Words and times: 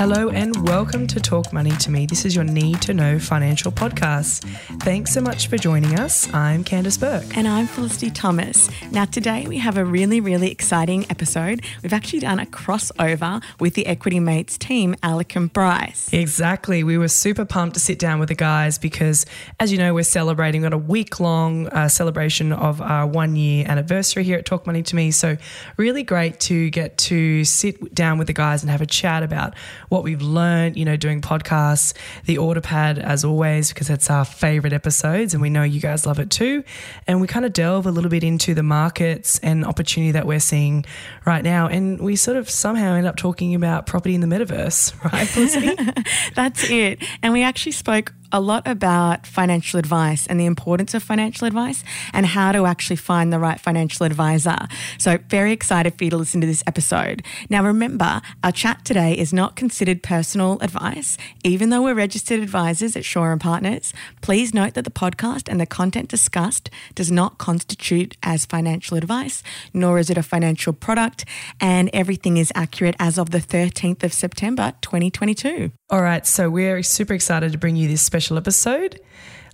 Hello 0.00 0.30
and 0.30 0.66
welcome 0.66 1.06
to 1.08 1.20
Talk 1.20 1.52
Money 1.52 1.72
to 1.72 1.90
Me. 1.90 2.06
This 2.06 2.24
is 2.24 2.34
your 2.34 2.42
need 2.42 2.80
to 2.80 2.94
know 2.94 3.18
financial 3.18 3.70
podcast. 3.70 4.44
Thanks 4.82 5.12
so 5.12 5.20
much 5.20 5.48
for 5.48 5.58
joining 5.58 5.98
us. 6.00 6.32
I'm 6.32 6.64
Candice 6.64 6.98
Bourke. 6.98 7.36
And 7.36 7.46
I'm 7.46 7.66
Felicity 7.66 8.10
Thomas. 8.10 8.70
Now, 8.90 9.04
today 9.04 9.46
we 9.46 9.58
have 9.58 9.76
a 9.76 9.84
really, 9.84 10.22
really 10.22 10.50
exciting 10.50 11.04
episode. 11.10 11.60
We've 11.82 11.92
actually 11.92 12.20
done 12.20 12.40
a 12.40 12.46
crossover 12.46 13.42
with 13.58 13.74
the 13.74 13.86
Equity 13.86 14.20
Mates 14.20 14.56
team, 14.56 14.96
Alec 15.02 15.36
and 15.36 15.52
Bryce. 15.52 16.10
Exactly. 16.14 16.82
We 16.82 16.96
were 16.96 17.08
super 17.08 17.44
pumped 17.44 17.74
to 17.74 17.80
sit 17.80 17.98
down 17.98 18.20
with 18.20 18.30
the 18.30 18.34
guys 18.34 18.78
because, 18.78 19.26
as 19.60 19.70
you 19.70 19.76
know, 19.76 19.92
we're 19.92 20.04
celebrating, 20.04 20.62
got 20.62 20.72
a 20.72 20.78
week 20.78 21.20
long 21.20 21.68
uh, 21.68 21.88
celebration 21.88 22.54
of 22.54 22.80
our 22.80 23.06
one 23.06 23.36
year 23.36 23.66
anniversary 23.68 23.79
here 23.88 24.38
at 24.38 24.44
Talk 24.44 24.66
Money 24.66 24.82
to 24.82 24.96
Me. 24.96 25.10
So, 25.10 25.36
really 25.76 26.02
great 26.02 26.40
to 26.40 26.70
get 26.70 26.98
to 26.98 27.44
sit 27.44 27.94
down 27.94 28.18
with 28.18 28.26
the 28.26 28.32
guys 28.32 28.62
and 28.62 28.70
have 28.70 28.80
a 28.80 28.86
chat 28.86 29.22
about 29.22 29.54
what 29.88 30.04
we've 30.04 30.22
learned, 30.22 30.76
you 30.76 30.84
know, 30.84 30.96
doing 30.96 31.20
podcasts, 31.20 31.94
the 32.24 32.38
order 32.38 32.60
pad 32.60 32.98
as 32.98 33.24
always, 33.24 33.70
because 33.70 33.90
it's 33.90 34.10
our 34.10 34.24
favorite 34.24 34.72
episodes 34.72 35.34
and 35.34 35.42
we 35.42 35.50
know 35.50 35.62
you 35.62 35.80
guys 35.80 36.06
love 36.06 36.18
it 36.18 36.30
too. 36.30 36.64
And 37.06 37.20
we 37.20 37.26
kind 37.26 37.44
of 37.44 37.52
delve 37.52 37.86
a 37.86 37.90
little 37.90 38.10
bit 38.10 38.24
into 38.24 38.54
the 38.54 38.62
markets 38.62 39.38
and 39.40 39.64
opportunity 39.64 40.12
that 40.12 40.26
we're 40.26 40.40
seeing 40.40 40.84
right 41.24 41.42
now. 41.42 41.68
And 41.68 42.00
we 42.00 42.16
sort 42.16 42.36
of 42.36 42.48
somehow 42.48 42.94
end 42.94 43.06
up 43.06 43.16
talking 43.16 43.54
about 43.54 43.86
property 43.86 44.14
in 44.14 44.20
the 44.20 44.26
metaverse, 44.26 44.94
right? 45.12 46.06
That's 46.34 46.68
it. 46.70 47.02
And 47.22 47.32
we 47.32 47.42
actually 47.42 47.72
spoke 47.72 48.12
a 48.32 48.40
lot 48.40 48.66
about 48.66 49.26
financial 49.26 49.78
advice 49.78 50.26
and 50.26 50.38
the 50.38 50.46
importance 50.46 50.94
of 50.94 51.02
financial 51.02 51.46
advice 51.46 51.82
and 52.12 52.26
how 52.26 52.52
to 52.52 52.66
actually 52.66 52.96
find 52.96 53.32
the 53.32 53.38
right 53.38 53.58
financial 53.60 54.06
advisor. 54.06 54.56
So, 54.98 55.18
very 55.28 55.52
excited 55.52 55.96
for 55.96 56.04
you 56.04 56.10
to 56.10 56.16
listen 56.16 56.40
to 56.40 56.46
this 56.46 56.62
episode. 56.66 57.22
Now, 57.48 57.64
remember, 57.64 58.20
our 58.44 58.52
chat 58.52 58.84
today 58.84 59.16
is 59.16 59.32
not 59.32 59.56
considered 59.56 60.02
personal 60.02 60.58
advice. 60.60 61.16
Even 61.44 61.70
though 61.70 61.82
we're 61.82 61.94
registered 61.94 62.40
advisors 62.40 62.96
at 62.96 63.04
Shaw 63.04 63.32
and 63.32 63.40
Partners, 63.40 63.92
please 64.20 64.54
note 64.54 64.74
that 64.74 64.84
the 64.84 64.90
podcast 64.90 65.48
and 65.48 65.60
the 65.60 65.66
content 65.66 66.08
discussed 66.08 66.70
does 66.94 67.10
not 67.10 67.38
constitute 67.38 68.16
as 68.22 68.46
financial 68.46 68.96
advice, 68.96 69.42
nor 69.72 69.98
is 69.98 70.10
it 70.10 70.18
a 70.18 70.22
financial 70.22 70.72
product, 70.72 71.24
and 71.60 71.90
everything 71.92 72.36
is 72.36 72.52
accurate 72.54 72.96
as 72.98 73.18
of 73.18 73.30
the 73.30 73.38
13th 73.38 74.02
of 74.04 74.12
September 74.12 74.74
2022. 74.82 75.72
All 75.90 76.02
right, 76.02 76.24
so 76.24 76.48
we're 76.48 76.84
super 76.84 77.14
excited 77.14 77.50
to 77.50 77.58
bring 77.58 77.74
you 77.74 77.88
this 77.88 78.00
special 78.00 78.19
episode. 78.28 79.00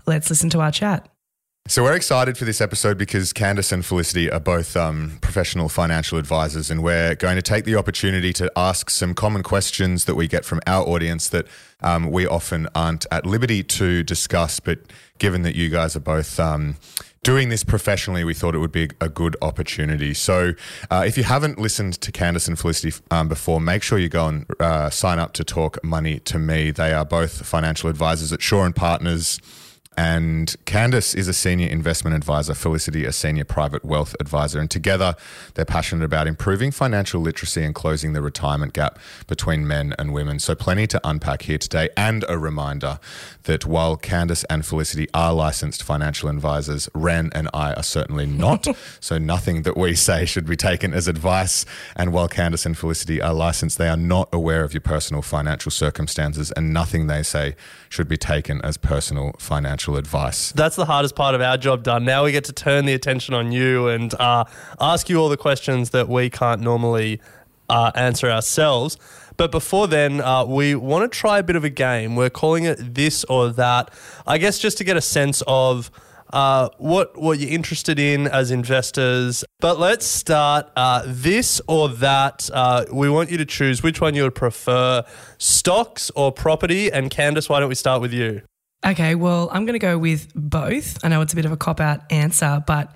Let's 0.07 0.31
listen 0.31 0.51
to 0.51 0.61
our 0.61 0.71
chat. 0.71 1.09
So 1.69 1.83
we're 1.83 1.97
excited 1.97 2.39
for 2.39 2.45
this 2.45 2.61
episode 2.61 2.97
because 2.97 3.33
Candice 3.33 3.73
and 3.73 3.85
Felicity 3.85 4.31
are 4.31 4.39
both 4.39 4.77
um, 4.77 5.19
professional 5.21 5.69
financial 5.69 6.17
advisors, 6.17 6.71
and 6.71 6.81
we're 6.81 7.17
going 7.17 7.35
to 7.35 7.43
take 7.43 7.65
the 7.65 7.75
opportunity 7.75 8.33
to 8.35 8.51
ask 8.55 8.89
some 8.89 9.15
common 9.15 9.43
questions 9.43 10.05
that 10.05 10.15
we 10.15 10.29
get 10.29 10.45
from 10.45 10.61
our 10.69 10.87
audience 10.87 11.29
that 11.31 11.49
um, 11.81 12.13
we 12.13 12.25
often 12.25 12.69
aren't 12.77 13.05
at 13.11 13.27
liberty 13.27 13.65
to 13.65 14.05
discuss. 14.05 14.61
But 14.61 14.79
given 15.19 15.43
that 15.43 15.57
you 15.57 15.69
guys 15.69 15.97
are 15.97 16.01
both 16.01 16.39
um, 16.39 16.77
doing 17.27 17.49
this 17.49 17.65
professionally, 17.65 18.23
we 18.23 18.33
thought 18.33 18.55
it 18.55 18.59
would 18.59 18.71
be 18.71 18.89
a 19.01 19.09
good 19.09 19.37
opportunity. 19.43 20.15
So, 20.15 20.53
uh, 20.93 21.03
if 21.05 21.19
you 21.19 21.25
haven't 21.25 21.59
listened 21.59 22.01
to 22.03 22.13
Candice 22.13 22.47
and 22.47 22.57
Felicity 22.57 22.97
um, 23.11 23.27
before, 23.27 23.61
make 23.61 23.83
sure 23.83 23.99
you 23.99 24.09
go 24.09 24.29
and 24.29 24.47
uh, 24.61 24.91
sign 24.91 25.19
up 25.19 25.33
to 25.33 25.43
Talk 25.43 25.83
Money 25.83 26.21
to 26.21 26.39
Me. 26.39 26.71
They 26.71 26.93
are 26.93 27.05
both 27.05 27.45
financial 27.45 27.91
advisors 27.91 28.33
at 28.33 28.43
Shaw 28.43 28.63
and 28.63 28.77
Partners. 28.77 29.41
And 29.97 30.55
Candice 30.67 31.17
is 31.17 31.27
a 31.27 31.33
senior 31.33 31.69
investment 31.69 32.15
advisor, 32.15 32.55
Felicity, 32.55 33.07
a 33.07 33.13
senior 33.13 33.45
private 33.45 33.83
wealth 33.83 34.15
advisor. 34.21 34.61
And 34.61 34.71
together, 34.71 35.17
they're 35.55 35.65
passionate 35.65 36.05
about 36.05 36.27
improving 36.27 36.71
financial 36.71 37.23
literacy 37.23 37.65
and 37.65 37.75
closing 37.75 38.13
the 38.13 38.21
retirement 38.21 38.75
gap 38.75 38.99
between 39.27 39.67
men 39.67 39.95
and 39.99 40.13
women. 40.13 40.39
So, 40.39 40.55
plenty 40.55 40.87
to 40.89 41.01
unpack 41.03 41.43
here 41.43 41.57
today. 41.57 41.89
And 41.97 42.25
a 42.29 42.39
reminder 42.39 42.99
that 43.45 43.65
while 43.65 43.97
Candice 43.97 44.45
and 44.51 44.67
Felicity 44.67 45.09
are 45.15 45.33
licensed 45.33 45.83
financial 45.83 46.29
advisors, 46.29 46.91
Ren 46.95 47.31
and 47.35 47.49
I 47.55 47.73
are 47.73 47.83
certainly 47.83 48.27
not. 48.27 48.67
so, 49.01 49.17
nothing 49.17 49.63
that 49.63 49.79
we 49.79 49.95
say 49.95 50.27
should 50.27 50.47
be 50.47 50.57
taken 50.57 50.93
as 50.93 51.09
advice. 51.09 51.65
And 51.95 52.13
while 52.13 52.29
Candice 52.29 52.67
and 52.67 52.77
Felicity 52.77 53.23
are 53.23 53.33
licensed, 53.33 53.79
they 53.79 53.89
are 53.89 53.97
not 53.97 54.29
aware 54.31 54.63
of 54.63 54.75
your 54.75 54.83
personal 54.83 55.23
financial 55.23 55.71
circumstances, 55.71 56.53
and 56.53 56.73
nothing 56.73 57.07
they 57.07 57.23
say 57.23 57.57
should 57.89 58.09
be 58.09 58.19
taken 58.19 58.61
as 58.63 58.77
personal 58.77 59.33
financial 59.39 59.86
advice. 59.95 60.51
That's 60.53 60.75
the 60.75 60.87
hardest 60.87 61.15
part 61.15 61.37
of 61.37 61.41
our 61.41 61.57
job 61.57 61.85
done. 61.85 62.05
Now 62.05 62.25
we 62.25 62.33
get 62.33 62.45
to 62.47 62.53
turn 62.53 62.87
the 62.87 62.95
attention 62.95 63.33
on 63.35 63.53
you 63.53 63.87
and 63.87 64.13
uh, 64.15 64.45
ask 64.81 65.09
you 65.09 65.19
all 65.19 65.29
the 65.29 65.37
questions 65.37 65.91
that 65.91 66.09
we 66.09 66.29
can't 66.29 66.61
normally 66.61 67.21
uh, 67.69 67.93
answer 67.95 68.29
ourselves. 68.29 68.99
But 69.37 69.53
before 69.53 69.87
then, 69.87 70.21
uh, 70.21 70.45
we 70.45 70.75
want 70.75 71.11
to 71.11 71.19
try 71.19 71.39
a 71.39 71.43
bit 71.43 71.57
of 71.57 71.65
a 71.65 71.71
game. 71.71 72.17
We're 72.17 72.31
calling 72.31 72.65
it 72.65 72.95
this 72.95 73.23
or 73.25 73.51
that. 73.51 73.91
I 74.27 74.39
guess 74.39 74.59
just 74.59 74.79
to 74.79 74.85
get 74.85 74.97
a 74.97 75.01
sense 75.01 75.43
of 75.47 75.91
uh, 76.33 76.69
what 76.79 77.17
what 77.17 77.39
you're 77.39 77.51
interested 77.51 77.99
in 77.99 78.27
as 78.27 78.51
investors. 78.51 79.45
But 79.61 79.79
let's 79.79 80.07
start 80.07 80.71
uh, 80.77 81.03
this 81.07 81.61
or 81.69 81.89
that. 81.89 82.49
Uh, 82.53 82.87
we 82.93 83.09
want 83.09 83.31
you 83.31 83.39
to 83.39 83.45
choose 83.45 83.83
which 83.83 84.01
one 84.01 84.15
you 84.15 84.23
would 84.23 84.35
prefer: 84.35 85.05
stocks 85.39 86.11
or 86.17 86.33
property. 86.33 86.91
And 86.91 87.11
Candice, 87.11 87.49
why 87.49 87.61
don't 87.61 87.69
we 87.69 87.75
start 87.75 88.01
with 88.01 88.13
you? 88.13 88.43
Okay, 88.87 89.17
well, 89.17 89.49
I'm 89.51 89.67
going 89.67 89.75
to 89.75 89.81
go 89.81 89.99
with 89.99 90.33
both. 90.37 91.05
I 91.05 91.09
know 91.09 91.21
it's 91.21 91.33
a 91.33 91.37
bit 91.37 91.45
of 91.45 91.51
a 91.51 91.57
cop 91.57 91.81
out 91.81 92.03
answer, 92.13 92.63
but 92.69 92.93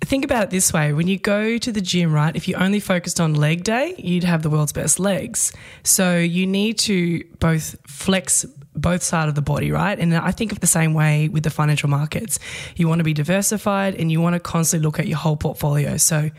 think 0.00 0.24
about 0.24 0.44
it 0.44 0.50
this 0.50 0.72
way 0.72 0.94
when 0.94 1.08
you 1.08 1.18
go 1.18 1.58
to 1.58 1.72
the 1.72 1.82
gym, 1.82 2.10
right? 2.10 2.34
If 2.34 2.48
you 2.48 2.54
only 2.54 2.80
focused 2.80 3.20
on 3.20 3.34
leg 3.34 3.64
day, 3.64 3.94
you'd 3.98 4.24
have 4.24 4.42
the 4.42 4.48
world's 4.48 4.72
best 4.72 4.98
legs. 4.98 5.52
So 5.82 6.16
you 6.16 6.46
need 6.46 6.78
to 6.80 7.22
both 7.38 7.76
flex 7.86 8.46
both 8.76 9.02
side 9.02 9.28
of 9.28 9.34
the 9.34 9.42
body, 9.42 9.70
right? 9.70 9.98
And 9.98 10.14
I 10.16 10.30
think 10.32 10.52
of 10.52 10.60
the 10.60 10.66
same 10.66 10.94
way 10.94 11.28
with 11.28 11.44
the 11.44 11.50
financial 11.50 11.88
markets. 11.88 12.38
You 12.74 12.88
want 12.88 12.98
to 12.98 13.04
be 13.04 13.12
diversified 13.12 13.94
and 13.94 14.10
you 14.10 14.20
want 14.20 14.34
to 14.34 14.40
constantly 14.40 14.84
look 14.84 14.98
at 14.98 15.06
your 15.06 15.18
whole 15.18 15.36
portfolio. 15.36 15.96
So 15.96 16.30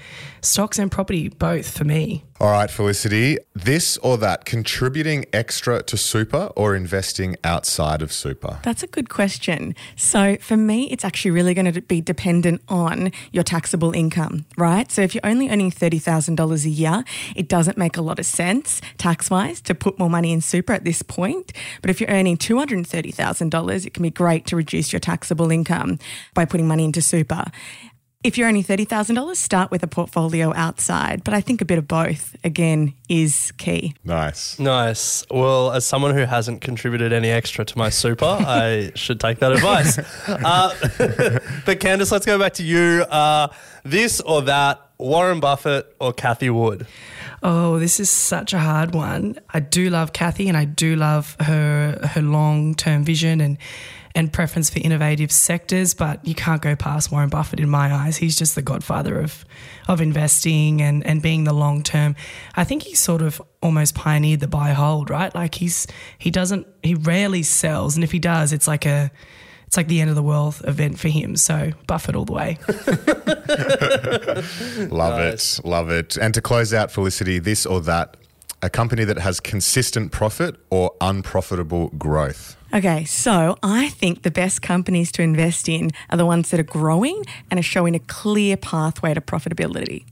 stocks 0.41 0.77
and 0.77 0.91
property, 0.91 1.29
both 1.29 1.69
for 1.69 1.85
me. 1.85 2.25
All 2.37 2.51
right, 2.51 2.69
Felicity, 2.69 3.37
this 3.53 3.95
or 3.99 4.17
that, 4.17 4.43
contributing 4.43 5.25
extra 5.31 5.81
to 5.83 5.95
super 5.95 6.51
or 6.57 6.75
investing 6.75 7.37
outside 7.45 8.01
of 8.01 8.11
super? 8.11 8.59
That's 8.61 8.83
a 8.83 8.87
good 8.87 9.07
question. 9.07 9.73
So, 9.95 10.35
for 10.41 10.57
me, 10.57 10.91
it's 10.91 11.05
actually 11.05 11.31
really 11.31 11.53
going 11.53 11.71
to 11.71 11.81
be 11.81 12.01
dependent 12.01 12.61
on 12.67 13.13
your 13.31 13.43
taxable 13.43 13.93
income, 13.93 14.43
right? 14.57 14.91
So, 14.91 15.01
if 15.01 15.15
you're 15.15 15.25
only 15.25 15.49
earning 15.49 15.71
$30,000 15.71 16.65
a 16.65 16.69
year, 16.69 17.05
it 17.37 17.47
doesn't 17.47 17.77
make 17.77 17.95
a 17.95 18.01
lot 18.01 18.19
of 18.19 18.25
sense 18.25 18.81
tax 18.97 19.29
wise 19.29 19.61
to 19.61 19.73
put 19.73 19.97
more 19.97 20.09
money 20.09 20.33
in 20.33 20.41
super 20.41 20.73
at 20.73 20.83
this 20.83 21.01
point. 21.01 21.53
But 21.81 21.89
if 21.89 22.01
you're 22.01 22.09
earning 22.09 22.35
$230,000, 22.35 23.85
it 23.85 23.93
can 23.93 24.03
be 24.03 24.09
great 24.09 24.45
to 24.47 24.57
reduce 24.57 24.91
your 24.91 24.99
taxable 24.99 25.51
income 25.51 25.99
by 26.33 26.43
putting 26.43 26.67
money 26.67 26.83
into 26.83 27.01
super. 27.01 27.45
If 28.25 28.39
you're 28.39 28.47
only 28.47 28.63
$30,000, 28.63 29.35
start 29.35 29.69
with 29.69 29.83
a 29.83 29.87
portfolio 29.87 30.51
outside. 30.55 31.23
But 31.23 31.35
I 31.35 31.41
think 31.41 31.61
a 31.61 31.65
bit 31.65 31.77
of 31.77 31.87
both, 31.87 32.35
again, 32.43 32.95
is 33.07 33.53
key. 33.59 33.93
Nice. 34.03 34.57
Nice. 34.57 35.23
Well, 35.29 35.71
as 35.71 35.85
someone 35.85 36.15
who 36.15 36.21
hasn't 36.21 36.61
contributed 36.61 37.13
any 37.13 37.29
extra 37.29 37.63
to 37.65 37.77
my 37.77 37.89
super, 37.89 38.25
I 38.39 38.91
should 38.95 39.19
take 39.19 39.37
that 39.41 39.51
advice. 39.51 39.99
Uh, 40.27 40.73
but 41.67 41.79
Candice, 41.79 42.11
let's 42.11 42.25
go 42.25 42.39
back 42.39 42.53
to 42.53 42.63
you. 42.63 43.03
Uh, 43.11 43.49
this 43.83 44.21
or 44.21 44.41
that, 44.41 44.81
Warren 44.97 45.39
Buffett 45.39 45.95
or 45.99 46.11
Cathie 46.11 46.49
Wood? 46.49 46.87
Oh, 47.43 47.77
this 47.77 47.99
is 47.99 48.09
such 48.09 48.53
a 48.53 48.59
hard 48.59 48.95
one. 48.95 49.37
I 49.51 49.59
do 49.59 49.91
love 49.91 50.13
Cathie 50.13 50.47
and 50.47 50.57
I 50.57 50.65
do 50.65 50.95
love 50.95 51.35
her 51.41 51.99
her 52.13 52.21
long 52.23 52.73
term 52.73 53.03
vision 53.03 53.39
and 53.39 53.59
and 54.15 54.31
preference 54.31 54.69
for 54.69 54.79
innovative 54.79 55.31
sectors, 55.31 55.93
but 55.93 56.25
you 56.25 56.33
can't 56.33 56.61
go 56.61 56.75
past 56.75 57.11
Warren 57.11 57.29
Buffett 57.29 57.59
in 57.59 57.69
my 57.69 57.93
eyes. 57.93 58.17
He's 58.17 58.37
just 58.37 58.55
the 58.55 58.61
godfather 58.61 59.19
of 59.19 59.43
of 59.87 60.01
investing 60.01 60.81
and, 60.81 61.05
and 61.05 61.21
being 61.21 61.43
the 61.43 61.53
long 61.53 61.83
term. 61.83 62.15
I 62.55 62.63
think 62.63 62.83
he 62.83 62.95
sort 62.95 63.21
of 63.21 63.41
almost 63.61 63.93
pioneered 63.93 64.39
the 64.39 64.47
buy 64.47 64.71
hold, 64.71 65.09
right? 65.09 65.33
Like 65.35 65.55
he's 65.55 65.85
he 66.17 66.31
doesn't 66.31 66.65
he 66.81 66.95
rarely 66.95 67.43
sells, 67.43 67.95
and 67.95 68.03
if 68.03 68.11
he 68.11 68.19
does, 68.19 68.53
it's 68.53 68.67
like 68.67 68.85
a 68.85 69.11
it's 69.67 69.77
like 69.77 69.87
the 69.87 69.99
end 69.99 70.09
of 70.09 70.15
the 70.15 70.23
world 70.23 70.61
event 70.65 70.97
for 70.99 71.09
him. 71.09 71.35
So 71.35 71.71
Buffett 71.87 72.15
all 72.15 72.25
the 72.25 72.33
way. 72.33 72.57
Love 74.89 75.17
Nice. 75.19 75.59
it. 75.59 75.65
Love 75.65 75.89
it. 75.89 76.17
And 76.17 76.33
to 76.33 76.41
close 76.41 76.73
out, 76.73 76.91
Felicity, 76.91 77.39
this 77.39 77.65
or 77.65 77.81
that, 77.81 78.17
a 78.61 78.69
company 78.69 79.03
that 79.03 79.17
has 79.19 79.39
consistent 79.39 80.11
profit 80.11 80.55
or 80.69 80.91
unprofitable 81.01 81.89
growth. 81.97 82.55
Okay, 82.75 83.05
so 83.05 83.57
I 83.63 83.87
think 83.87 84.23
the 84.23 84.31
best 84.31 84.61
companies 84.61 85.09
to 85.13 85.21
invest 85.21 85.69
in 85.69 85.91
are 86.09 86.17
the 86.17 86.25
ones 86.25 86.49
that 86.49 86.59
are 86.59 86.63
growing 86.63 87.23
and 87.49 87.57
are 87.57 87.63
showing 87.63 87.95
a 87.95 87.99
clear 87.99 88.57
pathway 88.57 89.13
to 89.13 89.21
profitability. 89.21 90.03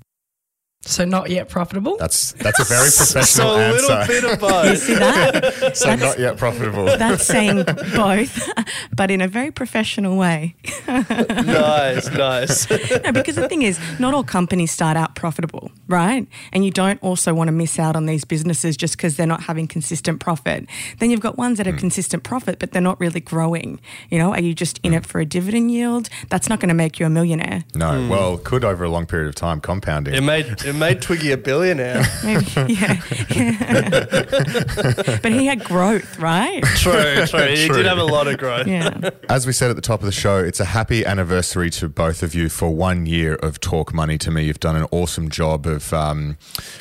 So 0.85 1.05
not 1.05 1.29
yet 1.29 1.47
profitable. 1.47 1.95
That's 1.97 2.33
that's 2.33 2.59
a 2.59 2.65
very 2.65 2.89
So 2.89 3.05
professional 3.05 3.55
a 3.55 3.71
little 3.71 4.07
bit 4.07 4.23
of 4.25 4.39
both. 4.39 4.65
you 4.65 4.75
See 4.75 4.95
that? 4.95 5.77
so 5.77 5.95
not 5.95 6.19
yet 6.19 6.37
profitable. 6.37 6.85
That's 6.85 7.25
saying 7.25 7.63
both, 7.95 8.49
but 8.93 9.09
in 9.09 9.21
a 9.21 9.27
very 9.27 9.49
professional 9.51 10.17
way. 10.17 10.55
nice, 10.87 12.11
nice. 12.11 12.69
No, 12.69 13.13
because 13.13 13.35
the 13.35 13.47
thing 13.47 13.61
is, 13.61 13.79
not 13.97 14.13
all 14.13 14.25
companies 14.25 14.71
start 14.71 14.97
out 14.97 15.15
profitable, 15.15 15.71
right? 15.87 16.27
And 16.51 16.65
you 16.65 16.71
don't 16.71 17.01
also 17.01 17.33
want 17.33 17.47
to 17.47 17.53
miss 17.53 17.79
out 17.79 17.95
on 17.95 18.05
these 18.05 18.25
businesses 18.25 18.75
just 18.75 18.97
because 18.97 19.15
they're 19.15 19.25
not 19.25 19.43
having 19.43 19.67
consistent 19.67 20.19
profit. 20.19 20.67
Then 20.99 21.09
you've 21.09 21.21
got 21.21 21.37
ones 21.37 21.57
that 21.57 21.65
have 21.65 21.75
hmm. 21.75 21.79
consistent 21.79 22.23
profit, 22.23 22.59
but 22.59 22.73
they're 22.73 22.81
not 22.81 22.99
really 22.99 23.21
growing. 23.21 23.79
You 24.09 24.19
know, 24.19 24.33
are 24.33 24.41
you 24.41 24.53
just 24.53 24.79
in 24.83 24.91
hmm. 24.91 24.97
it 24.97 25.05
for 25.05 25.21
a 25.21 25.25
dividend 25.25 25.71
yield? 25.71 26.09
That's 26.27 26.49
not 26.49 26.59
going 26.59 26.69
to 26.69 26.75
make 26.75 26.99
you 26.99 27.05
a 27.05 27.09
millionaire. 27.09 27.63
No, 27.73 28.01
hmm. 28.01 28.09
well, 28.09 28.37
could 28.37 28.65
over 28.65 28.83
a 28.83 28.89
long 28.89 29.05
period 29.05 29.29
of 29.29 29.35
time 29.35 29.61
compounding. 29.61 30.13
It 30.13 30.21
made 30.21 30.47
it 30.47 30.72
made 30.73 31.01
Twiggy 31.01 31.31
a 31.31 31.37
billionaire. 31.37 32.03
Maybe, 32.23 32.45
yeah. 32.73 32.99
but 35.21 35.31
he 35.31 35.45
had 35.45 35.63
growth, 35.63 36.17
right? 36.19 36.63
True, 36.75 37.25
true. 37.25 37.47
He 37.47 37.67
True. 37.67 37.77
did 37.77 37.85
have 37.85 37.97
a 37.97 38.03
lot 38.03 38.27
of 38.27 38.37
growth. 38.37 38.67
Yeah. 38.67 39.09
As 39.29 39.47
we 39.47 39.53
said 39.53 39.69
at 39.69 39.75
the 39.75 39.81
top 39.81 39.99
of 40.01 40.05
the 40.05 40.11
show, 40.11 40.37
it's 40.37 40.59
a 40.59 40.65
happy 40.65 41.05
anniversary 41.05 41.69
to 41.71 41.87
both 41.89 42.23
of 42.23 42.35
you 42.35 42.49
for 42.49 42.69
one 42.75 43.05
year 43.05 43.35
of 43.35 43.59
Talk 43.59 43.93
Money 43.93 44.17
to 44.19 44.31
Me. 44.31 44.43
You've 44.45 44.59
done 44.59 44.75
an 44.75 44.87
awesome 44.91 45.29
job 45.29 45.65
of 45.65 45.93
um, 45.93 46.37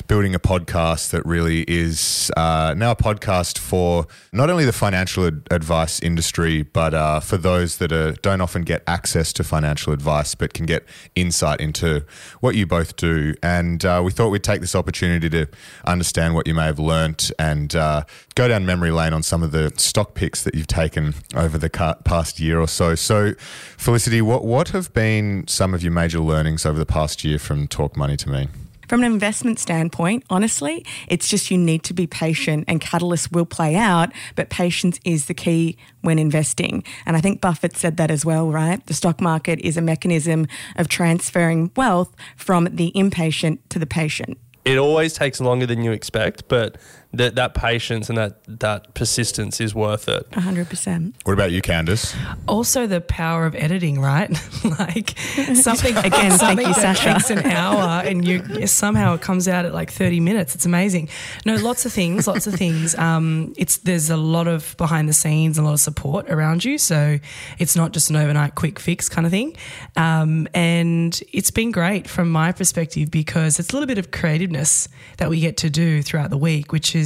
building 0.07 0.35
a 0.35 0.39
podcast 0.39 1.11
that 1.11 1.25
really 1.25 1.63
is 1.67 2.31
uh, 2.35 2.73
now 2.77 2.91
a 2.91 2.95
podcast 2.95 3.57
for 3.57 4.07
not 4.31 4.49
only 4.49 4.65
the 4.65 4.73
financial 4.73 5.25
ad- 5.25 5.47
advice 5.51 5.99
industry, 6.01 6.63
but 6.63 6.93
uh, 6.93 7.19
for 7.19 7.37
those 7.37 7.77
that 7.77 7.91
are, 7.91 8.13
don't 8.13 8.41
often 8.41 8.63
get 8.63 8.83
access 8.87 9.31
to 9.33 9.43
financial 9.43 9.93
advice, 9.93 10.35
but 10.35 10.53
can 10.53 10.65
get 10.65 10.83
insight 11.15 11.59
into 11.61 12.05
what 12.41 12.55
you 12.55 12.65
both 12.65 12.95
do. 12.95 13.33
And 13.41 13.82
uh, 13.85 14.01
we 14.03 14.11
thought 14.11 14.29
we'd 14.29 14.43
take 14.43 14.61
this 14.61 14.75
opportunity 14.75 15.29
to 15.29 15.47
understand 15.85 16.35
what 16.35 16.47
you 16.47 16.53
may 16.53 16.65
have 16.65 16.79
learnt 16.79 17.31
and 17.39 17.75
uh, 17.75 18.03
go 18.35 18.47
down 18.47 18.65
memory 18.65 18.91
lane 18.91 19.13
on 19.13 19.23
some 19.23 19.43
of 19.43 19.51
the 19.51 19.71
stock 19.77 20.13
picks 20.13 20.43
that 20.43 20.55
you've 20.55 20.67
taken 20.67 21.13
over 21.35 21.57
the 21.57 21.69
past 22.03 22.39
year 22.39 22.59
or 22.59 22.67
so. 22.67 22.95
So, 22.95 23.33
Felicity, 23.77 24.21
what 24.21 24.45
what 24.45 24.69
have 24.69 24.93
been 24.93 25.47
some 25.47 25.73
of 25.73 25.83
your 25.83 25.91
major 25.91 26.19
learnings 26.19 26.65
over 26.65 26.77
the 26.77 26.85
past 26.85 27.23
year 27.23 27.39
from 27.39 27.67
Talk 27.67 27.95
Money 27.97 28.17
to 28.17 28.29
Me? 28.29 28.47
From 28.93 29.01
an 29.03 29.11
investment 29.11 29.57
standpoint, 29.57 30.23
honestly, 30.29 30.85
it's 31.07 31.27
just 31.27 31.49
you 31.49 31.57
need 31.57 31.81
to 31.85 31.95
be 31.95 32.05
patient 32.05 32.65
and 32.67 32.79
catalysts 32.79 33.31
will 33.31 33.43
play 33.43 33.75
out, 33.75 34.11
but 34.35 34.51
patience 34.51 34.99
is 35.03 35.25
the 35.25 35.33
key 35.33 35.77
when 36.01 36.19
investing. 36.19 36.83
And 37.07 37.17
I 37.17 37.19
think 37.19 37.41
Buffett 37.41 37.75
said 37.75 37.97
that 37.97 38.11
as 38.11 38.23
well, 38.23 38.51
right? 38.51 38.85
The 38.85 38.93
stock 38.93 39.19
market 39.19 39.59
is 39.61 39.77
a 39.77 39.81
mechanism 39.81 40.45
of 40.75 40.89
transferring 40.89 41.71
wealth 41.75 42.15
from 42.37 42.65
the 42.65 42.91
impatient 42.95 43.67
to 43.71 43.79
the 43.79 43.87
patient. 43.87 44.37
It 44.63 44.77
always 44.77 45.13
takes 45.13 45.41
longer 45.41 45.65
than 45.65 45.83
you 45.83 45.91
expect, 45.91 46.47
but 46.47 46.77
that 47.13 47.35
that 47.35 47.53
patience 47.53 48.09
and 48.09 48.17
that 48.17 48.43
that 48.47 48.93
persistence 48.93 49.61
is 49.61 49.75
worth 49.75 50.07
it. 50.07 50.29
100%. 50.31 51.13
What 51.23 51.33
about 51.33 51.51
you, 51.51 51.61
Candice? 51.61 52.15
also 52.47 52.87
the 52.87 53.01
power 53.01 53.45
of 53.45 53.55
editing, 53.55 54.01
right? 54.01 54.29
like 54.79 55.17
something 55.55 55.95
Again, 55.95 56.11
thank 56.11 56.33
something 56.39 56.67
you, 56.67 56.73
that 56.73 56.97
Sasha. 56.97 57.13
takes 57.13 57.29
an 57.29 57.45
hour 57.45 58.03
and 58.03 58.27
you 58.27 58.67
somehow 58.67 59.13
it 59.13 59.21
comes 59.21 59.47
out 59.47 59.65
at 59.65 59.73
like 59.73 59.91
30 59.91 60.19
minutes. 60.19 60.55
It's 60.55 60.65
amazing. 60.65 61.09
No, 61.45 61.55
lots 61.55 61.85
of 61.85 61.93
things, 61.93 62.27
lots 62.27 62.47
of 62.47 62.55
things. 62.55 62.95
Um, 63.03 63.53
it's 63.57 63.77
there's 63.79 64.09
a 64.09 64.15
lot 64.17 64.47
of 64.47 64.75
behind 64.77 65.09
the 65.09 65.13
scenes, 65.13 65.57
and 65.57 65.65
a 65.65 65.69
lot 65.69 65.73
of 65.73 65.81
support 65.81 66.29
around 66.29 66.63
you. 66.63 66.77
So 66.77 67.19
it's 67.59 67.75
not 67.75 67.91
just 67.91 68.09
an 68.09 68.15
overnight 68.15 68.55
quick 68.55 68.79
fix 68.79 69.09
kind 69.09 69.25
of 69.27 69.31
thing. 69.31 69.57
Um, 69.97 70.47
and 70.53 71.21
it's 71.33 71.51
been 71.51 71.71
great 71.71 72.07
from 72.09 72.31
my 72.31 72.53
perspective 72.53 73.11
because 73.11 73.59
it's 73.59 73.71
a 73.71 73.73
little 73.73 73.87
bit 73.87 73.97
of 73.97 74.11
creativeness 74.11 74.87
that 75.17 75.29
we 75.29 75.41
get 75.41 75.57
to 75.57 75.69
do 75.69 76.01
throughout 76.01 76.29
the 76.29 76.37
week, 76.37 76.71
which 76.71 76.95
is 76.95 77.02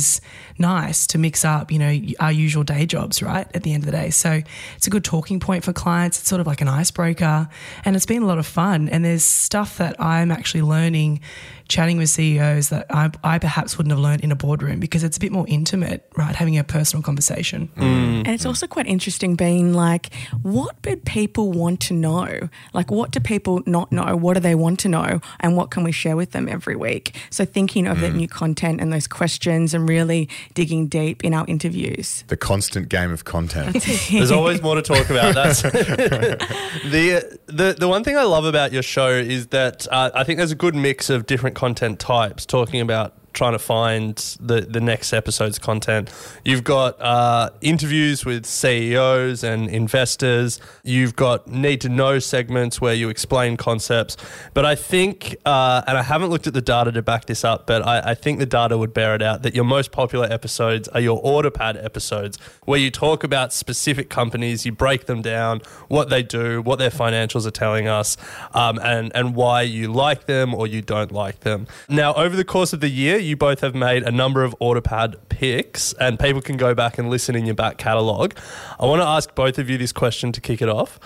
nice 0.58 1.08
to 1.08 1.18
mix 1.18 1.46
up, 1.46 1.72
you 1.72 1.80
know, 1.80 2.00
our 2.20 2.32
usual 2.32 2.64
day 2.64 2.86
jobs, 2.86 3.22
right? 3.22 3.48
At 3.54 3.64
the 3.64 3.74
end 3.74 3.84
of 3.84 3.86
the 3.86 3.92
day. 3.92 4.10
So 4.10 4.42
it's 4.76 4.88
a 4.88 4.90
good 4.90 5.04
talking 5.04 5.40
point 5.40 5.64
for 5.64 5.74
clients. 5.74 6.20
It's 6.20 6.30
sort 6.30 6.42
of 6.42 6.48
like 6.48 6.62
an 6.62 6.68
icebreaker 6.68 7.50
and 7.86 7.96
it's 7.96 8.06
been 8.06 8.24
a 8.24 8.26
lot 8.26 8.38
of 8.38 8.46
fun. 8.46 8.90
And 8.90 9.04
there's 9.04 9.24
stuff 9.24 9.78
that 9.78 10.00
I'm 10.00 10.32
actually 10.32 10.64
learning 10.64 11.22
chatting 11.68 11.98
with 11.98 12.10
CEOs 12.10 12.70
that 12.70 12.86
I, 12.90 13.12
I 13.24 13.40
perhaps 13.40 13.78
wouldn't 13.78 13.92
have 13.92 14.00
learned 14.00 14.22
in 14.22 14.32
a 14.32 14.36
boardroom 14.36 14.80
because 14.80 15.04
it's 15.04 15.18
a 15.18 15.20
bit 15.20 15.32
more 15.32 15.46
intimate, 15.48 16.10
right? 16.16 16.36
Having 16.36 16.58
a 16.58 16.64
personal 16.64 17.04
conversation. 17.04 17.70
Mm. 17.76 18.08
Mm. 18.08 18.18
And 18.20 18.30
it's 18.30 18.46
also 18.46 18.68
quite 18.68 18.88
interesting 18.88 19.36
being 19.36 19.74
like, 19.74 20.14
what 20.42 20.82
do 20.82 20.96
people 20.96 21.52
want 21.52 21.80
to 21.82 21.94
know? 21.94 22.50
Like, 22.74 22.92
what 22.92 23.12
do 23.12 23.20
people 23.20 23.62
not 23.66 23.92
know? 23.92 24.16
What 24.16 24.36
do 24.36 24.40
they 24.40 24.56
want 24.56 24.80
to 24.82 24.90
know? 24.90 25.22
And 25.40 25.56
what 25.56 25.72
can 25.72 25.84
we 25.84 25.92
share 25.92 26.16
with 26.16 26.32
them 26.32 26.48
every 26.48 26.76
week? 26.76 27.16
So, 27.30 27.46
thinking 27.46 27.88
of 27.88 28.00
that 28.02 28.14
mm. 28.14 28.18
new 28.18 28.28
content 28.28 28.82
and 28.82 28.92
those 28.92 29.08
questions 29.08 29.74
and 29.74 29.88
really 29.88 30.30
digging 30.54 30.88
deep 30.88 31.24
in 31.24 31.34
our 31.34 31.46
interviews. 31.48 32.24
The 32.28 32.38
constant 32.38 32.90
game 32.90 33.12
of 33.12 33.26
content. 33.26 33.84
There's 34.12 34.32
always 34.32 34.62
more 34.62 34.76
to 34.76 34.82
talk 34.82 35.10
about. 35.10 35.36
That's 35.36 35.62
the 35.62 37.24
uh, 37.24 37.38
the 37.48 37.76
the 37.78 37.88
one 37.88 38.04
thing 38.04 38.18
I 38.18 38.24
love 38.24 38.46
about 38.46 38.72
your 38.72 38.84
show 38.84 39.10
is 39.10 39.48
that 39.48 39.88
uh, 39.92 40.12
I 40.14 40.24
think 40.24 40.38
there's 40.38 40.52
a 40.52 40.56
good 40.56 40.76
mix 40.76 41.10
of 41.10 41.26
different 41.26 41.56
content 41.58 42.00
types. 42.00 42.46
Talking 42.46 42.82
about 42.82 43.16
trying 43.34 43.54
to 43.54 43.60
find 43.60 44.16
the 44.40 44.62
the 44.62 44.82
next 44.82 45.14
episode's 45.14 45.60
content. 45.60 46.12
You've 46.44 46.64
got 46.64 47.00
uh, 47.02 47.52
interviews 47.62 48.26
with 48.26 48.46
CEOs 48.46 49.44
and 49.44 49.70
investors. 49.70 50.60
You've 50.84 51.16
got 51.16 51.48
need 51.48 51.82
to 51.82 51.90
know 51.90 52.20
segments 52.20 52.82
where 52.82 52.94
you 52.94 53.10
explain 53.10 53.58
concepts. 53.58 54.18
But 54.54 54.66
I 54.66 54.76
think, 54.76 55.36
uh, 55.46 55.84
and 55.88 55.98
I 55.98 56.04
haven't 56.04 56.30
looked 56.30 56.48
at 56.48 56.54
the 56.54 56.62
data 56.62 56.92
to 56.92 57.02
back 57.02 57.26
this 57.26 57.44
up, 57.44 57.68
but 57.68 57.86
I, 57.86 58.12
I 58.12 58.16
think 58.16 58.40
the 58.40 58.46
data 58.46 58.78
would 58.78 58.94
bear 58.94 59.16
it 59.16 59.22
out 59.22 59.44
that 59.44 59.54
your 59.54 59.66
most 59.66 59.92
popular 59.92 60.28
episodes 60.32 60.88
are 60.90 61.02
your 61.02 61.20
order 61.24 61.52
pad 61.52 61.78
episodes, 61.78 62.38
where 62.66 62.80
you 62.80 62.92
talk 62.92 63.24
about 63.24 63.54
specific 63.54 64.10
companies, 64.10 64.66
you 64.66 64.72
break 64.72 65.06
them 65.06 65.22
down, 65.22 65.62
what 65.88 66.10
they 66.10 66.24
do, 66.24 66.62
what 66.62 66.80
their 66.80 66.90
financials 66.90 67.46
are 67.46 67.52
telling 67.52 67.88
us, 67.88 68.18
um, 68.54 68.80
and 68.80 69.12
and 69.16 69.36
why 69.36 69.62
you 69.62 69.92
like 69.92 70.26
them 70.26 70.54
or 70.54 70.68
you 70.68 70.82
don't 70.82 71.12
like 71.12 71.42
them. 71.42 71.68
Now, 71.90 72.14
over 72.14 72.36
the 72.36 72.46
course 72.46 72.74
of 72.74 72.80
the 72.80 72.90
year, 72.90 73.17
you 73.22 73.36
both 73.38 73.62
have 73.62 73.76
made 73.76 74.04
a 74.04 74.12
number 74.12 74.44
of 74.44 74.56
order 74.60 74.82
pad 74.82 75.16
picks, 75.30 75.94
and 75.94 76.20
people 76.20 76.42
can 76.42 76.58
go 76.58 76.74
back 76.74 76.98
and 76.98 77.10
listen 77.10 77.36
in 77.36 77.46
your 77.46 77.56
back 77.56 77.78
catalogue. 77.78 78.38
I 78.80 78.86
want 78.86 79.02
to 79.02 79.08
ask 79.08 79.34
both 79.36 79.58
of 79.60 79.70
you 79.70 79.78
this 79.78 79.92
question 79.92 80.32
to 80.32 80.42
kick 80.42 80.62
it 80.62 80.70
off. 80.70 81.00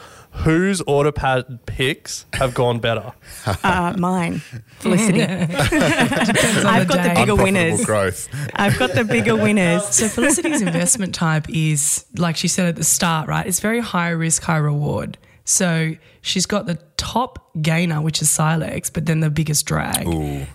Whose 0.45 0.79
order 0.81 1.11
pad 1.11 1.59
picks 1.65 2.25
have 2.33 2.53
gone 2.53 2.79
better? 2.79 3.11
Uh, 3.63 3.93
mine, 3.97 4.39
Felicity. 4.79 5.21
I've 5.23 6.87
got 6.87 7.03
the 7.03 7.13
bigger 7.15 7.35
winners. 7.35 7.83
growth. 7.85 8.29
I've 8.53 8.77
got 8.77 8.93
the 8.93 9.03
bigger 9.03 9.35
winners. 9.43 9.85
So 9.87 10.07
Felicity's 10.07 10.61
investment 10.61 11.13
type 11.15 11.47
is, 11.49 12.05
like 12.17 12.37
she 12.37 12.47
said 12.47 12.67
at 12.67 12.75
the 12.75 12.83
start, 12.83 13.27
right? 13.27 13.45
It's 13.45 13.59
very 13.59 13.79
high 13.79 14.09
risk, 14.09 14.43
high 14.43 14.57
reward. 14.57 15.17
So 15.43 15.95
she's 16.21 16.45
got 16.45 16.65
the 16.67 16.79
top 16.97 17.49
gainer, 17.61 18.01
which 18.01 18.21
is 18.21 18.29
Silex, 18.29 18.89
but 18.89 19.05
then 19.05 19.19
the 19.21 19.29
biggest 19.29 19.65
drag. 19.65 20.05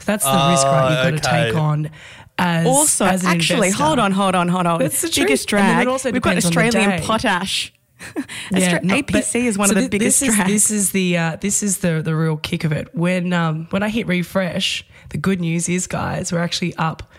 That's 0.05 0.25
the 0.25 0.49
risk, 0.51 0.65
right? 0.67 1.05
You've 1.05 1.23
got 1.23 1.23
to 1.23 1.31
take 1.31 1.55
on 1.57 1.91
as 2.39 2.67
Also, 2.67 3.05
as 3.07 3.25
an 3.25 3.31
actually, 3.31 3.69
investor. 3.69 3.85
hold 3.85 3.99
on, 3.99 4.13
hold 4.13 4.35
on, 4.35 4.49
hold 4.49 4.67
on. 4.67 4.79
That's 4.79 5.01
the 5.03 5.13
biggest 5.15 5.49
truth. 5.49 5.61
And 5.63 5.69
then 5.71 5.81
it 5.81 5.85
drag. 5.85 5.89
also 5.89 6.13
We've 6.13 6.23
got 6.23 6.31
depends 6.37 6.47
on 6.47 6.53
the 6.53 6.61
Australian 6.67 7.03
potash. 7.03 7.73
Yeah, 8.53 8.79
Austra- 8.79 8.83
no, 8.85 8.95
APC 8.97 9.45
is 9.47 9.57
one 9.57 9.69
so 9.69 9.73
of 9.73 9.77
the 9.77 9.83
thi- 9.85 9.89
biggest 9.89 10.21
this 10.21 10.29
is, 10.29 10.35
drags. 10.37 10.51
This 10.51 10.71
is 10.71 10.91
the 10.93 11.17
uh, 11.17 11.37
this 11.41 11.63
is 11.63 11.79
the 11.79 12.03
the 12.03 12.15
real 12.15 12.37
kick 12.37 12.65
of 12.65 12.71
it. 12.73 12.95
When 12.95 13.33
um, 13.33 13.67
when 13.71 13.83
I 13.83 13.89
hit 13.89 14.07
refresh, 14.07 14.85
the 15.09 15.17
good 15.17 15.41
news 15.41 15.67
is, 15.69 15.87
guys, 15.87 16.31
we're 16.31 16.41
actually 16.43 16.75
up 16.77 17.11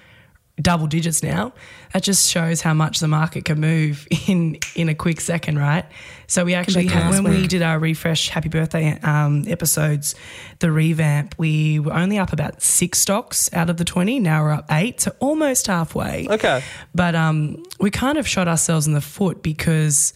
double 0.61 0.87
digits 0.87 1.21
now. 1.21 1.53
That 1.93 2.03
just 2.03 2.29
shows 2.29 2.61
how 2.61 2.73
much 2.73 2.99
the 2.99 3.07
market 3.07 3.45
can 3.45 3.59
move 3.59 4.07
in 4.27 4.57
in 4.75 4.89
a 4.89 4.95
quick 4.95 5.21
second, 5.21 5.59
right? 5.59 5.85
So 6.27 6.43
we 6.43 6.53
actually 6.53 6.87
had, 6.87 7.09
when 7.11 7.23
we 7.23 7.47
did 7.47 7.61
our 7.61 7.79
refresh 7.79 8.29
happy 8.29 8.49
birthday 8.49 8.99
um, 9.01 9.45
episodes, 9.47 10.15
the 10.59 10.71
revamp, 10.71 11.35
we 11.37 11.79
were 11.79 11.93
only 11.93 12.17
up 12.17 12.33
about 12.33 12.61
six 12.61 12.99
stocks 12.99 13.49
out 13.53 13.69
of 13.69 13.77
the 13.77 13.85
twenty. 13.85 14.19
Now 14.19 14.43
we're 14.43 14.53
up 14.53 14.65
eight, 14.71 15.01
so 15.01 15.15
almost 15.19 15.67
halfway. 15.67 16.27
Okay. 16.29 16.63
But 16.93 17.15
um, 17.15 17.63
we 17.79 17.91
kind 17.91 18.17
of 18.17 18.27
shot 18.27 18.47
ourselves 18.47 18.87
in 18.87 18.93
the 18.93 19.01
foot 19.01 19.41
because 19.41 20.13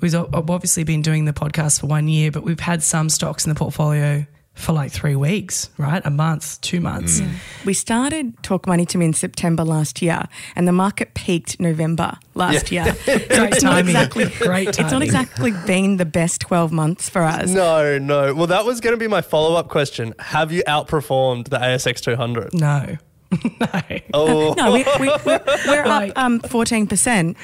we've 0.00 0.14
obviously 0.14 0.84
been 0.84 1.02
doing 1.02 1.24
the 1.24 1.32
podcast 1.32 1.80
for 1.80 1.86
one 1.86 2.08
year, 2.08 2.30
but 2.30 2.44
we've 2.44 2.60
had 2.60 2.82
some 2.82 3.08
stocks 3.08 3.44
in 3.44 3.48
the 3.48 3.58
portfolio 3.58 4.26
for 4.58 4.72
like 4.72 4.90
three 4.90 5.14
weeks, 5.16 5.70
right? 5.78 6.02
A 6.04 6.10
month, 6.10 6.60
two 6.60 6.80
months. 6.80 7.20
Mm. 7.20 7.30
We 7.64 7.72
started 7.74 8.42
Talk 8.42 8.66
Money 8.66 8.84
to 8.86 8.98
Me 8.98 9.06
in 9.06 9.12
September 9.14 9.64
last 9.64 10.02
year, 10.02 10.24
and 10.56 10.66
the 10.66 10.72
market 10.72 11.14
peaked 11.14 11.60
November 11.60 12.18
last 12.34 12.72
Yeah. 12.72 12.86
year. 12.86 12.96
Great 13.28 13.60
timing. 13.60 13.86
exactly, 13.94 14.24
Great 14.40 14.68
It's 14.70 14.90
not 14.90 15.02
exactly 15.02 15.52
been 15.66 15.96
the 15.96 16.04
best 16.04 16.40
12 16.40 16.72
months 16.72 17.08
for 17.08 17.22
us. 17.22 17.48
No, 17.50 17.98
no. 17.98 18.34
Well, 18.34 18.48
that 18.48 18.64
was 18.64 18.80
going 18.80 18.94
to 18.94 18.98
be 18.98 19.06
my 19.08 19.20
follow 19.20 19.54
up 19.56 19.68
question. 19.68 20.12
Have 20.18 20.50
you 20.50 20.62
outperformed 20.66 21.48
the 21.50 21.58
ASX 21.58 22.00
200? 22.00 22.52
No. 22.54 22.96
no. 23.60 23.82
Oh, 24.12 24.54
No, 24.56 24.72
we, 24.72 24.84
we, 24.98 25.08
we're, 25.24 25.40
we're 25.66 25.84
up 25.86 26.12
um, 26.16 26.40
14%. 26.40 27.36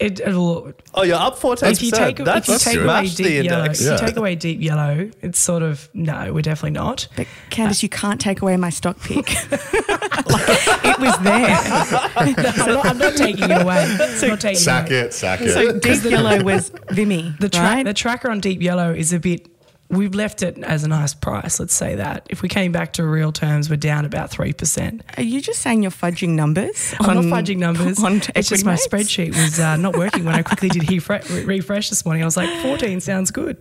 It, 0.00 0.18
it'll, 0.20 0.72
oh, 0.94 1.02
you're 1.02 1.16
up 1.18 1.38
14%. 1.38 1.72
if 1.72 1.82
you 1.82 1.90
take, 1.90 2.16
That's 2.16 2.48
if 2.48 2.52
you 2.54 2.58
take 2.58 2.76
away 2.76 2.84
smashed 2.84 3.16
the 3.18 3.22
deep 3.24 3.44
yellow, 3.44 3.60
index. 3.64 3.80
if 3.82 4.00
you 4.00 4.06
take 4.06 4.16
away 4.16 4.34
deep 4.34 4.60
yellow, 4.62 5.10
it's 5.20 5.38
sort 5.38 5.62
of 5.62 5.90
no, 5.92 6.32
we're 6.32 6.40
definitely 6.40 6.70
not. 6.70 7.06
But 7.16 7.26
Candice, 7.50 7.82
uh, 7.82 7.84
you 7.84 7.88
can't 7.90 8.18
take 8.18 8.40
away 8.40 8.56
my 8.56 8.70
stock 8.70 8.98
pick. 9.00 9.26
like, 9.50 10.84
it 10.84 10.98
was 10.98 11.18
there. 11.18 11.54
I'm, 12.16 12.32
not, 12.72 12.86
I'm 12.86 12.98
not 12.98 13.14
taking 13.16 13.50
it 13.50 13.60
away. 13.62 13.84
I'm 13.84 14.28
not 14.28 14.40
taking 14.40 14.56
Sack 14.58 14.86
it. 14.90 14.92
Away. 14.92 15.00
it, 15.06 15.12
sack 15.14 15.40
it. 15.42 15.50
So 15.52 15.78
deep 15.78 16.02
yellow 16.04 16.42
was 16.42 16.72
Vimy, 16.90 17.34
The, 17.38 17.48
tra- 17.50 17.62
right? 17.62 17.84
the 17.84 17.92
tracker 17.94 18.30
on 18.30 18.40
deep 18.40 18.62
yellow 18.62 18.92
is 18.92 19.12
a 19.12 19.18
bit. 19.20 19.48
We've 19.90 20.14
left 20.14 20.42
it 20.42 20.56
as 20.62 20.84
a 20.84 20.88
nice 20.88 21.14
price. 21.14 21.58
Let's 21.58 21.74
say 21.74 21.96
that. 21.96 22.26
If 22.30 22.42
we 22.42 22.48
came 22.48 22.70
back 22.70 22.92
to 22.94 23.04
real 23.04 23.32
terms, 23.32 23.68
we're 23.68 23.76
down 23.76 24.04
about 24.04 24.30
three 24.30 24.52
percent. 24.52 25.02
Are 25.16 25.22
you 25.22 25.40
just 25.40 25.60
saying 25.60 25.82
you're 25.82 25.90
fudging 25.90 26.30
numbers? 26.30 26.94
I'm 27.00 27.10
on- 27.18 27.28
not 27.28 27.40
fudging 27.44 27.58
numbers. 27.58 28.02
On 28.02 28.22
it's 28.36 28.48
just 28.48 28.64
my 28.64 28.74
spreadsheet 28.74 29.30
was 29.34 29.58
uh, 29.58 29.76
not 29.76 29.96
working 29.96 30.24
when 30.24 30.34
I 30.36 30.42
quickly 30.42 30.68
did 30.68 30.82
refre- 30.84 31.28
re- 31.28 31.44
refresh 31.44 31.90
this 31.90 32.04
morning. 32.04 32.22
I 32.22 32.24
was 32.24 32.36
like, 32.36 32.50
14 32.62 33.00
sounds 33.00 33.30
good. 33.32 33.58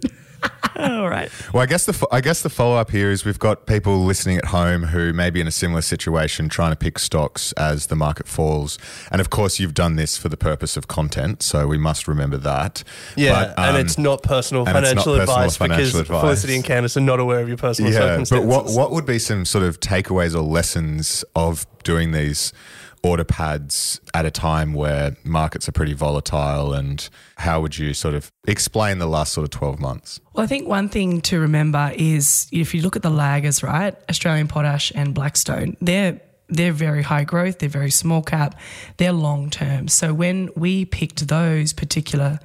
All 0.76 1.10
right. 1.10 1.30
Well, 1.54 1.62
I 1.62 1.66
guess 1.66 1.86
the 1.86 2.08
I 2.12 2.22
guess 2.22 2.42
the 2.42 2.50
follow 2.50 2.76
up 2.76 2.92
here 2.92 3.12
is 3.12 3.26
we've 3.26 3.40
got 3.40 3.66
people 3.66 4.00
listening 4.00 4.38
at 4.38 4.46
home 4.46 4.84
who 4.84 5.12
may 5.12 5.30
be 5.30 5.42
in 5.42 5.48
a 5.48 5.52
similar 5.52 5.82
situation, 5.82 6.48
trying 6.48 6.72
to 6.72 6.78
pick 6.78 7.00
stocks 7.00 7.52
as 7.54 7.88
the 7.88 7.96
market 7.96 8.28
falls, 8.28 8.78
and 9.12 9.20
of 9.20 9.30
course 9.30 9.60
you've 9.60 9.74
done 9.74 9.98
this 9.98 10.18
for 10.18 10.30
the 10.30 10.38
purpose 10.38 10.78
of 10.78 10.88
content, 10.88 11.44
so 11.44 11.68
we 11.68 11.78
must 11.78 12.08
remember 12.08 12.38
that. 12.38 12.84
Yeah, 13.18 13.54
But, 13.56 13.60
and 13.60 13.76
um, 13.76 13.82
it's 13.86 13.98
not 13.98 14.24
personal 14.24 14.68
and 14.68 14.78
it's 14.78 14.96
not 14.96 15.04
financial 15.04 15.18
personal 15.18 15.38
advice 15.38 15.58
financial 15.58 15.86
because 15.86 16.00
advice. 16.02 16.22
Felicity 16.22 16.56
and 16.56 16.64
Candice 16.64 16.98
are 16.98 17.02
not 17.02 17.20
aware 17.20 17.40
of 17.42 17.48
your 17.48 17.58
personal 17.58 17.92
yeah. 17.92 18.24
But 18.30 18.46
what 18.46 18.68
what 18.68 18.92
would 18.92 19.06
be 19.06 19.20
some 19.20 19.46
sort 19.46 19.66
of 19.66 19.80
takeaways 19.80 20.34
or 20.34 20.42
lessons 20.42 21.26
of 21.36 21.66
doing 21.84 22.12
these 22.12 22.54
order 23.04 23.24
pads 23.24 24.00
at 24.14 24.26
a 24.26 24.32
time 24.32 24.74
where 24.74 25.16
markets 25.24 25.68
are 25.70 25.72
pretty 25.72 25.94
volatile, 25.94 26.74
and 26.74 27.10
how 27.38 27.62
would 27.62 27.78
you 27.78 27.94
sort 27.94 28.16
of 28.16 28.32
explain 28.48 29.00
the 29.00 29.08
last 29.08 29.34
sort 29.34 29.44
of 29.44 29.52
twelve 29.52 29.80
months? 29.80 30.20
Well, 30.34 30.44
I 30.44 30.48
think 30.48 30.68
one 30.68 30.90
thing 30.90 31.22
to 31.22 31.40
remember 31.40 31.92
is 31.96 32.48
if 32.52 32.74
you 32.74 32.82
look 32.82 32.96
at 32.96 33.02
the 33.02 33.10
laggers, 33.10 33.64
right? 33.64 33.96
Australian 34.10 34.48
Potash 34.48 34.92
and 34.96 35.14
Blackstone, 35.14 35.78
they're 35.82 36.20
they're 36.50 36.74
very 36.74 37.04
high 37.04 37.24
growth, 37.24 37.60
they're 37.60 37.70
very 37.70 37.92
small 37.92 38.22
cap, 38.22 38.60
they're 38.98 39.14
long 39.14 39.50
term. 39.50 39.88
So 39.88 40.14
when 40.14 40.50
we 40.56 40.86
picked 40.86 41.28
those 41.28 41.74
particular 41.74 42.40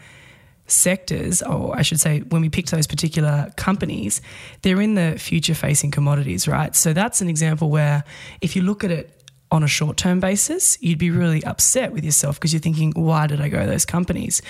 sectors, 0.66 1.42
or 1.42 1.76
I 1.76 1.82
should 1.82 2.00
say, 2.00 2.20
when 2.20 2.40
we 2.42 2.48
picked 2.48 2.70
those 2.70 2.86
particular 2.86 3.52
companies, 3.56 4.20
they're 4.62 4.80
in 4.80 4.94
the 4.94 5.18
future 5.18 5.54
facing 5.54 5.90
commodities, 5.90 6.48
right? 6.48 6.74
So 6.74 6.92
that's 6.92 7.20
an 7.20 7.28
example 7.28 7.70
where 7.70 8.04
if 8.40 8.56
you 8.56 8.62
look 8.62 8.84
at 8.84 8.90
it 8.90 9.13
on 9.54 9.62
a 9.62 9.68
short 9.68 9.96
term 9.96 10.20
basis, 10.20 10.76
you'd 10.82 10.98
be 10.98 11.10
really 11.10 11.42
upset 11.44 11.92
with 11.92 12.04
yourself 12.04 12.36
because 12.36 12.52
you're 12.52 12.60
thinking, 12.60 12.92
why 12.96 13.26
did 13.26 13.40
I 13.40 13.48
go 13.48 13.60
to 13.60 13.66
those 13.66 13.84
companies? 13.84 14.42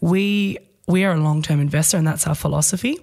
We 0.00 0.58
we 0.86 1.04
are 1.04 1.12
a 1.12 1.20
long 1.20 1.42
term 1.42 1.60
investor 1.60 1.96
and 1.96 2.06
that's 2.06 2.26
our 2.26 2.34
philosophy. 2.34 2.98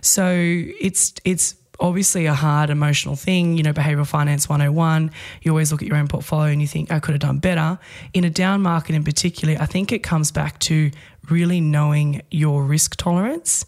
So 0.00 0.28
it's 0.34 1.14
it's 1.24 1.54
obviously 1.78 2.26
a 2.26 2.34
hard 2.34 2.70
emotional 2.70 3.16
thing, 3.16 3.56
you 3.56 3.62
know, 3.62 3.72
behavioral 3.72 4.06
finance 4.06 4.48
101. 4.48 5.10
You 5.42 5.50
always 5.50 5.70
look 5.70 5.82
at 5.82 5.88
your 5.88 5.96
own 5.96 6.08
portfolio 6.08 6.50
and 6.50 6.60
you 6.60 6.66
think, 6.66 6.90
I 6.90 7.00
could 7.00 7.12
have 7.12 7.20
done 7.20 7.38
better. 7.38 7.78
In 8.14 8.24
a 8.24 8.30
down 8.30 8.62
market 8.62 8.94
in 8.94 9.04
particular, 9.04 9.56
I 9.60 9.66
think 9.66 9.92
it 9.92 10.02
comes 10.02 10.32
back 10.32 10.58
to 10.60 10.90
really 11.28 11.60
knowing 11.60 12.22
your 12.30 12.64
risk 12.64 12.96
tolerance 12.96 13.66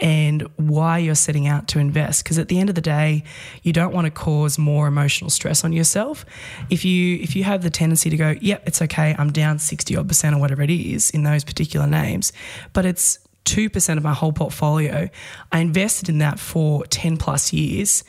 and 0.00 0.42
why 0.56 0.98
you're 0.98 1.14
setting 1.14 1.46
out 1.46 1.68
to 1.68 1.78
invest. 1.78 2.24
Because 2.24 2.38
at 2.38 2.48
the 2.48 2.58
end 2.58 2.68
of 2.68 2.74
the 2.74 2.80
day 2.80 3.24
you 3.62 3.72
don't 3.72 3.92
want 3.92 4.06
to 4.06 4.10
cause 4.10 4.58
more 4.58 4.86
emotional 4.86 5.30
stress 5.30 5.64
on 5.64 5.72
yourself. 5.72 6.24
If 6.70 6.84
you 6.84 7.16
if 7.16 7.36
you 7.36 7.44
have 7.44 7.62
the 7.62 7.70
tendency 7.70 8.10
to 8.10 8.16
go 8.16 8.34
yep 8.40 8.62
it's 8.66 8.82
okay 8.82 9.14
i'm 9.18 9.32
down 9.32 9.58
60 9.58 9.96
odd 9.96 10.08
percent 10.08 10.34
or 10.34 10.38
whatever 10.38 10.62
it 10.62 10.70
is 10.70 11.10
in 11.10 11.22
those 11.22 11.44
particular 11.44 11.86
names 11.86 12.32
but 12.72 12.84
it's 12.84 13.18
2% 13.46 13.96
of 13.96 14.02
my 14.02 14.12
whole 14.12 14.32
portfolio 14.32 15.08
i 15.50 15.58
invested 15.58 16.08
in 16.08 16.18
that 16.18 16.38
for 16.38 16.84
10 16.86 17.16
plus 17.16 17.52
years. 17.52 18.04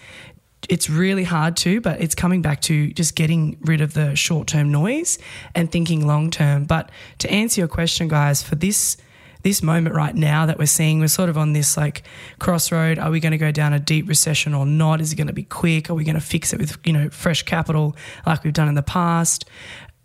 It's 0.70 0.90
really 0.90 1.24
hard 1.24 1.58
to, 1.58 1.82
but 1.82 2.00
it's 2.02 2.14
coming 2.14 2.42
back 2.42 2.62
to 2.62 2.94
just 2.94 3.16
getting 3.16 3.58
rid 3.62 3.82
of 3.82 3.94
the 3.94 4.16
short 4.16 4.48
term 4.48 4.72
noise 4.72 5.18
and 5.56 5.72
thinking 5.72 6.06
long 6.06 6.30
term. 6.30 6.66
But 6.66 6.92
to 7.20 7.32
answer 7.32 7.62
your 7.62 7.68
question, 7.68 8.08
guys, 8.08 8.44
for 8.44 8.56
this 8.56 8.98
this 9.44 9.64
moment 9.64 9.96
right 9.96 10.16
now 10.16 10.46
that 10.46 10.58
we're 10.58 10.66
seeing, 10.66 11.00
we're 11.00 11.08
sort 11.08 11.30
of 11.30 11.38
on 11.38 11.54
this 11.54 11.78
like 11.78 12.04
crossroad. 12.40 13.00
Are 13.00 13.12
we 13.12 13.20
going 13.20 13.32
to 13.32 13.38
go 13.38 13.52
down 13.52 13.74
a 13.74 13.80
deep 13.80 14.08
recession 14.08 14.54
or 14.54 14.66
not? 14.66 15.02
Is 15.02 15.14
it 15.14 15.16
going 15.16 15.28
to 15.28 15.34
be 15.34 15.44
quick? 15.44 15.90
Are 15.90 15.94
we 15.94 16.04
going 16.04 16.16
to 16.16 16.22
fix 16.22 16.54
it 16.54 16.60
with 16.60 16.78
you 16.86 16.94
know 16.94 17.10
fresh 17.10 17.44
capital 17.44 17.96
like 18.26 18.44
we've 18.44 18.54
done 18.54 18.68
in 18.68 18.76
the 18.76 18.84
past? 18.84 19.46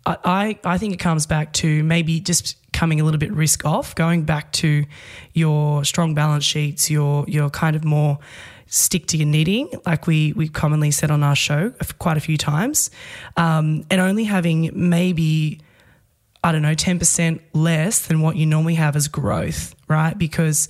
I, 0.05 0.57
I 0.63 0.77
think 0.77 0.93
it 0.93 0.99
comes 0.99 1.25
back 1.25 1.51
to 1.53 1.83
maybe 1.83 2.21
just 2.21 2.55
coming 2.71 3.01
a 3.01 3.03
little 3.03 3.17
bit 3.17 3.33
risk 3.33 3.65
off, 3.65 3.93
going 3.95 4.23
back 4.23 4.53
to 4.53 4.85
your 5.33 5.83
strong 5.83 6.13
balance 6.13 6.45
sheets, 6.45 6.89
your 6.89 7.25
your 7.27 7.49
kind 7.49 7.75
of 7.75 7.83
more 7.83 8.19
stick 8.67 9.07
to 9.07 9.17
your 9.17 9.27
knitting, 9.27 9.69
like 9.85 10.07
we 10.07 10.33
we 10.33 10.47
commonly 10.47 10.91
said 10.91 11.11
on 11.11 11.23
our 11.23 11.35
show 11.35 11.73
quite 11.99 12.17
a 12.17 12.19
few 12.19 12.37
times, 12.37 12.89
um, 13.35 13.83
and 13.89 13.99
only 13.99 14.23
having 14.23 14.69
maybe 14.73 15.59
I 16.47 16.53
don't 16.53 16.61
know 16.61 16.73
ten 16.75 16.97
percent 16.97 17.41
less 17.51 18.07
than 18.07 18.21
what 18.21 18.37
you 18.37 18.45
normally 18.45 18.75
have 18.75 18.95
as 18.95 19.09
growth, 19.09 19.75
right? 19.89 20.17
Because 20.17 20.69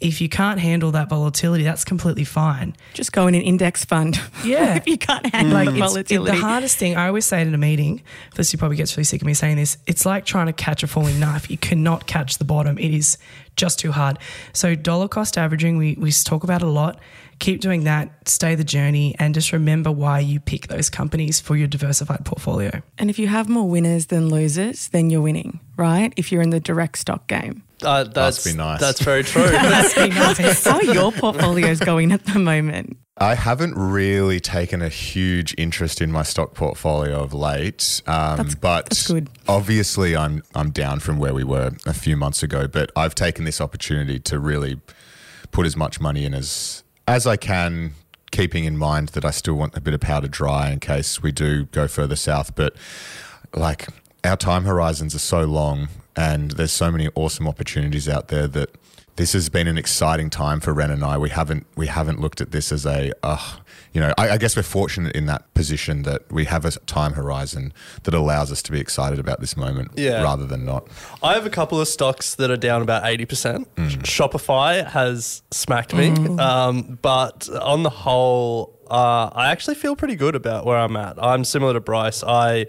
if 0.00 0.22
you 0.22 0.30
can't 0.30 0.58
handle 0.58 0.92
that 0.92 1.10
volatility, 1.10 1.62
that's 1.62 1.84
completely 1.84 2.24
fine. 2.24 2.74
Just 2.94 3.12
go 3.12 3.26
in 3.26 3.34
an 3.34 3.42
index 3.42 3.84
fund. 3.84 4.18
Yeah. 4.42 4.74
if 4.76 4.86
you 4.86 4.96
can't 4.96 5.26
handle 5.26 5.52
mm. 5.52 5.66
Like 5.66 5.68
it's, 5.68 5.76
it- 5.76 5.80
volatility. 5.80 6.30
the 6.30 6.42
hardest 6.42 6.78
thing 6.78 6.96
I 6.96 7.08
always 7.08 7.26
say 7.26 7.42
it 7.42 7.46
in 7.46 7.54
a 7.54 7.58
meeting. 7.58 8.00
Felicity 8.32 8.56
probably 8.56 8.78
gets 8.78 8.96
really 8.96 9.04
sick 9.04 9.20
of 9.20 9.26
me 9.26 9.34
saying 9.34 9.56
this. 9.56 9.76
It's 9.86 10.06
like 10.06 10.24
trying 10.24 10.46
to 10.46 10.54
catch 10.54 10.82
a 10.82 10.86
falling 10.86 11.20
knife. 11.20 11.50
You 11.50 11.58
cannot 11.58 12.06
catch 12.06 12.38
the 12.38 12.44
bottom. 12.44 12.78
It 12.78 12.94
is 12.94 13.18
just 13.56 13.78
too 13.78 13.92
hard. 13.92 14.18
So 14.54 14.74
dollar 14.74 15.06
cost 15.06 15.36
averaging, 15.36 15.76
we 15.76 15.96
we 15.98 16.10
talk 16.12 16.44
about 16.44 16.62
a 16.62 16.66
lot. 16.66 16.98
Keep 17.40 17.60
doing 17.60 17.84
that. 17.84 18.28
Stay 18.28 18.54
the 18.54 18.64
journey, 18.64 19.16
and 19.18 19.34
just 19.34 19.52
remember 19.52 19.90
why 19.90 20.20
you 20.20 20.38
pick 20.40 20.68
those 20.68 20.88
companies 20.88 21.40
for 21.40 21.56
your 21.56 21.66
diversified 21.66 22.24
portfolio. 22.24 22.82
and 22.98 23.10
if 23.10 23.18
you 23.18 23.26
have 23.26 23.48
more 23.48 23.68
winners 23.68 24.06
than 24.06 24.28
losers, 24.28 24.88
then 24.88 25.10
you're 25.10 25.22
winning, 25.22 25.58
right? 25.76 26.12
If 26.16 26.30
you're 26.30 26.42
in 26.42 26.50
the 26.50 26.60
direct 26.60 26.98
stock 26.98 27.26
game. 27.26 27.64
Uh, 27.82 28.04
that's, 28.04 28.44
be 28.44 28.52
nice. 28.52 28.78
That's 28.78 29.00
very 29.00 29.22
true. 29.32 29.46
How 29.46 30.76
are 30.76 30.84
your 30.84 31.10
portfolios 31.12 31.80
going 31.80 32.12
at 32.12 32.24
the 32.26 32.38
moment? 32.38 32.96
I 33.16 33.34
haven't 33.34 33.74
really 33.74 34.38
taken 34.40 34.80
a 34.82 34.88
huge 34.88 35.54
interest 35.58 36.00
in 36.00 36.10
my 36.12 36.22
stock 36.22 36.54
portfolio 36.54 37.22
of 37.22 37.34
late, 37.34 38.02
um, 38.06 38.48
but 38.60 38.88
that's 38.90 39.06
good. 39.08 39.28
obviously 39.48 40.16
I'm 40.16 40.42
I'm 40.54 40.70
down 40.70 41.00
from 41.00 41.18
where 41.18 41.34
we 41.34 41.44
were 41.44 41.72
a 41.86 41.92
few 41.92 42.16
months 42.16 42.42
ago. 42.42 42.66
But 42.66 42.90
I've 42.96 43.14
taken 43.14 43.44
this 43.44 43.60
opportunity 43.60 44.18
to 44.20 44.38
really 44.38 44.80
put 45.50 45.66
as 45.66 45.76
much 45.76 46.00
money 46.00 46.24
in 46.24 46.32
as 46.32 46.82
as 47.10 47.26
I 47.26 47.36
can, 47.36 47.94
keeping 48.30 48.64
in 48.64 48.78
mind 48.78 49.08
that 49.10 49.24
I 49.24 49.32
still 49.32 49.54
want 49.54 49.76
a 49.76 49.80
bit 49.80 49.94
of 49.94 50.00
powder 50.00 50.28
dry 50.28 50.70
in 50.70 50.78
case 50.78 51.20
we 51.20 51.32
do 51.32 51.64
go 51.66 51.88
further 51.88 52.14
south. 52.14 52.54
But 52.54 52.76
like 53.52 53.88
our 54.22 54.36
time 54.36 54.64
horizons 54.64 55.12
are 55.16 55.20
so 55.20 55.44
long, 55.44 55.88
and 56.14 56.52
there's 56.52 56.72
so 56.72 56.92
many 56.92 57.08
awesome 57.16 57.48
opportunities 57.48 58.08
out 58.08 58.28
there 58.28 58.46
that 58.46 58.70
this 59.16 59.32
has 59.32 59.48
been 59.48 59.66
an 59.66 59.76
exciting 59.76 60.30
time 60.30 60.60
for 60.60 60.72
Ren 60.72 60.92
and 60.92 61.02
I. 61.02 61.18
We 61.18 61.30
haven't 61.30 61.66
we 61.74 61.88
haven't 61.88 62.20
looked 62.20 62.40
at 62.40 62.52
this 62.52 62.70
as 62.70 62.86
a, 62.86 63.12
uh, 63.24 63.56
you 63.92 64.00
know, 64.00 64.12
I, 64.16 64.30
I 64.30 64.38
guess 64.38 64.54
we're 64.56 64.62
fortunate 64.62 65.16
in 65.16 65.26
that 65.26 65.52
position 65.54 66.02
that 66.02 66.30
we 66.30 66.44
have 66.44 66.64
a 66.64 66.70
time 66.70 67.14
horizon 67.14 67.72
that 68.04 68.14
allows 68.14 68.52
us 68.52 68.62
to 68.62 68.72
be 68.72 68.78
excited 68.80 69.18
about 69.18 69.40
this 69.40 69.56
moment, 69.56 69.90
Yeah. 69.96 70.22
rather 70.22 70.46
than 70.46 70.64
not. 70.64 70.86
I 71.22 71.34
have 71.34 71.44
a 71.46 71.50
couple 71.50 71.80
of 71.80 71.88
stocks 71.88 72.34
that 72.36 72.50
are 72.50 72.56
down 72.56 72.82
about 72.82 73.02
80%. 73.02 73.66
Shopify 74.04 74.86
has 74.86 75.42
smacked 75.50 75.94
me. 75.94 76.10
Um, 76.38 76.98
but 77.02 77.48
on 77.60 77.82
the 77.82 77.90
whole, 77.90 78.78
uh, 78.90 79.30
I 79.34 79.50
actually 79.50 79.74
feel 79.74 79.96
pretty 79.96 80.16
good 80.16 80.34
about 80.34 80.64
where 80.66 80.78
I'm 80.78 80.96
at. 80.96 81.22
I'm 81.22 81.44
similar 81.44 81.72
to 81.74 81.80
Bryce. 81.80 82.22
I 82.22 82.66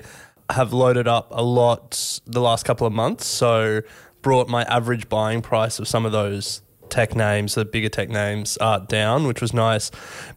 have 0.49 0.73
loaded 0.73 1.07
up 1.07 1.27
a 1.31 1.41
lot 1.43 2.19
the 2.25 2.41
last 2.41 2.65
couple 2.65 2.85
of 2.85 2.93
months. 2.93 3.25
So 3.25 3.81
brought 4.21 4.47
my 4.49 4.63
average 4.63 5.09
buying 5.09 5.41
price 5.41 5.79
of 5.79 5.87
some 5.87 6.05
of 6.05 6.11
those 6.11 6.61
tech 6.91 7.15
names, 7.15 7.55
the 7.55 7.65
bigger 7.65 7.89
tech 7.89 8.09
names, 8.09 8.57
uh, 8.61 8.79
down, 8.79 9.25
which 9.25 9.41
was 9.41 9.53
nice. 9.53 9.89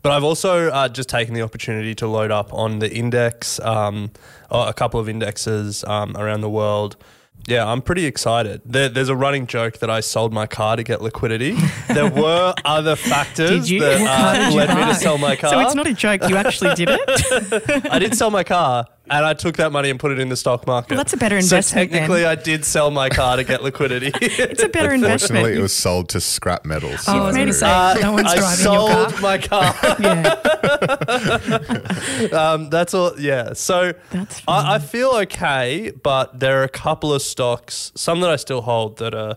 But 0.02 0.12
I've 0.12 0.24
also 0.24 0.68
uh, 0.70 0.88
just 0.88 1.08
taken 1.10 1.34
the 1.34 1.42
opportunity 1.42 1.94
to 1.96 2.06
load 2.06 2.30
up 2.30 2.54
on 2.54 2.78
the 2.78 2.90
index, 2.90 3.60
um, 3.60 4.12
a 4.50 4.72
couple 4.72 4.98
of 5.00 5.08
indexes 5.08 5.84
um, 5.84 6.16
around 6.16 6.40
the 6.40 6.50
world 6.50 6.96
Yeah, 7.46 7.66
I'm 7.66 7.82
pretty 7.82 8.06
excited. 8.06 8.62
There, 8.64 8.88
there's 8.88 9.10
a 9.10 9.16
running 9.16 9.46
joke 9.46 9.78
that 9.80 9.90
I 9.90 10.00
sold 10.00 10.32
my 10.32 10.46
car 10.46 10.76
to 10.76 10.82
get 10.82 11.02
liquidity. 11.02 11.56
There 11.88 12.10
were 12.22 12.54
other 12.64 12.96
factors 12.96 13.70
you? 13.70 13.80
that 13.80 14.00
uh, 14.00 14.54
led 14.54 14.74
me 14.74 14.84
to 14.86 14.94
sell 14.94 15.18
my 15.18 15.36
car. 15.36 15.50
So 15.50 15.60
it's 15.60 15.74
not 15.74 15.86
a 15.86 15.92
joke. 15.92 16.22
You 16.28 16.36
actually 16.36 16.74
did 16.74 16.88
it. 16.90 17.86
I 17.90 17.98
did 17.98 18.16
sell 18.16 18.30
my 18.30 18.44
car, 18.44 18.86
and 19.10 19.24
I 19.24 19.34
took 19.34 19.56
that 19.58 19.70
money 19.72 19.90
and 19.90 20.00
put 20.00 20.12
it 20.12 20.18
in 20.18 20.28
the 20.30 20.36
stock 20.36 20.66
market. 20.66 20.90
Well, 20.90 20.96
that's 20.98 21.12
a 21.12 21.16
better 21.16 21.40
So 21.40 21.56
investment 21.56 21.90
then. 21.90 22.00
technically, 22.00 22.24
I 22.24 22.34
did 22.36 22.64
sell 22.64 22.90
my 22.90 23.08
car 23.10 23.36
to 23.36 23.44
get 23.44 23.62
liquidity. 23.62 24.12
It's 24.20 24.62
a 24.62 24.68
better 24.68 24.92
investment. 24.94 25.40
Fortunately, 25.40 25.58
it 25.58 25.62
was 25.62 25.74
sold 25.74 26.08
to 26.10 26.20
scrap 26.20 26.64
metal. 26.64 26.90
Oh, 26.90 26.94
I 26.94 26.96
so- 26.98 27.24
was 27.24 27.34
going 27.36 27.48
to 27.48 27.52
say, 27.52 27.66
Uh, 27.70 27.94
no 28.00 28.12
one's 28.12 28.28
I 28.28 28.36
driving 28.36 28.64
your 28.64 28.88
car. 28.88 29.10
sold 29.10 29.22
my 29.22 29.38
car. 29.38 29.74
yeah, 30.00 30.34
um, 32.32 32.70
that's 32.70 32.94
all. 32.94 33.18
Yeah. 33.18 33.52
So 33.54 33.92
That's 34.10 34.42
I, 34.48 34.76
I 34.76 34.78
feel 34.78 35.10
okay, 35.10 35.92
but 36.02 36.40
there 36.40 36.60
are 36.60 36.64
a 36.64 36.68
couple 36.68 37.12
of 37.12 37.22
stocks, 37.22 37.92
some 37.94 38.20
that 38.20 38.30
I 38.30 38.36
still 38.36 38.62
hold 38.62 38.98
that 38.98 39.14
are 39.14 39.36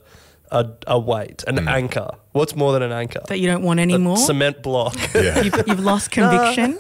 a, 0.52 0.70
a 0.88 1.00
weight, 1.00 1.44
an 1.48 1.58
Hmm. 1.58 1.68
anchor. 1.68 2.10
What's 2.32 2.56
more 2.56 2.72
than 2.72 2.84
an 2.84 2.92
anchor? 2.92 3.22
that 3.28 3.40
you 3.40 3.48
don't 3.48 3.64
want 3.64 3.80
A 3.80 3.84
anymore. 3.84 4.18
cement 4.18 4.62
block. 4.64 4.96
Yeah. 5.16 5.42
You've, 5.42 5.68
you've 5.68 5.80
lost 5.80 6.12
conviction. 6.12 6.78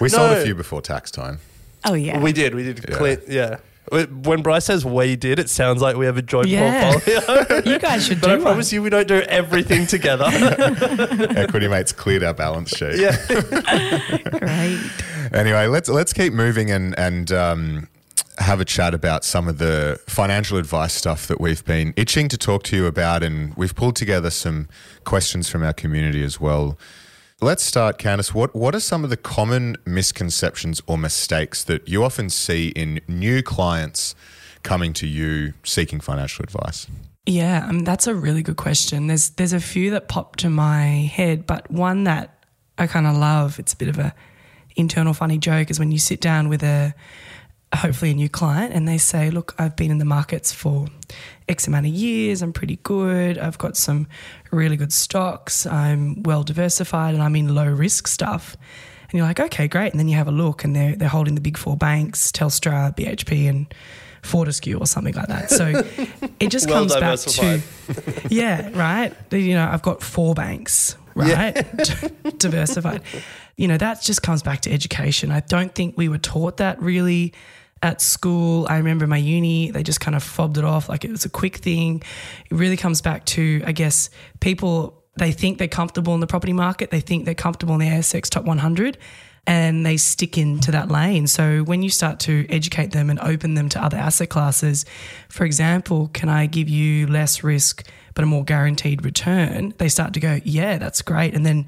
we 0.00 0.08
sold 0.08 0.30
No. 0.32 0.40
a 0.40 0.44
few 0.44 0.54
before 0.54 0.80
tax 0.80 1.10
time. 1.10 1.40
Oh 1.84 1.94
yeah. 1.94 2.18
We 2.20 2.32
did. 2.32 2.54
We 2.54 2.62
did. 2.64 2.84
Yeah. 2.88 2.96
Clear, 2.96 3.22
yeah. 3.28 3.56
When 4.22 4.42
Bryce 4.42 4.66
says 4.66 4.84
we 4.84 5.16
did, 5.16 5.40
it 5.40 5.50
sounds 5.50 5.82
like 5.82 5.96
we 5.96 6.06
have 6.06 6.16
a 6.16 6.22
joint 6.22 6.46
Yeah. 6.48 6.92
portfolio. 6.92 7.62
You 7.72 7.78
guys 7.80 8.06
should 8.06 8.20
but 8.20 8.28
do 8.28 8.32
I 8.32 8.36
one. 8.36 8.42
promise 8.44 8.72
you, 8.72 8.82
we 8.82 8.90
don't 8.90 9.08
do 9.08 9.20
everything 9.22 9.86
together. 9.86 10.26
Equity 11.36 11.66
Mates 11.66 11.92
cleared 11.92 12.22
our 12.22 12.34
balance 12.34 12.70
sheet. 12.70 12.98
yeah. 13.00 13.16
Great. 14.38 14.80
Anyway, 15.32 15.66
let's 15.66 15.88
let's 15.88 16.12
keep 16.12 16.32
moving 16.32 16.70
and 16.70 16.96
and 16.98 17.32
um, 17.32 17.88
have 18.38 18.60
a 18.60 18.64
chat 18.64 18.94
about 18.94 19.24
some 19.24 19.48
of 19.48 19.58
the 19.58 19.98
financial 20.06 20.56
advice 20.58 20.92
stuff 20.92 21.26
that 21.26 21.40
we've 21.40 21.64
been 21.64 21.92
itching 21.96 22.28
to 22.28 22.38
talk 22.38 22.62
to 22.64 22.76
you 22.76 22.86
about, 22.86 23.22
and 23.22 23.54
we've 23.56 23.74
pulled 23.74 23.96
together 23.96 24.30
some 24.30 24.68
questions 25.04 25.48
from 25.48 25.62
our 25.62 25.72
community 25.72 26.22
as 26.22 26.40
well. 26.40 26.78
Let's 27.42 27.62
start, 27.62 27.96
Candice. 27.98 28.34
What 28.34 28.54
what 28.54 28.74
are 28.74 28.80
some 28.80 29.02
of 29.02 29.08
the 29.08 29.16
common 29.16 29.78
misconceptions 29.86 30.82
or 30.86 30.98
mistakes 30.98 31.64
that 31.64 31.88
you 31.88 32.04
often 32.04 32.28
see 32.28 32.68
in 32.68 33.00
new 33.08 33.42
clients 33.42 34.14
coming 34.62 34.92
to 34.92 35.06
you 35.06 35.54
seeking 35.64 36.00
financial 36.00 36.42
advice? 36.42 36.86
Yeah, 37.24 37.66
um, 37.66 37.80
that's 37.80 38.06
a 38.06 38.14
really 38.14 38.42
good 38.42 38.58
question. 38.58 39.06
There's 39.06 39.30
there's 39.30 39.54
a 39.54 39.60
few 39.60 39.90
that 39.92 40.06
pop 40.06 40.36
to 40.36 40.50
my 40.50 40.84
head, 40.84 41.46
but 41.46 41.70
one 41.70 42.04
that 42.04 42.44
I 42.76 42.86
kind 42.86 43.06
of 43.06 43.16
love. 43.16 43.58
It's 43.58 43.72
a 43.72 43.76
bit 43.76 43.88
of 43.88 43.98
a 43.98 44.14
internal 44.76 45.14
funny 45.14 45.38
joke. 45.38 45.70
Is 45.70 45.78
when 45.78 45.92
you 45.92 45.98
sit 45.98 46.20
down 46.20 46.50
with 46.50 46.62
a 46.62 46.94
hopefully 47.74 48.10
a 48.10 48.14
new 48.14 48.28
client 48.28 48.74
and 48.74 48.86
they 48.86 48.98
say, 48.98 49.30
"Look, 49.30 49.54
I've 49.58 49.76
been 49.76 49.90
in 49.90 49.96
the 49.96 50.04
markets 50.04 50.52
for 50.52 50.88
X 51.50 51.66
amount 51.66 51.86
of 51.86 51.92
years. 51.92 52.42
I'm 52.42 52.52
pretty 52.52 52.76
good. 52.82 53.36
I've 53.38 53.58
got 53.58 53.76
some 53.76 54.06
really 54.50 54.76
good 54.76 54.92
stocks. 54.92 55.66
I'm 55.66 56.22
well 56.22 56.42
diversified, 56.42 57.14
and 57.14 57.22
I'm 57.22 57.36
in 57.36 57.54
low 57.54 57.66
risk 57.68 58.06
stuff." 58.06 58.56
And 59.02 59.18
you're 59.18 59.26
like, 59.26 59.40
"Okay, 59.40 59.68
great." 59.68 59.92
And 59.92 59.98
then 60.00 60.08
you 60.08 60.16
have 60.16 60.28
a 60.28 60.32
look, 60.32 60.64
and 60.64 60.74
they're 60.74 60.96
they're 60.96 61.08
holding 61.08 61.34
the 61.34 61.40
big 61.40 61.58
four 61.58 61.76
banks, 61.76 62.30
Telstra, 62.32 62.96
BHP, 62.96 63.48
and 63.48 63.72
Fortescue 64.22 64.78
or 64.78 64.86
something 64.86 65.14
like 65.14 65.28
that. 65.28 65.50
So 65.50 65.82
it 66.38 66.48
just 66.48 66.66
Well 66.70 66.86
comes 66.86 66.94
back 66.96 67.18
to 67.18 67.62
yeah, 68.28 68.70
right. 68.74 69.14
You 69.32 69.54
know, 69.54 69.68
I've 69.68 69.82
got 69.82 70.02
four 70.02 70.34
banks, 70.34 70.96
right, 71.14 71.54
diversified. 72.38 73.02
You 73.56 73.68
know, 73.68 73.76
that 73.76 74.02
just 74.02 74.22
comes 74.22 74.42
back 74.42 74.60
to 74.62 74.72
education. 74.72 75.30
I 75.30 75.40
don't 75.40 75.74
think 75.74 75.96
we 75.96 76.08
were 76.08 76.18
taught 76.18 76.58
that 76.58 76.80
really 76.80 77.34
at 77.82 78.00
school. 78.00 78.66
I 78.68 78.76
remember 78.76 79.06
my 79.06 79.16
uni, 79.16 79.70
they 79.70 79.82
just 79.82 80.00
kind 80.00 80.14
of 80.14 80.22
fobbed 80.22 80.58
it 80.58 80.64
off 80.64 80.88
like 80.88 81.04
it 81.04 81.10
was 81.10 81.24
a 81.24 81.30
quick 81.30 81.56
thing. 81.56 82.02
It 82.50 82.54
really 82.54 82.76
comes 82.76 83.00
back 83.00 83.24
to, 83.26 83.62
I 83.64 83.72
guess, 83.72 84.10
people. 84.40 85.02
They 85.16 85.32
think 85.32 85.58
they're 85.58 85.68
comfortable 85.68 86.14
in 86.14 86.20
the 86.20 86.26
property 86.26 86.52
market. 86.52 86.90
They 86.90 87.00
think 87.00 87.24
they're 87.24 87.34
comfortable 87.34 87.74
in 87.74 87.80
the 87.80 87.86
ASX 87.86 88.28
top 88.28 88.44
100 88.44 88.98
and 89.46 89.84
they 89.84 89.96
stick 89.96 90.38
into 90.38 90.70
that 90.70 90.90
lane. 90.90 91.26
So 91.26 91.62
when 91.62 91.82
you 91.82 91.90
start 91.90 92.20
to 92.20 92.46
educate 92.48 92.92
them 92.92 93.10
and 93.10 93.18
open 93.20 93.54
them 93.54 93.68
to 93.70 93.82
other 93.82 93.96
asset 93.96 94.28
classes, 94.28 94.84
for 95.28 95.44
example, 95.44 96.08
can 96.12 96.28
I 96.28 96.46
give 96.46 96.68
you 96.68 97.06
less 97.06 97.42
risk 97.42 97.86
but 98.14 98.22
a 98.22 98.26
more 98.26 98.44
guaranteed 98.44 99.04
return? 99.04 99.74
They 99.78 99.88
start 99.88 100.14
to 100.14 100.20
go, 100.20 100.40
yeah, 100.44 100.78
that's 100.78 101.02
great, 101.02 101.34
and 101.34 101.44
then 101.46 101.66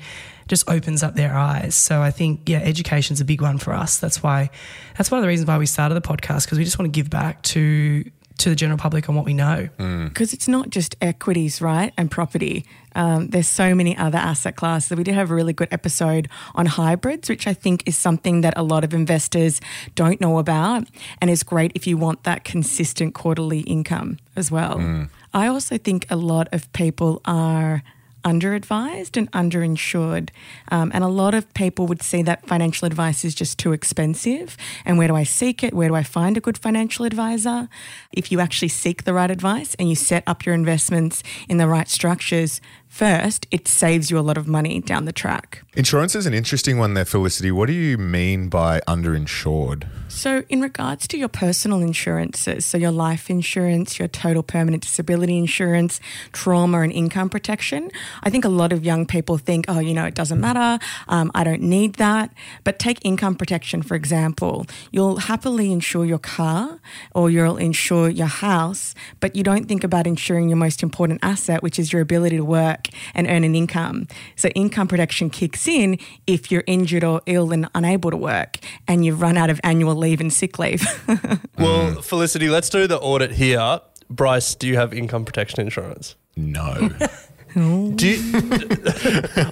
just 0.52 0.68
opens 0.68 1.02
up 1.02 1.14
their 1.14 1.34
eyes. 1.34 1.74
So 1.74 2.02
I 2.02 2.10
think 2.10 2.46
yeah, 2.46 2.58
education's 2.58 3.22
a 3.22 3.24
big 3.24 3.40
one 3.40 3.56
for 3.56 3.72
us. 3.72 3.98
That's 3.98 4.22
why 4.22 4.50
that's 4.98 5.10
one 5.10 5.16
of 5.18 5.22
the 5.22 5.28
reasons 5.28 5.48
why 5.48 5.56
we 5.56 5.64
started 5.64 5.94
the 5.94 6.02
podcast 6.02 6.44
because 6.44 6.58
we 6.58 6.64
just 6.64 6.78
want 6.78 6.92
to 6.92 6.94
give 6.94 7.08
back 7.08 7.40
to 7.54 8.04
to 8.36 8.50
the 8.50 8.54
general 8.54 8.76
public 8.76 9.08
on 9.08 9.14
what 9.14 9.24
we 9.24 9.32
know. 9.32 9.70
Because 10.08 10.34
it's 10.34 10.48
not 10.48 10.68
just 10.68 10.94
equities, 11.00 11.62
right? 11.62 11.94
And 11.96 12.10
property. 12.10 12.66
Um, 12.94 13.28
there's 13.28 13.48
so 13.48 13.74
many 13.74 13.96
other 13.96 14.18
asset 14.18 14.56
classes. 14.56 14.94
We 14.94 15.04
did 15.04 15.14
have 15.14 15.30
a 15.30 15.34
really 15.34 15.54
good 15.54 15.68
episode 15.70 16.28
on 16.54 16.66
hybrids, 16.66 17.30
which 17.30 17.46
I 17.46 17.54
think 17.54 17.84
is 17.86 17.96
something 17.96 18.42
that 18.42 18.52
a 18.54 18.62
lot 18.62 18.84
of 18.84 18.92
investors 18.92 19.58
don't 19.94 20.20
know 20.20 20.38
about 20.38 20.86
and 21.22 21.30
is 21.30 21.42
great 21.42 21.72
if 21.74 21.86
you 21.86 21.96
want 21.96 22.24
that 22.24 22.44
consistent 22.44 23.14
quarterly 23.14 23.60
income 23.60 24.18
as 24.36 24.50
well. 24.50 25.08
I 25.32 25.46
also 25.46 25.78
think 25.78 26.04
a 26.10 26.16
lot 26.16 26.48
of 26.52 26.70
people 26.74 27.22
are 27.24 27.82
under-advised 28.24 29.16
and 29.16 29.30
underinsured. 29.32 30.30
Um, 30.70 30.90
and 30.94 31.04
a 31.04 31.08
lot 31.08 31.34
of 31.34 31.52
people 31.54 31.86
would 31.86 32.02
see 32.02 32.22
that 32.22 32.46
financial 32.46 32.86
advice 32.86 33.24
is 33.24 33.34
just 33.34 33.58
too 33.58 33.72
expensive. 33.72 34.56
And 34.84 34.98
where 34.98 35.08
do 35.08 35.16
I 35.16 35.24
seek 35.24 35.62
it? 35.62 35.74
Where 35.74 35.88
do 35.88 35.94
I 35.94 36.02
find 36.02 36.36
a 36.36 36.40
good 36.40 36.58
financial 36.58 37.04
advisor? 37.04 37.68
If 38.12 38.30
you 38.30 38.40
actually 38.40 38.68
seek 38.68 39.04
the 39.04 39.14
right 39.14 39.30
advice 39.30 39.74
and 39.76 39.88
you 39.88 39.94
set 39.94 40.22
up 40.26 40.46
your 40.46 40.54
investments 40.54 41.22
in 41.48 41.56
the 41.56 41.68
right 41.68 41.88
structures 41.88 42.60
first, 42.92 43.46
it 43.50 43.66
saves 43.66 44.10
you 44.10 44.18
a 44.18 44.20
lot 44.20 44.36
of 44.36 44.46
money 44.46 44.78
down 44.78 45.06
the 45.06 45.12
track. 45.12 45.62
Insurance 45.74 46.14
is 46.14 46.26
an 46.26 46.34
interesting 46.34 46.76
one 46.76 46.92
there, 46.92 47.06
Felicity. 47.06 47.50
What 47.50 47.66
do 47.66 47.72
you 47.72 47.96
mean 47.96 48.50
by 48.50 48.80
underinsured? 48.86 49.88
So, 50.10 50.42
in 50.50 50.60
regards 50.60 51.08
to 51.08 51.16
your 51.16 51.30
personal 51.30 51.80
insurances, 51.80 52.66
so 52.66 52.76
your 52.76 52.90
life 52.90 53.30
insurance, 53.30 53.98
your 53.98 54.08
total 54.08 54.42
permanent 54.42 54.82
disability 54.82 55.38
insurance, 55.38 56.00
trauma 56.32 56.82
and 56.82 56.92
income 56.92 57.30
protection, 57.30 57.90
I 58.22 58.28
think 58.28 58.44
a 58.44 58.50
lot 58.50 58.74
of 58.74 58.84
young 58.84 59.06
people 59.06 59.38
think, 59.38 59.64
oh, 59.68 59.78
you 59.78 59.94
know, 59.94 60.04
it 60.04 60.14
doesn't 60.14 60.38
matter, 60.38 60.84
um, 61.08 61.30
I 61.34 61.44
don't 61.44 61.62
need 61.62 61.94
that. 61.94 62.30
But 62.62 62.78
take 62.78 63.02
income 63.02 63.36
protection, 63.36 63.80
for 63.80 63.94
example. 63.94 64.66
You'll 64.90 65.16
happily 65.16 65.72
insure 65.72 66.04
your 66.04 66.18
car 66.18 66.78
or 67.14 67.30
you'll 67.30 67.56
insure 67.56 68.10
your 68.10 68.26
house, 68.26 68.94
but 69.20 69.34
you 69.34 69.42
don't 69.42 69.66
think 69.66 69.82
about 69.82 70.06
insuring 70.06 70.50
your 70.50 70.58
most 70.58 70.82
important 70.82 71.20
asset, 71.22 71.62
which 71.62 71.78
is 71.78 71.90
your 71.90 72.02
ability 72.02 72.36
to 72.36 72.44
work 72.44 72.81
and 73.14 73.26
earn 73.26 73.44
an 73.44 73.54
income. 73.54 74.06
So, 74.36 74.48
income 74.50 74.88
protection 74.88 75.30
kicks 75.30 75.66
in 75.66 75.98
if 76.26 76.50
you're 76.50 76.64
injured 76.66 77.04
or 77.04 77.22
ill 77.26 77.52
and 77.52 77.68
unable 77.74 78.10
to 78.10 78.16
work 78.16 78.58
and 78.88 79.04
you've 79.04 79.20
run 79.20 79.36
out 79.36 79.50
of 79.50 79.60
annual 79.64 79.94
leave 79.94 80.20
and 80.20 80.32
sick 80.32 80.58
leave. 80.58 80.82
Well, 81.58 82.02
Felicity, 82.02 82.48
let's 82.48 82.68
do 82.68 82.86
the 82.86 82.98
audit 82.98 83.32
here. 83.32 83.80
Bryce, 84.10 84.54
do 84.54 84.66
you 84.66 84.76
have 84.76 84.92
income 84.92 85.24
protection 85.24 85.60
insurance? 85.60 86.16
No. 86.36 86.90
Do 87.54 88.08
you, 88.08 88.18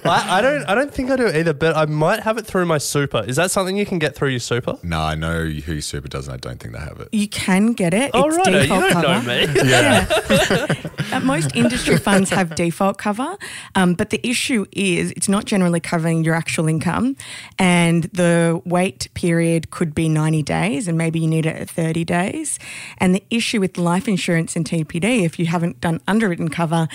I, 0.05 0.25
I 0.29 0.41
don't. 0.41 0.63
I 0.65 0.75
don't 0.75 0.93
think 0.93 1.11
I 1.11 1.15
do 1.15 1.27
either, 1.27 1.53
but 1.53 1.75
I 1.75 1.85
might 1.85 2.21
have 2.21 2.37
it 2.37 2.45
through 2.45 2.65
my 2.65 2.77
super. 2.77 3.23
Is 3.25 3.35
that 3.35 3.51
something 3.51 3.77
you 3.77 3.85
can 3.85 3.99
get 3.99 4.15
through 4.15 4.29
your 4.29 4.39
super? 4.39 4.77
no, 4.83 4.99
I 5.01 5.15
know 5.15 5.43
who 5.43 5.73
your 5.73 5.81
super 5.81 6.07
does, 6.07 6.27
and 6.27 6.33
I 6.33 6.37
don't 6.37 6.59
think 6.59 6.73
they 6.73 6.79
have 6.79 6.99
it. 6.99 7.09
you 7.11 7.27
can 7.27 7.73
get 7.73 7.93
it. 7.93 8.11
Oh 8.13 8.27
it's 8.27 8.37
right, 8.37 8.47
you 8.53 8.59
default 8.61 8.81
don't 8.91 9.03
cover. 9.03 9.23
know 9.23 10.75
me. 10.75 10.87
Uh, 11.11 11.19
most 11.19 11.53
industry 11.57 11.97
funds 11.97 12.29
have 12.29 12.55
default 12.55 12.97
cover, 12.97 13.35
um, 13.75 13.95
but 13.95 14.11
the 14.11 14.25
issue 14.25 14.65
is 14.71 15.11
it's 15.11 15.27
not 15.27 15.43
generally 15.43 15.81
covering 15.81 16.23
your 16.23 16.33
actual 16.33 16.69
income, 16.69 17.17
and 17.59 18.05
the 18.13 18.61
wait 18.63 19.09
period 19.13 19.71
could 19.71 19.93
be 19.93 20.07
90 20.07 20.41
days, 20.43 20.87
and 20.87 20.97
maybe 20.97 21.19
you 21.19 21.27
need 21.27 21.45
it 21.45 21.55
at 21.57 21.69
30 21.69 22.05
days. 22.05 22.59
And 22.97 23.13
the 23.13 23.21
issue 23.29 23.59
with 23.59 23.77
life 23.77 24.07
insurance 24.07 24.55
and 24.55 24.65
TPD, 24.65 25.23
if 25.25 25.37
you 25.37 25.47
haven't 25.47 25.81
done 25.81 25.99
underwritten 26.07 26.47
cover, 26.47 26.87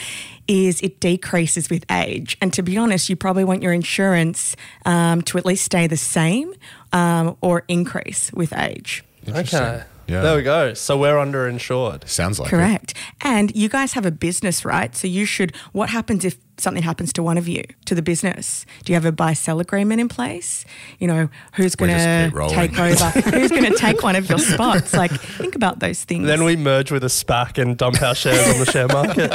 is 0.48 0.80
it 0.80 1.00
decreases 1.00 1.70
with 1.70 1.84
age. 1.90 2.36
And 2.40 2.52
to 2.52 2.62
be 2.62 2.76
honest, 2.76 3.08
you 3.08 3.16
probably 3.16 3.44
want 3.44 3.62
your 3.62 3.72
insurance 3.72 4.56
um, 4.84 5.22
to 5.22 5.38
at 5.38 5.46
least 5.46 5.64
stay 5.64 5.86
the 5.86 5.96
same 5.96 6.54
um, 6.92 7.36
or 7.40 7.64
increase 7.68 8.32
with 8.32 8.52
age. 8.52 9.04
Okay. 9.28 9.82
Yeah. 10.08 10.22
There 10.22 10.36
we 10.36 10.42
go. 10.42 10.72
So 10.74 10.96
we're 10.96 11.16
underinsured. 11.16 12.08
Sounds 12.08 12.38
like 12.38 12.48
it. 12.48 12.50
Correct. 12.50 12.94
And 13.22 13.54
you 13.56 13.68
guys 13.68 13.94
have 13.94 14.06
a 14.06 14.12
business, 14.12 14.64
right? 14.64 14.94
So 14.94 15.08
you 15.08 15.24
should, 15.24 15.54
what 15.72 15.90
happens 15.90 16.24
if 16.24 16.36
something 16.58 16.82
happens 16.82 17.12
to 17.14 17.22
one 17.22 17.36
of 17.36 17.48
you, 17.48 17.64
to 17.86 17.94
the 17.94 18.02
business? 18.02 18.64
Do 18.84 18.92
you 18.92 18.94
have 18.94 19.04
a 19.04 19.12
buy 19.12 19.32
sell 19.32 19.58
agreement 19.60 20.00
in 20.00 20.08
place? 20.08 20.64
You 20.98 21.08
know, 21.08 21.28
who's 21.54 21.74
going 21.74 21.90
to 21.90 22.30
take 22.48 22.78
over? 22.78 23.10
who's 23.30 23.50
going 23.50 23.64
to 23.64 23.76
take 23.76 24.02
one 24.02 24.16
of 24.16 24.28
your 24.28 24.38
spots? 24.38 24.94
Like, 24.94 25.10
think 25.10 25.56
about 25.56 25.80
those 25.80 26.04
things. 26.04 26.26
Then 26.26 26.44
we 26.44 26.56
merge 26.56 26.92
with 26.92 27.02
a 27.02 27.08
SPAC 27.08 27.60
and 27.60 27.76
dump 27.76 28.00
our 28.00 28.14
shares 28.14 28.48
on 28.54 28.64
the 28.64 28.70
share 28.70 28.88
market. 28.88 29.30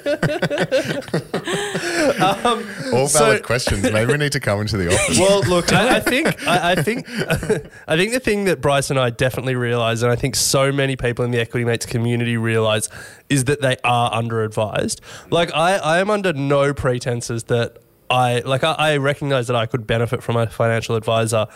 All 3.01 3.07
valid 3.07 3.37
So- 3.39 3.43
questions. 3.43 3.83
Maybe 3.83 4.11
we 4.11 4.17
need 4.17 4.31
to 4.33 4.39
come 4.39 4.61
into 4.61 4.77
the 4.77 4.93
office. 4.93 5.19
Well, 5.19 5.41
look, 5.43 5.71
I, 5.73 5.97
I 5.97 5.99
think 5.99 6.47
I, 6.47 6.71
I 6.71 6.75
think 6.83 7.07
I 7.09 7.97
think 7.97 8.13
the 8.13 8.19
thing 8.19 8.45
that 8.45 8.61
Bryce 8.61 8.89
and 8.89 8.99
I 8.99 9.09
definitely 9.09 9.55
realize, 9.55 10.03
and 10.03 10.11
I 10.11 10.15
think 10.15 10.35
so 10.35 10.71
many 10.71 10.95
people 10.95 11.25
in 11.25 11.31
the 11.31 11.39
Equity 11.39 11.65
Mates 11.65 11.85
community 11.85 12.37
realize, 12.37 12.89
is 13.29 13.45
that 13.45 13.61
they 13.61 13.77
are 13.83 14.13
under 14.13 14.43
advised. 14.43 15.01
Like 15.29 15.53
I, 15.53 15.77
I 15.77 15.99
am 15.99 16.09
under 16.09 16.33
no 16.33 16.73
pretenses 16.73 17.43
that 17.45 17.77
I 18.09 18.39
like. 18.39 18.63
I, 18.63 18.73
I 18.73 18.97
recognize 18.97 19.47
that 19.47 19.55
I 19.55 19.65
could 19.65 19.85
benefit 19.87 20.23
from 20.23 20.35
a 20.37 20.47
financial 20.47 20.95
advisor. 20.95 21.47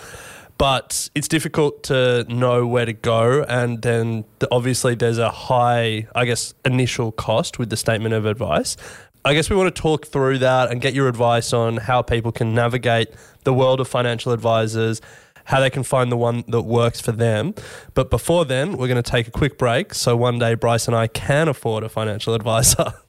But 0.57 1.09
it's 1.13 1.27
difficult 1.27 1.83
to 1.83 2.23
know 2.29 2.65
where 2.65 2.85
to 2.85 2.93
go, 2.93 3.43
and 3.43 3.81
then 3.81 4.23
the, 4.39 4.47
obviously 4.53 4.95
there's 4.95 5.17
a 5.17 5.29
high, 5.29 6.07
I 6.15 6.23
guess, 6.23 6.53
initial 6.63 7.11
cost 7.11 7.59
with 7.59 7.69
the 7.69 7.75
statement 7.75 8.13
of 8.15 8.25
advice. 8.25 8.77
I 9.25 9.33
guess 9.33 9.49
we 9.49 9.55
want 9.55 9.75
to 9.75 9.81
talk 9.81 10.05
through 10.05 10.37
that 10.37 10.71
and 10.71 10.79
get 10.79 10.93
your 10.93 11.07
advice 11.07 11.51
on 11.51 11.77
how 11.77 12.03
people 12.03 12.31
can 12.31 12.53
navigate 12.53 13.09
the 13.43 13.55
world 13.55 13.79
of 13.79 13.87
financial 13.87 14.31
advisors, 14.31 15.01
how 15.45 15.59
they 15.59 15.71
can 15.71 15.81
find 15.81 16.11
the 16.11 16.15
one 16.15 16.43
that 16.47 16.61
works 16.61 17.01
for 17.01 17.11
them. 17.11 17.55
But 17.95 18.11
before 18.11 18.45
then, 18.45 18.77
we're 18.77 18.87
going 18.87 19.01
to 19.01 19.11
take 19.11 19.27
a 19.27 19.31
quick 19.31 19.57
break 19.57 19.95
so 19.95 20.15
one 20.15 20.37
day 20.37 20.53
Bryce 20.53 20.87
and 20.87 20.95
I 20.95 21.07
can 21.07 21.47
afford 21.47 21.83
a 21.83 21.89
financial 21.89 22.35
advisor. 22.35 22.93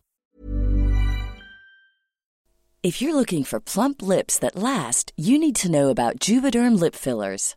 If 2.83 3.03
you're 3.03 3.17
looking 3.17 3.43
for 3.43 3.59
plump 3.59 4.01
lips 4.01 4.39
that 4.39 4.55
last, 4.55 5.13
you 5.17 5.41
need 5.41 5.57
to 5.57 5.69
know 5.69 5.89
about 5.89 6.21
Juvederm 6.21 6.79
lip 6.79 6.95
fillers. 6.95 7.57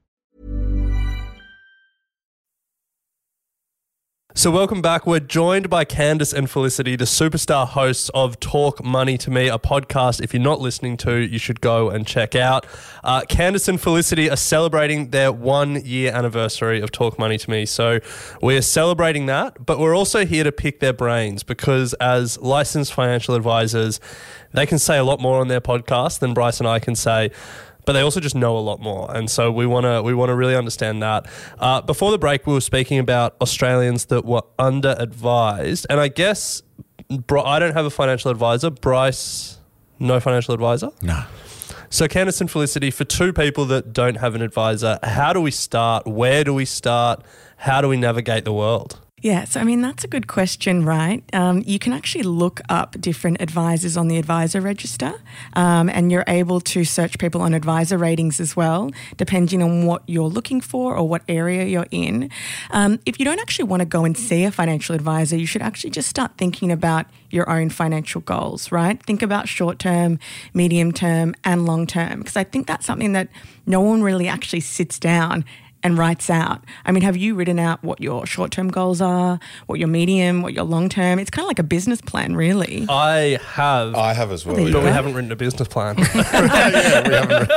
So, 4.33 4.49
welcome 4.49 4.81
back. 4.81 5.05
We're 5.05 5.19
joined 5.19 5.69
by 5.69 5.83
Candice 5.83 6.33
and 6.33 6.49
Felicity, 6.49 6.95
the 6.95 7.03
superstar 7.03 7.67
hosts 7.67 8.09
of 8.13 8.39
Talk 8.39 8.81
Money 8.81 9.17
to 9.17 9.29
Me, 9.29 9.49
a 9.49 9.57
podcast. 9.57 10.21
If 10.21 10.33
you're 10.33 10.41
not 10.41 10.61
listening 10.61 10.95
to, 10.97 11.17
you 11.17 11.37
should 11.37 11.59
go 11.59 11.89
and 11.89 12.07
check 12.07 12.33
out. 12.33 12.65
Uh, 13.03 13.23
Candice 13.23 13.67
and 13.67 13.79
Felicity 13.79 14.29
are 14.29 14.37
celebrating 14.37 15.09
their 15.09 15.33
one 15.33 15.83
year 15.85 16.13
anniversary 16.13 16.79
of 16.79 16.93
Talk 16.93 17.19
Money 17.19 17.37
to 17.39 17.49
Me. 17.49 17.65
So, 17.65 17.99
we're 18.41 18.61
celebrating 18.61 19.25
that, 19.25 19.65
but 19.65 19.79
we're 19.79 19.95
also 19.95 20.25
here 20.25 20.45
to 20.45 20.51
pick 20.53 20.79
their 20.79 20.93
brains 20.93 21.43
because, 21.43 21.93
as 21.95 22.39
licensed 22.39 22.93
financial 22.93 23.35
advisors, 23.35 23.99
they 24.53 24.65
can 24.65 24.79
say 24.79 24.97
a 24.97 25.03
lot 25.03 25.19
more 25.19 25.41
on 25.41 25.49
their 25.49 25.61
podcast 25.61 26.19
than 26.19 26.33
Bryce 26.33 26.59
and 26.59 26.69
I 26.69 26.79
can 26.79 26.95
say 26.95 27.31
but 27.91 27.97
they 27.97 28.03
also 28.03 28.21
just 28.21 28.35
know 28.35 28.57
a 28.57 28.59
lot 28.59 28.79
more, 28.79 29.13
and 29.13 29.29
so 29.29 29.51
we 29.51 29.65
want 29.65 29.83
to 29.83 30.01
we 30.01 30.13
want 30.13 30.29
to 30.29 30.33
really 30.33 30.55
understand 30.55 31.03
that. 31.03 31.27
Uh, 31.59 31.81
before 31.81 32.09
the 32.09 32.17
break, 32.17 32.47
we 32.47 32.53
were 32.53 32.61
speaking 32.61 32.99
about 32.99 33.35
Australians 33.41 34.05
that 34.05 34.23
were 34.23 34.43
under 34.57 34.95
advised, 34.97 35.85
and 35.89 35.99
I 35.99 36.07
guess 36.07 36.63
I 37.09 37.59
don't 37.59 37.73
have 37.73 37.85
a 37.85 37.89
financial 37.89 38.31
advisor. 38.31 38.69
Bryce, 38.69 39.57
no 39.99 40.21
financial 40.21 40.53
advisor. 40.53 40.91
no. 41.01 41.25
So 41.89 42.07
Candice 42.07 42.39
and 42.39 42.49
Felicity, 42.49 42.91
for 42.91 43.03
two 43.03 43.33
people 43.33 43.65
that 43.65 43.91
don't 43.91 44.15
have 44.15 44.35
an 44.35 44.41
advisor, 44.41 44.97
how 45.03 45.33
do 45.33 45.41
we 45.41 45.51
start? 45.51 46.07
Where 46.07 46.45
do 46.45 46.53
we 46.53 46.63
start? 46.63 47.21
How 47.57 47.81
do 47.81 47.89
we 47.89 47.97
navigate 47.97 48.45
the 48.45 48.53
world? 48.53 49.01
Yeah, 49.21 49.43
so 49.43 49.59
I 49.59 49.63
mean, 49.63 49.81
that's 49.81 50.03
a 50.03 50.07
good 50.07 50.25
question, 50.25 50.83
right? 50.83 51.23
Um, 51.31 51.61
you 51.63 51.77
can 51.77 51.93
actually 51.93 52.23
look 52.23 52.59
up 52.69 52.99
different 52.99 53.39
advisors 53.39 53.95
on 53.95 54.07
the 54.07 54.17
advisor 54.17 54.59
register, 54.61 55.13
um, 55.53 55.89
and 55.89 56.11
you're 56.11 56.23
able 56.27 56.59
to 56.61 56.83
search 56.83 57.19
people 57.19 57.41
on 57.41 57.53
advisor 57.53 57.99
ratings 57.99 58.39
as 58.39 58.55
well, 58.55 58.89
depending 59.17 59.61
on 59.61 59.85
what 59.85 60.01
you're 60.07 60.27
looking 60.27 60.59
for 60.59 60.97
or 60.97 61.07
what 61.07 61.21
area 61.29 61.65
you're 61.65 61.85
in. 61.91 62.31
Um, 62.71 62.99
if 63.05 63.19
you 63.19 63.25
don't 63.25 63.39
actually 63.39 63.65
want 63.65 63.81
to 63.81 63.85
go 63.85 64.05
and 64.05 64.17
see 64.17 64.43
a 64.43 64.51
financial 64.51 64.95
advisor, 64.95 65.37
you 65.37 65.45
should 65.45 65.61
actually 65.61 65.91
just 65.91 66.09
start 66.09 66.31
thinking 66.39 66.71
about 66.71 67.05
your 67.29 67.47
own 67.47 67.69
financial 67.69 68.21
goals, 68.21 68.71
right? 68.71 69.01
Think 69.03 69.21
about 69.21 69.47
short 69.47 69.77
term, 69.77 70.17
medium 70.55 70.91
term, 70.91 71.35
and 71.43 71.67
long 71.67 71.85
term, 71.85 72.19
because 72.19 72.35
I 72.35 72.43
think 72.43 72.65
that's 72.65 72.87
something 72.87 73.13
that 73.13 73.27
no 73.67 73.81
one 73.81 74.01
really 74.01 74.27
actually 74.27 74.61
sits 74.61 74.97
down 74.97 75.45
and 75.83 75.97
writes 75.97 76.29
out. 76.29 76.63
I 76.85 76.91
mean, 76.91 77.03
have 77.03 77.17
you 77.17 77.35
written 77.35 77.59
out 77.59 77.83
what 77.83 78.01
your 78.01 78.25
short 78.25 78.51
term 78.51 78.69
goals 78.69 79.01
are, 79.01 79.39
what 79.65 79.79
your 79.79 79.87
medium, 79.87 80.41
what 80.41 80.53
your 80.53 80.63
long 80.63 80.89
term? 80.89 81.19
It's 81.19 81.29
kind 81.29 81.45
of 81.45 81.47
like 81.47 81.59
a 81.59 81.63
business 81.63 82.01
plan, 82.01 82.35
really. 82.35 82.85
I 82.89 83.39
have, 83.53 83.95
I 83.95 84.13
have 84.13 84.31
as 84.31 84.45
well. 84.45 84.55
There 84.55 84.67
you 84.67 84.73
but 84.73 84.83
we 84.83 84.89
haven't 84.89 85.13
written 85.13 85.31
a 85.31 85.35
business 85.35 85.67
plan. 85.67 85.97
yeah, 86.15 87.07
we 87.07 87.13
haven't. 87.13 87.51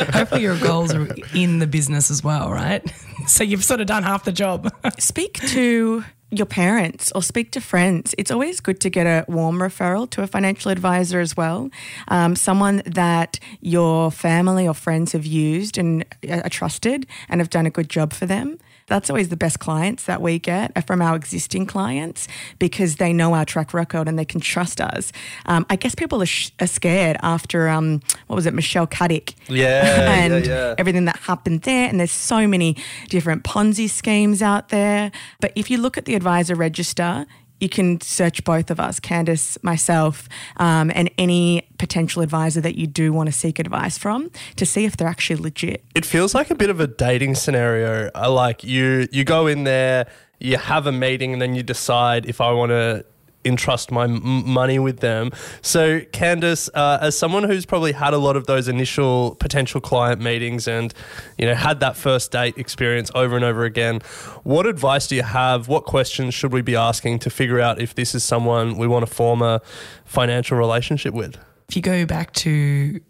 Hopefully, 0.14 0.42
your 0.42 0.58
goals 0.58 0.94
are 0.94 1.08
in 1.34 1.58
the 1.58 1.66
business 1.66 2.10
as 2.10 2.22
well, 2.22 2.50
right? 2.50 2.84
So 3.26 3.44
you've 3.44 3.64
sort 3.64 3.80
of 3.80 3.86
done 3.86 4.02
half 4.02 4.24
the 4.24 4.32
job. 4.32 4.72
speak 4.98 5.34
to 5.48 6.04
your 6.30 6.46
parents 6.46 7.10
or 7.14 7.22
speak 7.22 7.50
to 7.52 7.60
friends. 7.60 8.14
It's 8.16 8.30
always 8.30 8.60
good 8.60 8.80
to 8.80 8.90
get 8.90 9.06
a 9.06 9.24
warm 9.28 9.58
referral 9.58 10.08
to 10.10 10.22
a 10.22 10.26
financial 10.26 10.70
advisor 10.70 11.20
as 11.20 11.36
well. 11.36 11.70
Um, 12.08 12.36
someone 12.36 12.82
that 12.86 13.38
your 13.60 14.10
family 14.10 14.66
or 14.66 14.74
friends 14.74 15.12
have 15.12 15.26
used 15.26 15.76
and 15.76 16.04
are 16.28 16.48
trusted 16.48 17.06
and 17.28 17.40
have 17.40 17.50
done 17.50 17.66
a 17.66 17.70
good 17.70 17.88
job 17.88 18.12
for 18.12 18.26
them. 18.26 18.58
That's 18.90 19.08
always 19.08 19.28
the 19.30 19.36
best 19.36 19.60
clients 19.60 20.04
that 20.04 20.20
we 20.20 20.38
get 20.40 20.72
are 20.76 20.82
from 20.82 21.00
our 21.00 21.14
existing 21.16 21.64
clients 21.66 22.26
because 22.58 22.96
they 22.96 23.12
know 23.12 23.34
our 23.34 23.44
track 23.44 23.72
record 23.72 24.08
and 24.08 24.18
they 24.18 24.24
can 24.24 24.40
trust 24.40 24.80
us. 24.80 25.12
Um, 25.46 25.64
I 25.70 25.76
guess 25.76 25.94
people 25.94 26.20
are, 26.20 26.26
sh- 26.26 26.50
are 26.60 26.66
scared 26.66 27.16
after, 27.22 27.68
um, 27.68 28.02
what 28.26 28.34
was 28.36 28.46
it, 28.46 28.52
Michelle 28.52 28.88
Caddick 28.88 29.34
Yeah, 29.48 30.10
and 30.12 30.44
yeah, 30.44 30.52
yeah. 30.52 30.74
everything 30.76 31.04
that 31.06 31.18
happened 31.20 31.62
there. 31.62 31.88
And 31.88 32.00
there's 32.00 32.10
so 32.10 32.46
many 32.48 32.76
different 33.08 33.44
Ponzi 33.44 33.88
schemes 33.88 34.42
out 34.42 34.70
there. 34.70 35.12
But 35.40 35.52
if 35.54 35.70
you 35.70 35.78
look 35.78 35.96
at 35.96 36.04
the 36.04 36.16
advisor 36.16 36.56
register, 36.56 37.26
you 37.60 37.68
can 37.68 38.00
search 38.00 38.42
both 38.44 38.70
of 38.70 38.80
us, 38.80 38.98
Candice, 39.00 39.62
myself, 39.62 40.28
um, 40.56 40.90
and 40.94 41.10
any 41.18 41.68
potential 41.78 42.22
advisor 42.22 42.60
that 42.60 42.76
you 42.76 42.86
do 42.86 43.12
want 43.12 43.28
to 43.28 43.32
seek 43.32 43.58
advice 43.58 43.98
from 43.98 44.30
to 44.56 44.66
see 44.66 44.84
if 44.84 44.96
they're 44.96 45.08
actually 45.08 45.36
legit. 45.36 45.84
it 45.94 46.04
feels 46.04 46.34
like 46.34 46.50
a 46.50 46.54
bit 46.54 46.70
of 46.70 46.80
a 46.80 46.86
dating 46.86 47.34
scenario. 47.34 48.10
I 48.14 48.28
like 48.28 48.64
you 48.64 49.08
you 49.12 49.24
go 49.24 49.46
in 49.46 49.64
there, 49.64 50.06
you 50.38 50.56
have 50.56 50.86
a 50.86 50.92
meeting 50.92 51.32
and 51.32 51.40
then 51.40 51.54
you 51.54 51.62
decide 51.62 52.26
if 52.26 52.40
I 52.40 52.52
want 52.52 52.70
to 52.70 53.04
entrust 53.44 53.90
my 53.90 54.04
m- 54.04 54.20
money 54.46 54.78
with 54.78 55.00
them. 55.00 55.30
So, 55.62 56.00
Candice, 56.00 56.68
uh, 56.74 56.98
as 57.00 57.16
someone 57.16 57.44
who's 57.44 57.66
probably 57.66 57.92
had 57.92 58.12
a 58.14 58.18
lot 58.18 58.36
of 58.36 58.46
those 58.46 58.68
initial 58.68 59.36
potential 59.36 59.80
client 59.80 60.20
meetings 60.20 60.68
and 60.68 60.92
you 61.38 61.46
know 61.46 61.54
had 61.54 61.80
that 61.80 61.96
first 61.96 62.32
date 62.32 62.56
experience 62.58 63.10
over 63.14 63.36
and 63.36 63.44
over 63.44 63.64
again, 63.64 64.00
what 64.42 64.66
advice 64.66 65.06
do 65.06 65.16
you 65.16 65.22
have? 65.22 65.68
What 65.68 65.84
questions 65.84 66.34
should 66.34 66.52
we 66.52 66.62
be 66.62 66.76
asking 66.76 67.20
to 67.20 67.30
figure 67.30 67.60
out 67.60 67.80
if 67.80 67.94
this 67.94 68.14
is 68.14 68.24
someone 68.24 68.76
we 68.76 68.86
want 68.86 69.06
to 69.06 69.12
form 69.12 69.42
a 69.42 69.60
financial 70.04 70.58
relationship 70.58 71.14
with? 71.14 71.38
If 71.68 71.76
you 71.76 71.82
go 71.82 72.04
back 72.04 72.32
to 72.32 73.00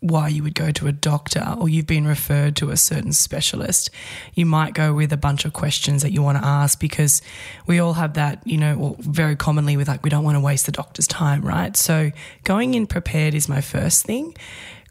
why 0.00 0.28
you 0.28 0.42
would 0.42 0.54
go 0.54 0.70
to 0.70 0.86
a 0.86 0.92
doctor 0.92 1.54
or 1.58 1.68
you've 1.68 1.86
been 1.86 2.06
referred 2.06 2.56
to 2.56 2.70
a 2.70 2.76
certain 2.76 3.12
specialist, 3.12 3.90
you 4.34 4.46
might 4.46 4.72
go 4.72 4.94
with 4.94 5.12
a 5.12 5.16
bunch 5.18 5.44
of 5.44 5.52
questions 5.52 6.00
that 6.02 6.10
you 6.10 6.22
want 6.22 6.38
to 6.38 6.44
ask 6.44 6.80
because 6.80 7.20
we 7.66 7.78
all 7.78 7.92
have 7.92 8.14
that, 8.14 8.40
you 8.46 8.56
know, 8.56 8.74
or 8.76 8.96
very 9.00 9.36
commonly 9.36 9.76
with 9.76 9.88
like, 9.88 10.02
we 10.02 10.08
don't 10.10 10.24
want 10.24 10.36
to 10.36 10.40
waste 10.40 10.64
the 10.66 10.72
doctor's 10.72 11.06
time, 11.06 11.42
right? 11.42 11.76
So 11.76 12.12
going 12.44 12.72
in 12.74 12.86
prepared 12.86 13.34
is 13.34 13.46
my 13.48 13.60
first 13.60 14.06
thing. 14.06 14.34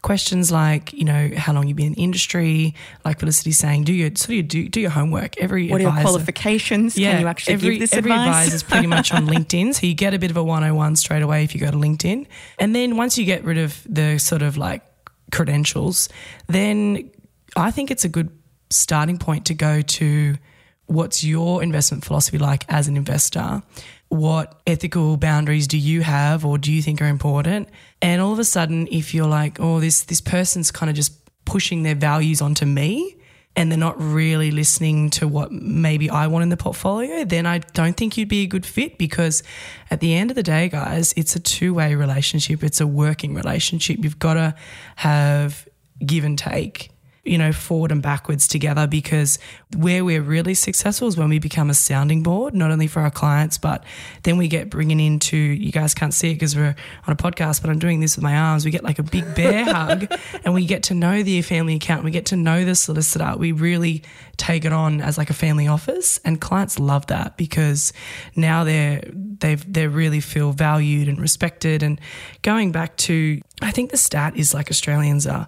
Questions 0.02 0.50
like, 0.50 0.94
you 0.94 1.04
know, 1.04 1.30
how 1.36 1.52
long 1.52 1.66
you've 1.66 1.76
been 1.76 1.88
in 1.88 1.92
the 1.92 2.02
industry, 2.02 2.74
like 3.04 3.18
Felicity's 3.18 3.58
saying, 3.58 3.84
do 3.84 3.92
your 3.92 4.10
so 4.14 4.32
you 4.32 4.42
do 4.42 4.66
do 4.66 4.80
your 4.80 4.88
homework. 4.88 5.36
Every 5.36 5.68
What 5.68 5.80
are 5.80 5.82
your 5.82 5.90
advisor- 5.90 6.08
qualifications? 6.08 6.94
Can 6.94 7.20
you 7.20 7.26
actually 7.26 7.52
every, 7.52 7.70
give 7.72 7.80
this 7.80 7.92
every 7.92 8.10
advice? 8.10 8.46
advisor 8.46 8.54
is 8.54 8.62
pretty 8.72 8.86
much 8.86 9.12
on 9.12 9.26
LinkedIn, 9.26 9.74
so 9.74 9.86
you 9.86 9.92
get 9.92 10.14
a 10.14 10.18
bit 10.18 10.30
of 10.30 10.38
a 10.38 10.42
101 10.42 10.96
straight 10.96 11.20
away 11.20 11.44
if 11.44 11.54
you 11.54 11.60
go 11.60 11.70
to 11.70 11.76
LinkedIn. 11.76 12.26
And 12.58 12.74
then 12.74 12.96
once 12.96 13.18
you 13.18 13.26
get 13.26 13.44
rid 13.44 13.58
of 13.58 13.82
the 13.86 14.16
sort 14.18 14.40
of 14.40 14.56
like 14.56 14.82
credentials, 15.30 16.08
then 16.46 17.10
I 17.56 17.70
think 17.70 17.90
it's 17.90 18.04
a 18.04 18.08
good 18.08 18.30
starting 18.70 19.18
point 19.18 19.46
to 19.46 19.54
go 19.54 19.82
to 19.82 20.36
what's 20.86 21.22
your 21.22 21.62
investment 21.62 22.04
philosophy 22.04 22.38
like 22.38 22.64
as 22.68 22.88
an 22.88 22.96
investor? 22.96 23.62
What 24.08 24.60
ethical 24.66 25.16
boundaries 25.16 25.68
do 25.68 25.78
you 25.78 26.02
have 26.02 26.44
or 26.44 26.58
do 26.58 26.72
you 26.72 26.82
think 26.82 27.00
are 27.00 27.06
important? 27.06 27.68
And 28.02 28.20
all 28.20 28.32
of 28.32 28.38
a 28.40 28.44
sudden, 28.44 28.88
if 28.90 29.14
you're 29.14 29.28
like, 29.28 29.60
oh, 29.60 29.78
this 29.78 30.02
this 30.02 30.20
person's 30.20 30.70
kind 30.72 30.90
of 30.90 30.96
just 30.96 31.12
pushing 31.44 31.84
their 31.84 31.94
values 31.94 32.42
onto 32.42 32.66
me, 32.66 33.16
and 33.56 33.70
they're 33.70 33.78
not 33.78 34.00
really 34.00 34.50
listening 34.50 35.10
to 35.10 35.26
what 35.26 35.50
maybe 35.50 36.08
I 36.08 36.28
want 36.28 36.44
in 36.44 36.48
the 36.50 36.56
portfolio, 36.56 37.24
then 37.24 37.46
I 37.46 37.58
don't 37.58 37.96
think 37.96 38.16
you'd 38.16 38.28
be 38.28 38.42
a 38.42 38.46
good 38.46 38.64
fit 38.64 38.96
because 38.96 39.42
at 39.90 40.00
the 40.00 40.14
end 40.14 40.30
of 40.30 40.36
the 40.36 40.42
day, 40.42 40.68
guys, 40.68 41.12
it's 41.16 41.34
a 41.34 41.40
two 41.40 41.74
way 41.74 41.94
relationship. 41.94 42.62
It's 42.62 42.80
a 42.80 42.86
working 42.86 43.34
relationship. 43.34 43.98
You've 44.02 44.18
got 44.18 44.34
to 44.34 44.54
have 44.96 45.68
give 46.04 46.24
and 46.24 46.38
take, 46.38 46.90
you 47.24 47.36
know, 47.36 47.52
forward 47.52 47.92
and 47.92 48.02
backwards 48.02 48.48
together 48.48 48.86
because 48.86 49.38
where 49.76 50.04
we're 50.04 50.22
really 50.22 50.54
successful 50.54 51.06
is 51.06 51.18
when 51.18 51.28
we 51.28 51.38
become 51.38 51.68
a 51.68 51.74
sounding 51.74 52.22
board, 52.22 52.54
not 52.54 52.70
only 52.70 52.86
for 52.86 53.00
our 53.00 53.10
clients, 53.10 53.58
but 53.58 53.84
then 54.22 54.38
we 54.38 54.48
get 54.48 54.70
bringing 54.70 54.98
into, 54.98 55.36
you 55.36 55.70
guys 55.70 55.94
can't 55.94 56.14
see 56.14 56.30
it 56.30 56.34
because 56.34 56.56
we're 56.56 56.74
on 57.06 57.12
a 57.12 57.16
podcast, 57.16 57.60
but 57.60 57.68
I'm 57.68 57.78
doing 57.78 58.00
this 58.00 58.16
with 58.16 58.22
my 58.22 58.34
arms. 58.36 58.64
We 58.64 58.70
get 58.70 58.82
like 58.82 58.98
a 58.98 59.02
big 59.02 59.34
bear 59.34 59.64
hug 59.72 60.10
and 60.44 60.54
we 60.54 60.64
get 60.64 60.84
to 60.84 60.94
know 60.94 61.22
the 61.22 61.42
family 61.42 61.74
account. 61.74 62.04
We 62.04 62.10
get 62.10 62.26
to 62.26 62.36
know 62.36 62.64
the 62.64 62.74
solicitor. 62.74 63.34
We 63.36 63.52
really 63.52 64.02
take 64.38 64.64
it 64.64 64.72
on 64.72 65.02
as 65.02 65.18
like 65.18 65.28
a 65.28 65.34
family 65.34 65.68
office 65.68 66.18
and 66.24 66.40
clients 66.40 66.78
love 66.78 67.06
that 67.08 67.36
because 67.36 67.92
now 68.34 68.64
they're, 68.64 69.02
they've, 69.12 69.70
they 69.70 69.86
really 69.88 70.20
feel 70.20 70.52
valued 70.52 71.06
and 71.06 71.20
respected. 71.20 71.82
And 71.82 72.00
going 72.40 72.72
back 72.72 72.96
to, 72.98 73.42
I 73.60 73.72
think 73.72 73.90
the 73.90 73.98
stat 73.98 74.36
is 74.36 74.54
like 74.54 74.70
Australians 74.70 75.26
are, 75.26 75.46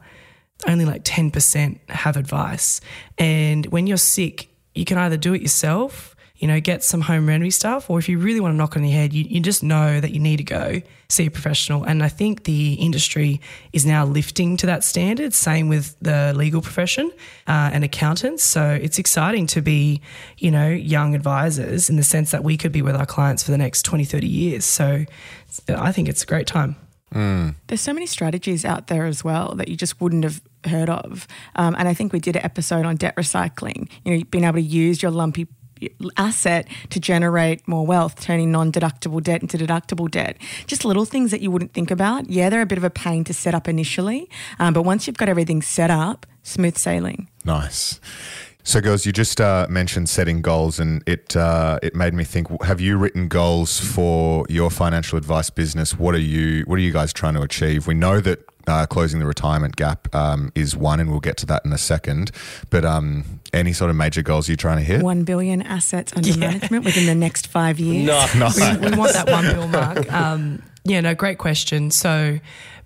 only 0.66 0.85
like 0.85 1.05
10% 1.05 1.79
have 1.90 2.16
advice. 2.16 2.81
And 3.18 3.66
when 3.66 3.87
you're 3.87 3.96
sick, 3.96 4.48
you 4.75 4.85
can 4.85 4.98
either 4.98 5.16
do 5.16 5.35
it 5.35 5.42
yourself, 5.42 6.16
you 6.37 6.48
know, 6.48 6.61
get 6.61 6.83
some 6.83 7.03
home 7.03 7.29
remedy 7.29 7.51
stuff, 7.51 7.88
or 7.88 8.01
if 8.01 8.09
you 8.09 8.18
really 8.18 8.40
want 8.40 8.53
to 8.53 8.57
knock 8.57 8.77
on 8.77 8.83
your 8.83 8.92
head, 8.92 9.12
you, 9.12 9.25
you 9.25 9.40
just 9.40 9.62
know 9.62 10.01
that 10.01 10.11
you 10.11 10.18
need 10.18 10.38
to 10.38 10.44
go 10.44 10.83
see 11.09 11.27
a 11.27 11.31
professional. 11.31 11.85
And 11.85 12.03
I 12.03 12.09
think 12.09 12.44
the 12.44 12.75
industry 12.75 13.40
is 13.72 13.87
now 13.87 14.05
lifting 14.05 14.57
to 14.57 14.66
that 14.66 14.83
standard, 14.83 15.35
same 15.35 15.68
with 15.68 15.94
the 16.01 16.33
legal 16.35 16.61
profession 16.61 17.12
uh, 17.46 17.70
and 17.72 17.85
accountants. 17.85 18.42
So 18.42 18.70
it's 18.70 18.98
exciting 18.98 19.46
to 19.48 19.62
be, 19.62 20.01
you 20.38 20.51
know, 20.51 20.68
young 20.68 21.14
advisors 21.14 21.88
in 21.88 21.96
the 21.96 22.03
sense 22.03 22.33
that 22.33 22.42
we 22.42 22.57
could 22.57 22.72
be 22.72 22.83
with 22.83 22.96
our 22.96 23.07
clients 23.07 23.44
for 23.44 23.53
the 23.53 23.59
next 23.59 23.83
20, 23.83 24.05
30 24.05 24.27
years. 24.27 24.64
So 24.64 25.05
I 25.68 25.92
think 25.92 26.09
it's 26.09 26.25
a 26.25 26.27
great 26.27 26.48
time. 26.48 26.75
There's 27.66 27.81
so 27.83 27.92
many 27.92 28.07
strategies 28.07 28.64
out 28.64 28.87
there 28.87 29.05
as 29.05 29.22
well 29.22 29.55
that 29.57 29.68
you 29.68 29.77
just 29.77 30.01
wouldn't 30.01 30.25
have 30.25 30.40
heard 30.66 30.90
of. 30.90 31.27
Um, 31.57 31.75
and 31.79 31.88
I 31.88 31.94
think 31.94 32.12
we 32.12 32.20
did 32.20 32.37
an 32.37 32.44
episode 32.44 32.85
on 32.85 32.96
debt 32.96 33.16
recycling. 33.16 33.90
You 34.05 34.18
know, 34.18 34.25
being 34.31 34.44
able 34.44 34.55
to 34.55 34.62
use 34.62 35.03
your 35.03 35.11
lumpy 35.11 35.48
asset 36.16 36.68
to 36.90 37.01
generate 37.01 37.66
more 37.66 37.87
wealth, 37.87 38.20
turning 38.20 38.53
non-deductible 38.53 39.22
debt 39.22 39.42
into 39.42 39.59
deductible 39.59 40.11
debt. 40.11 40.37
Just 40.66 40.85
little 40.85 41.05
things 41.05 41.31
that 41.31 41.40
you 41.40 41.51
wouldn't 41.51 41.72
think 41.72 41.90
about. 41.90 42.31
Yeah, 42.31 42.48
they're 42.51 42.62
a 42.62 42.66
bit 42.66 42.79
of 42.79 42.85
a 42.85 42.90
pain 42.90 43.25
to 43.25 43.35
set 43.35 43.55
up 43.55 43.68
initially, 43.68 44.29
um, 44.59 44.75
but 44.75 44.83
once 44.83 45.07
you've 45.07 45.16
got 45.16 45.29
everything 45.29 45.62
set 45.62 45.90
up, 45.90 46.27
smooth 46.42 46.77
sailing. 46.77 47.29
Nice. 47.44 48.01
So, 48.64 48.81
girls, 48.81 49.05
you 49.05 49.11
just 49.11 49.40
uh, 49.40 49.66
mentioned 49.68 50.09
setting 50.09 50.40
goals, 50.40 50.79
and 50.79 51.03
it 51.05 51.35
uh, 51.35 51.81
it 51.83 51.96
made 51.96 52.14
me 52.14 52.22
think. 52.22 52.46
Have 52.62 52.81
you 52.81 52.96
written 52.96 53.27
goals 53.27 53.81
for 53.81 54.46
your 54.48 54.70
financial 54.70 55.18
advice 55.18 55.51
business? 55.51 55.98
What 55.98 56.14
are 56.14 56.20
you 56.20 56.62
What 56.66 56.77
are 56.77 56.83
you 56.83 56.92
guys 56.92 57.12
trying 57.12 57.35
to 57.35 57.42
achieve? 57.42 57.88
We 57.88 57.94
know 57.94 58.20
that 58.20 58.44
uh, 58.66 58.87
closing 58.87 59.20
the 59.20 59.27
retirement 59.27 59.77
gap 59.77 60.12
um, 60.14 60.53
is 60.55 60.77
one, 60.77 61.01
and 61.01 61.11
we'll 61.11 61.20
get 61.20 61.37
to 61.38 61.46
that 61.46 61.64
in 61.64 61.72
a 61.72 61.79
second. 61.79 62.31
But 62.70 62.85
um, 62.85 63.40
any 63.53 63.72
sort 63.72 63.90
of 63.90 63.96
major 63.96 64.22
goals 64.22 64.48
you're 64.48 64.57
trying 64.57 64.79
to 64.79 64.85
hit? 64.85 65.03
One 65.03 65.25
billion 65.25 65.62
assets 65.62 66.12
under 66.16 66.37
management 66.37 66.85
within 66.85 67.07
the 67.07 67.14
next 67.14 67.46
five 67.46 67.79
years. 67.79 68.07
No, 68.07 68.27
nothing. 68.37 68.81
We, 68.81 68.90
we 68.90 68.96
want 68.96 69.12
that 69.12 69.29
one 69.29 69.44
bill 69.44 69.68
mark. 69.68 70.11
Um, 70.12 70.62
yeah, 70.85 71.01
no, 71.01 71.14
great 71.14 71.38
question. 71.38 71.90
So, 71.90 72.38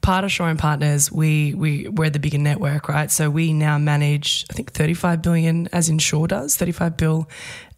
part 0.03 0.25
of 0.25 0.31
Shaw 0.31 0.47
and 0.47 0.59
Partners, 0.59 1.11
we 1.11 1.55
we 1.55 1.89
we're 1.89 2.11
the 2.11 2.19
bigger 2.19 2.39
network, 2.39 2.89
right? 2.89 3.11
So 3.11 3.31
we 3.31 3.53
now 3.53 3.79
manage, 3.79 4.45
I 4.51 4.55
think, 4.55 4.73
thirty 4.73 4.95
five 4.95 5.23
billion, 5.23 5.69
as 5.73 5.89
Insure 5.89 6.27
does, 6.27 6.57
thirty 6.57 6.73
five 6.73 6.97
bill 6.97 7.29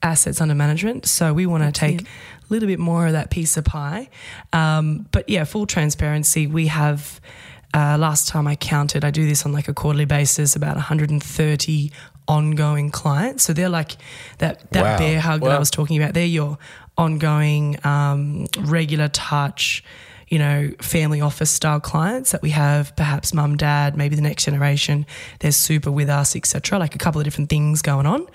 assets 0.02 0.40
under 0.40 0.54
management. 0.54 1.06
So 1.06 1.32
we 1.32 1.46
want 1.46 1.64
to 1.64 1.72
take 1.72 2.02
a 2.02 2.06
little 2.50 2.66
bit 2.66 2.78
more 2.78 3.06
of 3.06 3.12
that 3.12 3.30
piece 3.30 3.56
of 3.56 3.64
pie. 3.64 4.08
Um, 4.52 5.06
but 5.12 5.28
yeah, 5.28 5.44
full 5.44 5.66
transparency, 5.66 6.46
we 6.46 6.66
have. 6.66 7.20
Uh, 7.74 7.96
last 7.98 8.28
time 8.28 8.46
I 8.46 8.56
counted, 8.56 9.04
I 9.04 9.10
do 9.10 9.26
this 9.28 9.44
on 9.44 9.52
like 9.52 9.68
a 9.68 9.74
quarterly 9.74 10.06
basis, 10.06 10.56
about 10.56 10.76
130 10.76 11.92
ongoing 12.26 12.90
clients. 12.90 13.44
So 13.44 13.52
they're 13.52 13.68
like 13.68 13.92
that 14.38 14.70
that 14.72 14.82
Wow. 14.82 14.98
bear 14.98 15.20
hug 15.20 15.40
that 15.42 15.50
I 15.50 15.58
was 15.58 15.70
talking 15.70 16.00
about. 16.00 16.14
They're 16.14 16.24
your 16.26 16.58
ongoing, 16.96 17.78
um, 17.86 18.46
regular 18.60 19.08
touch, 19.08 19.84
you 20.28 20.38
know, 20.38 20.70
family 20.80 21.20
office 21.20 21.50
style 21.50 21.80
clients 21.80 22.32
that 22.32 22.42
we 22.42 22.50
have. 22.50 22.94
Perhaps 22.96 23.32
mum, 23.32 23.56
dad, 23.56 23.96
maybe 23.96 24.16
the 24.16 24.22
next 24.22 24.44
generation. 24.44 25.06
They're 25.40 25.52
super 25.52 25.90
with 25.90 26.08
us, 26.08 26.36
etc. 26.36 26.78
Like 26.78 26.94
a 26.94 26.98
couple 26.98 27.20
of 27.20 27.24
different 27.24 27.48
things 27.50 27.80
going 27.82 28.04
on, 28.06 28.26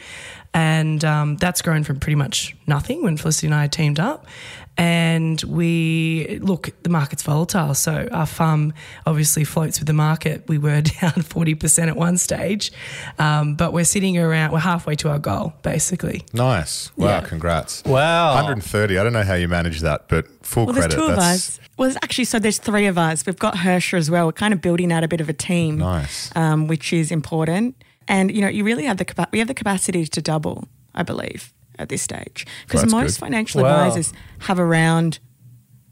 and 0.53 1.03
um, 1.03 1.37
that's 1.37 1.61
grown 1.61 1.83
from 1.83 1.99
pretty 1.99 2.15
much 2.15 2.55
nothing 2.67 3.03
when 3.03 3.17
Felicity 3.17 3.47
and 3.47 3.55
I 3.55 3.67
teamed 3.67 3.99
up. 3.99 4.25
And 4.75 5.41
we 5.43 6.39
look, 6.41 6.71
the 6.81 6.89
market's 6.89 7.21
volatile. 7.21 7.75
So 7.75 8.07
our 8.11 8.25
farm 8.25 8.73
obviously 9.05 9.43
floats 9.43 9.79
with 9.79 9.87
the 9.87 9.93
market. 9.93 10.43
We 10.47 10.57
were 10.57 10.81
down 11.01 11.11
40% 11.13 11.87
at 11.89 11.95
one 11.95 12.17
stage, 12.17 12.71
um, 13.19 13.55
but 13.55 13.71
we're 13.71 13.83
sitting 13.85 14.17
around, 14.17 14.51
we're 14.51 14.59
halfway 14.59 14.95
to 14.95 15.09
our 15.09 15.19
goal, 15.19 15.53
basically. 15.61 16.23
Nice. 16.33 16.91
Wow. 16.97 17.07
Yeah. 17.07 17.21
Congrats. 17.21 17.83
Wow. 17.85 18.33
130. 18.33 18.97
I 18.97 19.03
don't 19.03 19.13
know 19.13 19.21
how 19.23 19.35
you 19.35 19.47
manage 19.47 19.81
that, 19.81 20.07
but 20.07 20.25
full 20.43 20.65
Well, 20.65 20.73
credit. 20.75 20.95
there's 20.95 21.07
two 21.07 21.11
of 21.13 21.19
us. 21.19 21.59
Well, 21.77 21.89
there's 21.89 21.97
actually, 22.03 22.25
so 22.25 22.39
there's 22.39 22.57
three 22.57 22.87
of 22.87 22.97
us. 22.97 23.25
We've 23.25 23.37
got 23.37 23.55
Hersher 23.55 23.97
as 23.97 24.09
well. 24.09 24.25
We're 24.25 24.31
kind 24.31 24.53
of 24.53 24.61
building 24.61 24.91
out 24.91 25.03
a 25.03 25.07
bit 25.07 25.21
of 25.21 25.29
a 25.29 25.33
team, 25.33 25.77
nice. 25.77 26.35
um, 26.35 26.67
which 26.67 26.93
is 26.93 27.11
important. 27.11 27.75
And 28.07 28.31
you 28.35 28.41
know, 28.41 28.47
you 28.49 28.63
really 28.63 28.83
have 28.85 28.97
the 28.97 29.05
capa- 29.05 29.29
we 29.31 29.39
have 29.39 29.47
the 29.47 29.53
capacity 29.53 30.05
to 30.05 30.21
double, 30.21 30.67
I 30.93 31.03
believe, 31.03 31.53
at 31.79 31.89
this 31.89 32.01
stage, 32.01 32.45
because 32.67 32.81
That's 32.81 32.93
most 32.93 33.19
good. 33.19 33.25
financial 33.25 33.61
Wow. 33.63 33.69
advisors 33.85 34.13
have 34.39 34.59
around 34.59 35.19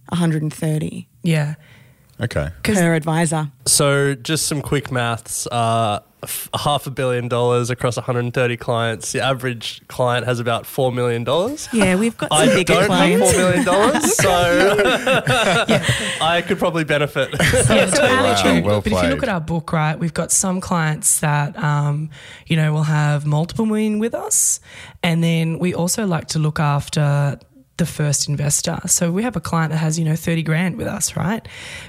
130 0.10 1.08
Yeah. 1.24 1.56
Okay. 2.20 2.50
per 2.64 2.94
advisor. 2.96 3.52
So, 3.66 4.14
just 4.14 4.46
some 4.48 4.62
quick 4.62 4.92
maths. 4.92 5.48
Uh, 5.48 6.00
f- 6.24 6.50
half 6.54 6.88
a 6.88 6.92
billion 6.92 7.28
dollars 7.28 7.70
across 7.70 7.98
130 7.98 8.58
clients. 8.58 9.12
The 9.12 9.22
average 9.22 9.82
client 9.88 10.26
has 10.26 10.40
about 10.40 10.64
$4 10.66 10.94
million. 10.94 11.26
Yeah, 11.74 11.96
we've 11.96 12.18
got 12.18 12.30
some 12.32 12.50
I 12.50 12.54
bigger 12.54 12.74
don't 12.74 12.86
clients. 12.88 13.32
have 13.36 13.66
$4 13.66 13.66
million, 13.66 14.02
so 14.12 14.30
I 16.22 16.44
could 16.46 16.60
probably 16.60 16.84
benefit. 16.84 17.30
Yeah, 17.40 17.90
so 17.90 18.02
Wow, 18.04 18.26
attitude. 18.26 18.66
well 18.66 18.82
but 18.82 18.92
if 18.92 19.04
you 19.04 19.10
look 19.10 19.24
at 19.24 19.30
our 19.30 19.42
book, 19.42 19.72
right, 19.74 19.98
we've 19.98 20.14
got 20.14 20.32
some 20.32 20.62
clients 20.62 21.20
that, 21.22 21.58
um, 21.62 22.10
you 22.48 22.56
know, 22.56 22.74
will 22.74 22.84
have 22.84 23.26
multiple 23.26 23.66
million 23.66 24.00
with 24.00 24.14
us, 24.14 24.60
and 25.04 25.24
then 25.24 25.60
we 25.60 25.74
also 25.74 26.06
like 26.06 26.28
to 26.30 26.40
look 26.40 26.60
after 26.60 27.40
the 27.82 27.86
first 27.88 28.30
investor. 28.30 28.80
So 28.86 29.12
we 29.12 29.24
have 29.24 29.36
a 29.36 29.40
client 29.40 29.72
that 29.72 29.80
has, 29.80 29.98
you 29.98 30.06
know, 30.06 30.16
30 30.16 30.44
grand 30.44 30.78
with 30.78 30.86
us, 30.86 31.16
right? 31.18 31.46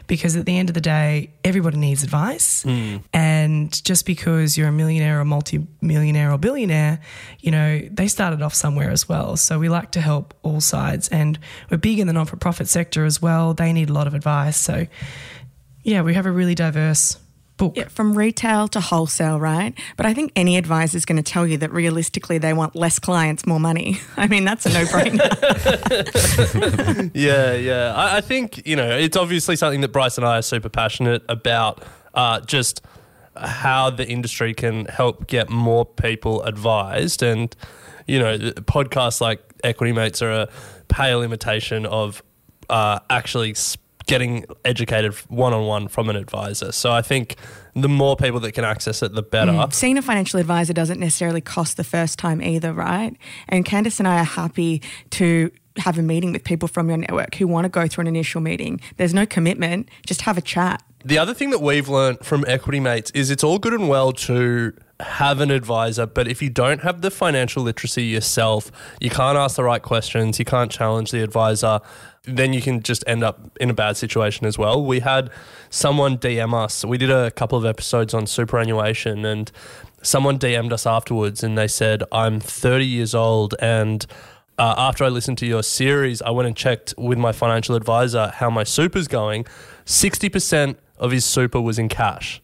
Because 0.06 0.36
at 0.36 0.46
the 0.46 0.56
end 0.56 0.70
of 0.70 0.74
the 0.74 0.80
day, 0.80 1.34
everybody 1.44 1.76
needs 1.76 2.02
advice. 2.02 2.62
Hmm. 2.62 2.96
And 3.12 3.84
just 3.84 4.06
because 4.06 4.56
you're 4.56 4.68
a 4.68 4.72
millionaire 4.72 5.20
or 5.20 5.26
multi-millionaire 5.26 6.32
or 6.32 6.38
billionaire, 6.38 7.00
you 7.40 7.50
know, 7.50 7.86
they 7.90 8.08
started 8.08 8.40
off 8.40 8.54
somewhere 8.54 8.90
as 8.90 9.06
well. 9.06 9.36
So 9.36 9.58
we 9.58 9.68
like 9.68 9.90
to 9.90 10.00
help 10.00 10.32
all 10.42 10.62
sides 10.62 11.10
and 11.10 11.38
we're 11.70 11.76
big 11.76 11.98
in 11.98 12.06
the 12.06 12.14
non-for-profit 12.14 12.68
sector 12.68 13.04
as 13.04 13.20
well. 13.20 13.52
They 13.52 13.70
need 13.74 13.90
a 13.90 13.92
lot 13.92 14.06
of 14.06 14.14
advice. 14.14 14.56
So 14.56 14.86
yeah, 15.82 16.00
we 16.00 16.14
have 16.14 16.24
a 16.24 16.32
really 16.32 16.54
diverse 16.54 17.18
book. 17.68 17.76
Yeah, 17.76 17.88
from 17.88 18.16
retail 18.16 18.68
to 18.68 18.80
wholesale, 18.80 19.38
right? 19.40 19.72
But 19.96 20.06
I 20.06 20.14
think 20.14 20.32
any 20.36 20.56
advisor 20.56 20.96
is 20.96 21.04
going 21.04 21.22
to 21.22 21.22
tell 21.22 21.46
you 21.46 21.56
that 21.58 21.72
realistically 21.72 22.38
they 22.38 22.52
want 22.52 22.74
less 22.76 22.98
clients, 22.98 23.46
more 23.46 23.60
money. 23.60 23.98
I 24.16 24.26
mean, 24.28 24.44
that's 24.44 24.66
a 24.66 24.70
no 24.72 24.84
brainer. 24.84 25.28
Yeah, 27.14 27.54
yeah. 27.54 27.94
I, 27.94 28.18
I 28.18 28.20
think, 28.20 28.66
you 28.66 28.76
know, 28.76 28.90
it's 28.96 29.16
obviously 29.16 29.56
something 29.56 29.80
that 29.82 29.88
Bryce 29.92 30.16
and 30.18 30.26
I 30.26 30.38
are 30.38 30.42
super 30.42 30.68
passionate 30.68 31.22
about, 31.28 31.82
uh, 32.14 32.40
just 32.40 32.82
how 33.36 33.90
the 33.90 34.06
industry 34.06 34.54
can 34.54 34.86
help 34.86 35.26
get 35.26 35.48
more 35.50 35.84
people 35.84 36.42
advised. 36.42 37.22
And, 37.22 37.54
you 38.06 38.18
know, 38.18 38.38
podcasts 38.38 39.20
like 39.20 39.40
Equity 39.64 39.92
Mates 39.92 40.22
are 40.22 40.32
a 40.32 40.48
pale 40.88 41.22
imitation 41.22 41.86
of 41.86 42.22
uh, 42.68 42.98
actually 43.10 43.50
s- 43.52 43.76
getting 44.06 44.44
educated 44.64 45.14
one 45.28 45.52
on 45.52 45.66
one 45.66 45.88
from 45.88 46.08
an 46.08 46.16
advisor. 46.16 46.72
So 46.72 46.90
I 46.92 47.02
think 47.02 47.36
the 47.74 47.88
more 47.88 48.16
people 48.16 48.40
that 48.40 48.52
can 48.52 48.64
access 48.64 49.02
it, 49.02 49.14
the 49.14 49.22
better. 49.22 49.52
Mm. 49.52 49.72
Seeing 49.72 49.98
a 49.98 50.02
financial 50.02 50.40
advisor 50.40 50.72
doesn't 50.72 51.00
necessarily 51.00 51.40
cost 51.40 51.76
the 51.76 51.84
first 51.84 52.18
time 52.18 52.42
either, 52.42 52.72
right? 52.72 53.16
And 53.48 53.64
Candice 53.64 53.98
and 53.98 54.08
I 54.08 54.20
are 54.20 54.24
happy 54.24 54.82
to 55.10 55.50
have 55.78 55.98
a 55.98 56.02
meeting 56.02 56.32
with 56.32 56.44
people 56.44 56.68
from 56.68 56.88
your 56.88 56.98
network 56.98 57.34
who 57.36 57.46
want 57.46 57.64
to 57.64 57.68
go 57.68 57.86
through 57.86 58.02
an 58.02 58.08
initial 58.08 58.40
meeting. 58.40 58.80
There's 58.96 59.14
no 59.14 59.24
commitment, 59.24 59.88
just 60.04 60.22
have 60.22 60.36
a 60.36 60.42
chat. 60.42 60.82
The 61.04 61.18
other 61.18 61.34
thing 61.34 61.50
that 61.50 61.60
we've 61.60 61.88
learned 61.88 62.20
from 62.20 62.44
Equity 62.46 62.78
Mates 62.78 63.10
is 63.12 63.30
it's 63.30 63.42
all 63.42 63.58
good 63.58 63.72
and 63.72 63.88
well 63.88 64.12
to 64.12 64.72
have 65.00 65.40
an 65.40 65.50
advisor, 65.50 66.06
but 66.06 66.28
if 66.28 66.40
you 66.40 66.48
don't 66.48 66.82
have 66.82 67.00
the 67.00 67.10
financial 67.10 67.62
literacy 67.62 68.04
yourself, 68.04 68.70
you 69.00 69.10
can't 69.10 69.36
ask 69.36 69.56
the 69.56 69.64
right 69.64 69.82
questions, 69.82 70.38
you 70.38 70.44
can't 70.44 70.70
challenge 70.70 71.10
the 71.10 71.22
advisor, 71.22 71.80
then 72.24 72.52
you 72.52 72.62
can 72.62 72.82
just 72.82 73.02
end 73.06 73.24
up 73.24 73.56
in 73.60 73.70
a 73.70 73.74
bad 73.74 73.96
situation 73.96 74.46
as 74.46 74.56
well. 74.56 74.84
We 74.84 75.00
had 75.00 75.30
someone 75.70 76.18
DM 76.18 76.54
us, 76.54 76.84
we 76.84 76.98
did 76.98 77.10
a 77.10 77.30
couple 77.32 77.58
of 77.58 77.64
episodes 77.64 78.14
on 78.14 78.26
superannuation, 78.26 79.24
and 79.24 79.50
someone 80.02 80.38
DM'd 80.38 80.72
us 80.72 80.86
afterwards 80.86 81.42
and 81.42 81.56
they 81.56 81.68
said, 81.68 82.02
I'm 82.12 82.40
30 82.40 82.84
years 82.84 83.14
old 83.14 83.54
and 83.60 84.04
uh, 84.58 84.74
after 84.76 85.04
I 85.04 85.08
listened 85.08 85.38
to 85.38 85.46
your 85.46 85.62
series, 85.62 86.20
I 86.22 86.30
went 86.30 86.46
and 86.46 86.56
checked 86.56 86.94
with 86.98 87.18
my 87.18 87.32
financial 87.32 87.74
advisor 87.74 88.32
how 88.34 88.50
my 88.50 88.64
super's 88.64 89.08
going. 89.08 89.46
60% 89.86 90.76
of 90.98 91.10
his 91.10 91.24
super 91.24 91.60
was 91.60 91.78
in 91.78 91.88
cash 91.88 92.40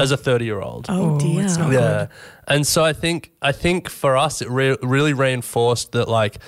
as 0.00 0.10
a 0.10 0.16
30 0.16 0.44
year 0.44 0.60
old. 0.60 0.86
Oh, 0.88 1.18
dear. 1.18 1.44
it's 1.44 1.56
not 1.56 1.72
Yeah, 1.72 2.06
and 2.48 2.66
so 2.66 2.84
I 2.84 2.92
think 2.92 3.32
I 3.40 3.52
think 3.52 3.88
for 3.88 4.16
us 4.16 4.42
it 4.42 4.50
re- 4.50 4.76
really 4.82 5.12
reinforced 5.12 5.92
that 5.92 6.08
like 6.08 6.38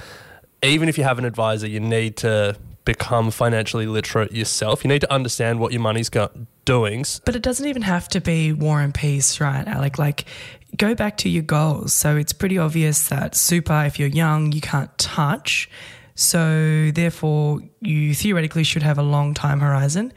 even 0.63 0.89
if 0.89 0.99
you 0.99 1.05
have 1.05 1.19
an 1.19 1.25
advisor, 1.25 1.67
you 1.67 1.81
need 1.81 2.17
to 2.19 2.57
become 2.85 3.31
financially 3.31 3.87
literate 3.87 4.33
yourself. 4.33 4.83
You 4.83 4.89
need 4.89 5.03
to 5.03 5.13
understand 5.13 5.61
what 5.61 5.73
your 5.73 5.83
money's 5.83 6.09
go- 6.09 6.31
doing. 6.65 7.05
But 7.25 7.37
it 7.37 7.43
doesn't 7.43 7.67
even 7.67 7.83
have 7.83 8.09
to 8.09 8.21
be 8.21 8.53
war 8.53 8.81
and 8.81 8.95
peace, 8.95 9.41
right, 9.41 9.67
Alec? 9.67 9.99
Like, 9.99 10.25
go 10.77 10.95
back 10.95 11.17
to 11.19 11.29
your 11.29 11.43
goals. 11.43 11.93
So 11.95 12.17
it's 12.17 12.33
pretty 12.33 12.59
obvious 12.59 13.09
that 13.09 13.35
super, 13.35 13.85
if 13.85 13.99
you're 13.99 14.09
young, 14.09 14.53
you 14.53 14.61
can't 14.61 14.97
touch. 14.99 15.71
So 16.15 16.91
therefore, 16.93 17.61
you 17.81 18.15
theoretically 18.15 18.65
should 18.65 18.83
have 18.83 18.99
a 18.99 19.03
long 19.03 19.35
time 19.35 19.61
horizon. 19.61 20.13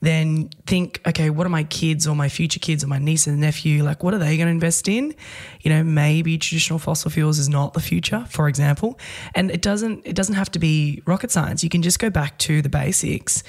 Then 0.00 0.48
think, 0.66 1.00
okay, 1.06 1.30
what 1.30 1.46
are 1.46 1.50
my 1.50 1.62
kids 1.64 2.08
or 2.08 2.16
my 2.16 2.28
future 2.28 2.58
kids 2.58 2.82
or 2.82 2.88
my 2.88 2.98
niece 2.98 3.28
and 3.28 3.40
nephew, 3.40 3.84
like, 3.84 4.02
what 4.02 4.14
are 4.14 4.18
they 4.18 4.36
going 4.36 4.48
to 4.48 4.52
invest 4.52 4.88
in? 4.88 5.14
You 5.62 5.70
know, 5.70 5.82
maybe 5.84 6.38
traditional 6.38 6.78
fossil 6.78 7.10
fuels 7.10 7.38
is 7.38 7.48
not 7.48 7.74
the 7.74 7.80
future, 7.80 8.26
for 8.28 8.48
example. 8.48 8.98
And 9.34 9.50
it 9.50 9.62
doesn't, 9.62 10.06
it 10.06 10.14
doesn't 10.14 10.34
have 10.34 10.50
to 10.52 10.58
be 10.58 11.02
rocket 11.06 11.30
science. 11.30 11.62
You 11.62 11.70
can 11.70 11.82
just 11.82 11.98
go 11.98 12.10
back 12.10 12.38
to 12.38 12.62
the 12.62 12.68
basics 12.68 13.42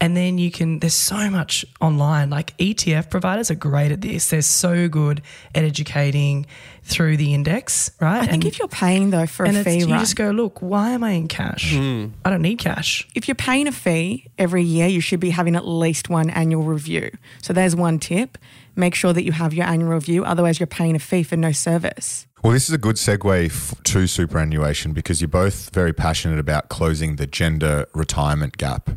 and 0.00 0.16
then 0.16 0.38
you 0.38 0.50
can, 0.50 0.78
there's 0.80 0.94
so 0.94 1.30
much 1.30 1.64
online. 1.80 2.30
Like 2.30 2.56
ETF 2.58 3.10
providers 3.10 3.50
are 3.50 3.54
great 3.54 3.92
at 3.92 4.00
this. 4.00 4.30
They're 4.30 4.42
so 4.42 4.88
good 4.88 5.22
at 5.54 5.64
educating 5.64 6.46
through 6.82 7.16
the 7.16 7.34
index, 7.34 7.90
right? 8.00 8.22
I 8.22 8.26
think 8.26 8.44
if 8.44 8.58
you're 8.58 8.68
paying 8.68 9.10
though 9.10 9.26
for 9.26 9.44
a 9.44 9.48
and 9.48 9.56
it's, 9.56 9.64
fee, 9.64 9.78
you 9.78 9.86
right? 9.86 10.00
just 10.00 10.16
go, 10.16 10.30
look, 10.30 10.60
why 10.60 10.90
am 10.90 11.04
I 11.04 11.12
in 11.12 11.28
cash? 11.28 11.74
Hmm. 11.74 12.06
I 12.24 12.30
don't 12.30 12.42
need 12.42 12.58
cash. 12.58 13.06
if 13.14 13.28
you're 13.28 13.34
paying 13.34 13.68
a 13.68 13.72
fee 13.72 14.26
every 14.38 14.64
year, 14.64 14.88
you 14.88 15.00
should 15.00 15.20
be 15.20 15.30
having 15.30 15.56
at 15.56 15.66
least 15.66 16.08
one 16.08 16.30
annual 16.30 16.62
review. 16.62 17.10
So 17.42 17.52
there's 17.52 17.76
one 17.76 17.98
tip. 17.98 18.38
Make 18.80 18.94
sure 18.94 19.12
that 19.12 19.24
you 19.24 19.32
have 19.32 19.52
your 19.52 19.66
annual 19.66 19.90
review. 19.90 20.24
Otherwise, 20.24 20.58
you're 20.58 20.66
paying 20.66 20.96
a 20.96 20.98
fee 20.98 21.22
for 21.22 21.36
no 21.36 21.52
service. 21.52 22.26
Well, 22.42 22.54
this 22.54 22.68
is 22.68 22.74
a 22.74 22.78
good 22.78 22.96
segue 22.96 23.46
f- 23.46 23.74
to 23.84 24.06
superannuation 24.06 24.92
because 24.94 25.20
you're 25.20 25.28
both 25.28 25.68
very 25.74 25.92
passionate 25.92 26.38
about 26.38 26.70
closing 26.70 27.16
the 27.16 27.26
gender 27.26 27.86
retirement 27.94 28.56
gap. 28.56 28.90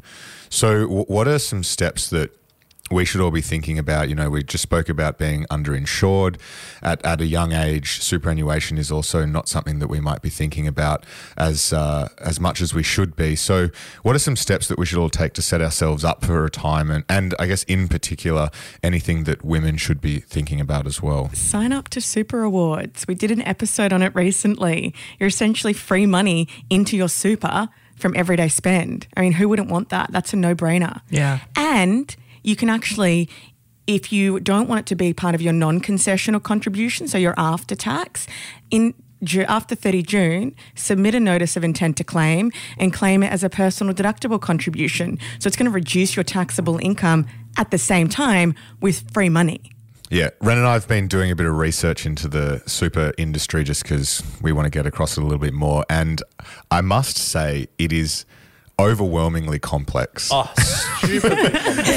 So, 0.49 0.83
w- 0.83 1.03
what 1.05 1.27
are 1.27 1.39
some 1.39 1.63
steps 1.63 2.09
that 2.11 2.31
we 2.91 3.05
should 3.05 3.21
all 3.21 3.31
be 3.31 3.41
thinking 3.41 3.79
about? 3.79 4.09
You 4.09 4.15
know, 4.15 4.29
we 4.29 4.43
just 4.43 4.61
spoke 4.61 4.89
about 4.89 5.17
being 5.17 5.45
underinsured 5.45 6.37
at, 6.81 7.03
at 7.05 7.21
a 7.21 7.25
young 7.25 7.53
age. 7.53 8.01
Superannuation 8.01 8.77
is 8.77 8.91
also 8.91 9.25
not 9.25 9.47
something 9.47 9.79
that 9.79 9.87
we 9.87 9.99
might 9.99 10.21
be 10.21 10.29
thinking 10.29 10.67
about 10.67 11.05
as 11.37 11.71
uh, 11.71 12.09
as 12.19 12.39
much 12.39 12.61
as 12.61 12.73
we 12.73 12.83
should 12.83 13.15
be. 13.15 13.35
So, 13.35 13.69
what 14.03 14.15
are 14.15 14.19
some 14.19 14.35
steps 14.35 14.67
that 14.67 14.77
we 14.77 14.85
should 14.85 14.99
all 14.99 15.09
take 15.09 15.33
to 15.33 15.41
set 15.41 15.61
ourselves 15.61 16.03
up 16.03 16.25
for 16.25 16.41
retirement? 16.41 17.05
And 17.07 17.33
I 17.39 17.47
guess, 17.47 17.63
in 17.63 17.87
particular, 17.87 18.49
anything 18.83 19.23
that 19.23 19.43
women 19.43 19.77
should 19.77 20.01
be 20.01 20.19
thinking 20.19 20.59
about 20.59 20.85
as 20.85 21.01
well. 21.01 21.29
Sign 21.33 21.71
up 21.71 21.89
to 21.89 22.01
Super 22.01 22.43
Awards. 22.43 23.07
We 23.07 23.15
did 23.15 23.31
an 23.31 23.41
episode 23.43 23.93
on 23.93 24.01
it 24.01 24.13
recently. 24.13 24.93
You're 25.19 25.27
essentially 25.27 25.73
free 25.73 26.05
money 26.05 26.47
into 26.69 26.97
your 26.97 27.09
super 27.09 27.69
from 27.95 28.13
everyday 28.17 28.49
spend. 28.49 29.07
I 29.15 29.21
mean, 29.21 29.33
who 29.33 29.47
wouldn't 29.47 29.69
want 29.69 29.89
that? 29.89 30.11
That's 30.11 30.33
a 30.33 30.35
no 30.35 30.53
brainer. 30.55 31.01
Yeah. 31.09 31.39
And 31.55 32.13
you 32.43 32.55
can 32.55 32.69
actually, 32.69 33.29
if 33.87 34.11
you 34.11 34.39
don't 34.39 34.67
want 34.67 34.79
it 34.79 34.85
to 34.87 34.95
be 34.95 35.13
part 35.13 35.35
of 35.35 35.41
your 35.41 35.53
non 35.53 35.79
concessional 35.79 36.41
contribution, 36.41 37.07
so 37.07 37.17
your 37.17 37.33
after 37.37 37.75
tax, 37.75 38.27
in 38.69 38.93
after 39.47 39.73
30 39.73 40.03
June, 40.03 40.55
submit 40.75 41.15
a 41.15 41.19
notice 41.19 41.55
of 41.55 41.63
intent 41.63 41.95
to 41.97 42.03
claim 42.03 42.51
and 42.77 42.91
claim 42.91 43.23
it 43.23 43.31
as 43.31 43.43
a 43.43 43.49
personal 43.49 43.93
deductible 43.93 44.39
contribution. 44.39 45.17
So 45.39 45.47
it's 45.47 45.55
going 45.55 45.65
to 45.65 45.71
reduce 45.71 46.15
your 46.15 46.23
taxable 46.23 46.77
income 46.79 47.25
at 47.57 47.71
the 47.71 47.77
same 47.77 48.09
time 48.09 48.53
with 48.81 49.09
free 49.13 49.29
money. 49.29 49.71
Yeah, 50.09 50.29
Ren 50.41 50.57
and 50.57 50.67
I 50.67 50.73
have 50.73 50.87
been 50.87 51.07
doing 51.07 51.31
a 51.31 51.35
bit 51.35 51.47
of 51.47 51.57
research 51.57 52.05
into 52.05 52.27
the 52.27 52.61
super 52.67 53.13
industry 53.17 53.63
just 53.63 53.83
because 53.83 54.21
we 54.41 54.51
want 54.51 54.65
to 54.65 54.69
get 54.69 54.85
across 54.85 55.17
it 55.17 55.21
a 55.21 55.23
little 55.23 55.39
bit 55.39 55.53
more. 55.53 55.85
And 55.89 56.21
I 56.69 56.81
must 56.81 57.17
say, 57.17 57.67
it 57.79 57.91
is 57.91 58.25
overwhelmingly 58.79 59.59
complex 59.59 60.29
Oh, 60.31 60.43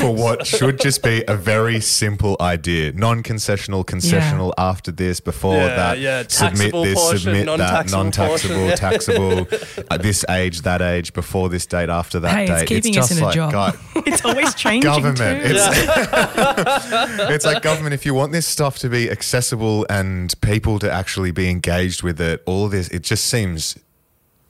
for 0.00 0.10
what 0.14 0.46
should 0.46 0.78
just 0.78 1.02
be 1.02 1.24
a 1.26 1.34
very 1.34 1.80
simple 1.80 2.36
idea 2.40 2.92
non 2.92 3.22
concessional, 3.22 3.84
concessional 3.84 4.52
after 4.58 4.92
this, 4.92 5.20
before 5.20 5.54
Yeah, 5.56 5.76
that, 5.76 5.98
yeah, 5.98 6.22
submit 6.28 6.56
taxable 6.72 6.84
this, 6.84 6.94
portion, 7.00 7.18
submit 7.20 7.46
non-taxable 7.46 8.02
non 8.04 8.12
taxable, 8.12 8.54
portion, 8.56 8.68
yeah. 8.68 8.74
taxable, 8.76 9.48
at 9.90 10.02
this 10.02 10.24
age, 10.28 10.62
that 10.62 10.82
age, 10.82 11.12
before 11.14 11.48
this 11.48 11.64
date, 11.66 11.88
after 11.88 12.20
that 12.20 12.30
Hey, 12.34 12.42
it's 12.44 12.60
date. 12.60 12.66
keeping 12.68 12.98
us 12.98 13.08
just 13.08 13.20
in 13.20 13.26
a 13.26 13.32
job. 13.32 13.52
God, 13.52 13.78
It's 14.06 14.24
always 14.24 14.54
changing. 14.54 14.82
government. 14.82 15.18
Too. 15.18 15.54
It's, 15.56 17.30
it's 17.30 17.44
like 17.46 17.62
government. 17.62 17.94
If 17.94 18.04
you 18.06 18.14
want 18.14 18.32
this 18.32 18.46
stuff 18.46 18.78
to 18.80 18.88
be 18.88 19.10
accessible 19.10 19.86
and 19.88 20.38
people 20.40 20.78
to 20.80 20.90
actually 20.92 21.30
be 21.30 21.48
engaged 21.48 22.02
with 22.02 22.20
it, 22.20 22.42
all 22.46 22.68
this, 22.68 22.88
it 22.88 23.02
just 23.02 23.24
seems. 23.24 23.78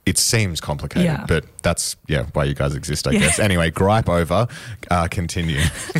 It 0.06 0.18
seems 0.18 0.60
complicated, 0.60 1.04
Yeah. 1.04 1.24
but 1.26 1.44
that's 1.62 1.96
yeah 2.06 2.26
why 2.32 2.44
you 2.44 2.54
guys 2.54 2.76
exist, 2.76 3.08
I 3.08 3.12
guess. 3.12 3.40
Anyway, 3.40 3.70
gripe 3.72 4.08
over. 4.08 4.46
Uh, 4.88 5.08
continue. 5.10 5.58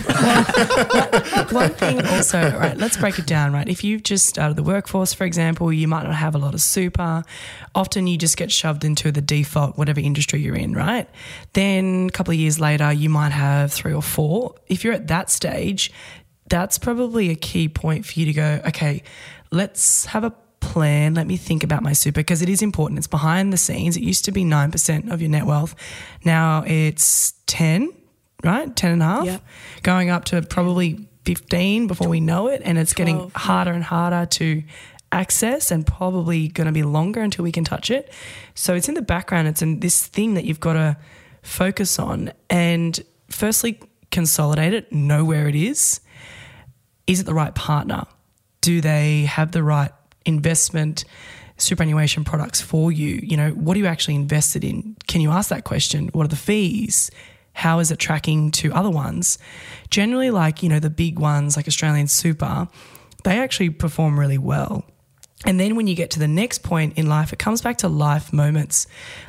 One 1.50 1.70
thing 1.70 2.06
also, 2.06 2.56
right, 2.56 2.76
let's 2.76 2.96
break 2.96 3.18
it 3.18 3.26
down, 3.26 3.52
right? 3.52 3.68
If 3.68 3.82
you've 3.82 4.02
just 4.04 4.26
started 4.26 4.56
the 4.56 4.62
workforce, 4.62 5.12
for 5.12 5.24
example, 5.24 5.72
you 5.72 5.88
might 5.88 6.04
not 6.04 6.14
have 6.14 6.34
a 6.34 6.38
lot 6.38 6.54
of 6.54 6.60
super. 6.60 7.24
Often 7.74 8.06
you 8.06 8.16
just 8.16 8.36
get 8.36 8.52
shoved 8.52 8.84
into 8.84 9.10
the 9.10 9.20
default, 9.20 9.76
whatever 9.76 10.00
industry 10.00 10.40
you're 10.40 10.54
in, 10.56 10.72
right? 10.72 11.08
Then 11.54 12.06
a 12.08 12.12
couple 12.12 12.32
of 12.32 12.38
years 12.38 12.60
later, 12.60 12.92
you 12.92 13.08
might 13.10 13.32
have 13.32 13.72
three 13.72 13.92
or 13.92 14.02
four. 14.02 14.54
If 14.68 14.84
you're 14.84 14.94
at 14.94 15.08
that 15.08 15.30
stage, 15.30 15.90
that's 16.48 16.78
probably 16.78 17.30
a 17.30 17.34
key 17.36 17.68
point 17.68 18.06
for 18.06 18.18
you 18.20 18.26
to 18.26 18.32
go, 18.32 18.60
okay, 18.68 19.02
let's 19.50 20.06
have 20.06 20.22
a 20.24 20.32
plan. 20.60 21.14
Let 21.14 21.26
me 21.26 21.36
think 21.36 21.62
about 21.62 21.82
my 21.82 21.92
super 21.92 22.20
because 22.20 22.42
it 22.42 22.48
is 22.48 22.62
important. 22.62 22.98
It's 22.98 23.06
behind 23.06 23.52
the 23.52 23.56
scenes. 23.56 23.96
It 23.96 24.02
used 24.02 24.24
to 24.26 24.32
be 24.32 24.44
9% 24.44 25.10
of 25.10 25.20
your 25.20 25.30
net 25.30 25.46
wealth. 25.46 25.74
Now 26.24 26.64
it's 26.66 27.32
10, 27.46 27.92
right? 28.42 28.74
10 28.74 28.92
and 28.92 29.02
a 29.02 29.04
half, 29.04 29.24
Yep. 29.26 29.42
going 29.82 30.10
up 30.10 30.24
to 30.26 30.42
probably 30.42 31.08
15 31.24 31.86
before 31.86 32.08
we 32.08 32.20
know 32.20 32.48
it. 32.48 32.62
And 32.64 32.78
it's 32.78 32.92
getting 32.92 33.16
12, 33.16 33.32
yeah. 33.32 33.38
harder 33.40 33.72
and 33.72 33.84
harder 33.84 34.26
to 34.26 34.62
access 35.12 35.70
and 35.70 35.86
probably 35.86 36.48
going 36.48 36.66
to 36.66 36.72
be 36.72 36.82
longer 36.82 37.20
until 37.20 37.42
we 37.44 37.52
can 37.52 37.64
touch 37.64 37.90
it. 37.90 38.12
So 38.54 38.74
it's 38.74 38.88
in 38.88 38.94
the 38.94 39.02
background. 39.02 39.48
It's 39.48 39.62
in 39.62 39.80
this 39.80 40.06
thing 40.06 40.34
that 40.34 40.44
you've 40.44 40.60
got 40.60 40.74
to 40.74 40.96
focus 41.42 41.98
on. 41.98 42.32
And 42.50 42.98
firstly, 43.28 43.80
consolidate 44.10 44.74
it, 44.74 44.92
know 44.92 45.24
where 45.24 45.48
it 45.48 45.54
is. 45.54 46.00
Is 47.06 47.20
it 47.20 47.26
the 47.26 47.34
right 47.34 47.54
partner? 47.54 48.04
Do 48.60 48.80
they 48.80 49.22
have 49.22 49.52
the 49.52 49.62
right 49.62 49.92
investment 50.26 51.04
superannuation 51.56 52.24
products 52.24 52.60
for 52.60 52.92
you? 52.92 53.20
You 53.22 53.36
know, 53.36 53.50
what 53.50 53.76
are 53.76 53.80
you 53.80 53.86
actually 53.86 54.16
invested 54.16 54.64
in? 54.64 54.96
Can 55.06 55.20
you 55.20 55.30
ask 55.30 55.48
that 55.48 55.64
question? 55.64 56.08
What 56.12 56.24
are 56.24 56.28
the 56.28 56.36
fees? 56.36 57.10
How 57.54 57.78
is 57.78 57.90
it 57.90 57.98
tracking 57.98 58.50
to 58.52 58.72
other 58.74 58.90
ones? 58.90 59.38
Generally, 59.88 60.32
like, 60.32 60.62
you 60.62 60.68
know, 60.68 60.78
the 60.78 60.90
big 60.90 61.18
ones 61.18 61.56
like 61.56 61.66
Australian 61.66 62.06
Super, 62.06 62.68
they 63.24 63.38
actually 63.38 63.70
perform 63.70 64.20
really 64.20 64.36
well. 64.36 64.84
And 65.44 65.60
then 65.60 65.76
when 65.76 65.86
you 65.86 65.94
get 65.94 66.10
to 66.12 66.18
the 66.18 66.28
next 66.28 66.62
point 66.62 66.98
in 66.98 67.06
life, 67.08 67.32
it 67.32 67.38
comes 67.38 67.62
back 67.62 67.78
to 67.78 67.88
life 67.88 68.32
moments. 68.32 68.86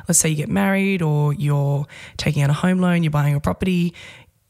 Let's 0.08 0.18
say 0.18 0.28
you 0.28 0.36
get 0.36 0.48
married 0.48 1.00
or 1.00 1.32
you're 1.32 1.86
taking 2.16 2.42
out 2.42 2.50
a 2.50 2.54
home 2.54 2.78
loan, 2.78 3.02
you're 3.02 3.10
buying 3.10 3.34
a 3.34 3.40
property, 3.40 3.94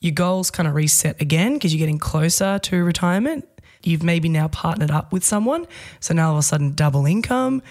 your 0.00 0.12
goals 0.12 0.50
kind 0.50 0.68
of 0.68 0.74
reset 0.74 1.20
again 1.20 1.54
because 1.54 1.74
you're 1.74 1.80
getting 1.80 1.98
closer 1.98 2.58
to 2.60 2.84
retirement. 2.84 3.46
You've 3.82 4.02
maybe 4.02 4.28
now 4.28 4.48
partnered 4.48 4.90
up 4.90 5.12
with 5.12 5.24
someone. 5.24 5.66
So 6.00 6.14
now 6.14 6.28
all 6.28 6.34
of 6.34 6.40
a 6.40 6.42
sudden, 6.42 6.74
double 6.74 7.06
income. 7.06 7.62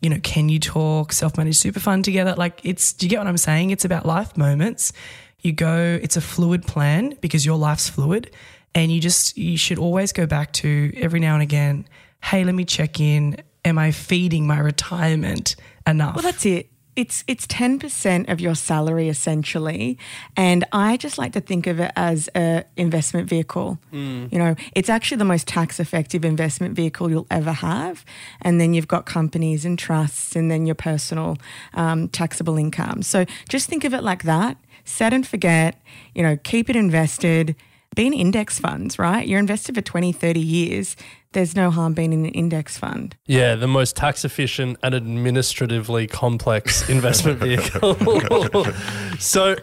You 0.00 0.10
know, 0.10 0.18
can 0.22 0.48
you 0.48 0.60
talk 0.60 1.12
self 1.12 1.36
managed 1.36 1.58
super 1.58 1.80
fund 1.80 2.04
together? 2.04 2.34
Like, 2.36 2.60
it's, 2.64 2.92
do 2.92 3.06
you 3.06 3.10
get 3.10 3.18
what 3.18 3.26
I'm 3.26 3.36
saying? 3.36 3.70
It's 3.70 3.84
about 3.84 4.06
life 4.06 4.36
moments. 4.36 4.92
You 5.40 5.52
go, 5.52 5.98
it's 6.02 6.16
a 6.16 6.20
fluid 6.20 6.66
plan 6.66 7.16
because 7.20 7.44
your 7.44 7.58
life's 7.58 7.88
fluid. 7.88 8.30
And 8.74 8.92
you 8.92 9.00
just, 9.00 9.36
you 9.36 9.56
should 9.56 9.78
always 9.78 10.12
go 10.12 10.26
back 10.26 10.52
to 10.54 10.92
every 10.96 11.20
now 11.20 11.34
and 11.34 11.42
again, 11.42 11.88
hey, 12.22 12.44
let 12.44 12.54
me 12.54 12.64
check 12.64 13.00
in. 13.00 13.36
Am 13.64 13.78
I 13.78 13.90
feeding 13.90 14.46
my 14.46 14.58
retirement 14.58 15.56
enough? 15.86 16.16
Well, 16.16 16.22
that's 16.22 16.46
it. 16.46 16.70
It's 16.98 17.22
it's 17.28 17.46
ten 17.46 17.78
percent 17.78 18.28
of 18.28 18.40
your 18.40 18.56
salary 18.56 19.08
essentially, 19.08 19.96
and 20.36 20.64
I 20.72 20.96
just 20.96 21.16
like 21.16 21.32
to 21.34 21.40
think 21.40 21.68
of 21.68 21.78
it 21.78 21.92
as 21.94 22.28
a 22.34 22.64
investment 22.76 23.28
vehicle. 23.28 23.78
You 24.32 24.38
know, 24.40 24.56
it's 24.74 24.90
actually 24.90 25.18
the 25.18 25.24
most 25.24 25.46
tax 25.46 25.78
effective 25.78 26.24
investment 26.24 26.74
vehicle 26.74 27.08
you'll 27.08 27.28
ever 27.30 27.52
have, 27.52 28.04
and 28.42 28.60
then 28.60 28.74
you've 28.74 28.88
got 28.88 29.06
companies 29.06 29.64
and 29.64 29.78
trusts, 29.78 30.34
and 30.34 30.50
then 30.50 30.66
your 30.66 30.74
personal 30.74 31.36
um, 31.74 32.08
taxable 32.08 32.58
income. 32.58 33.02
So 33.02 33.26
just 33.48 33.68
think 33.68 33.84
of 33.84 33.94
it 33.94 34.02
like 34.02 34.24
that. 34.24 34.56
Set 34.84 35.12
and 35.12 35.24
forget. 35.24 35.80
You 36.16 36.24
know, 36.24 36.36
keep 36.36 36.68
it 36.68 36.74
invested. 36.74 37.54
Be 37.94 38.08
in 38.08 38.12
index 38.12 38.58
funds, 38.58 38.98
right? 38.98 39.26
You're 39.26 39.38
invested 39.38 39.76
for 39.76 39.82
20, 39.82 40.12
30 40.12 40.40
years. 40.40 40.96
There's 41.32 41.54
no 41.54 41.70
harm 41.70 41.92
being 41.92 42.14
in 42.14 42.24
an 42.24 42.30
index 42.30 42.78
fund. 42.78 43.14
Yeah, 43.26 43.54
the 43.54 43.68
most 43.68 43.96
tax 43.96 44.24
efficient 44.24 44.78
and 44.82 44.94
administratively 44.94 46.06
complex 46.06 46.88
investment 46.88 47.38
vehicle. 47.38 47.94
so, 49.18 49.56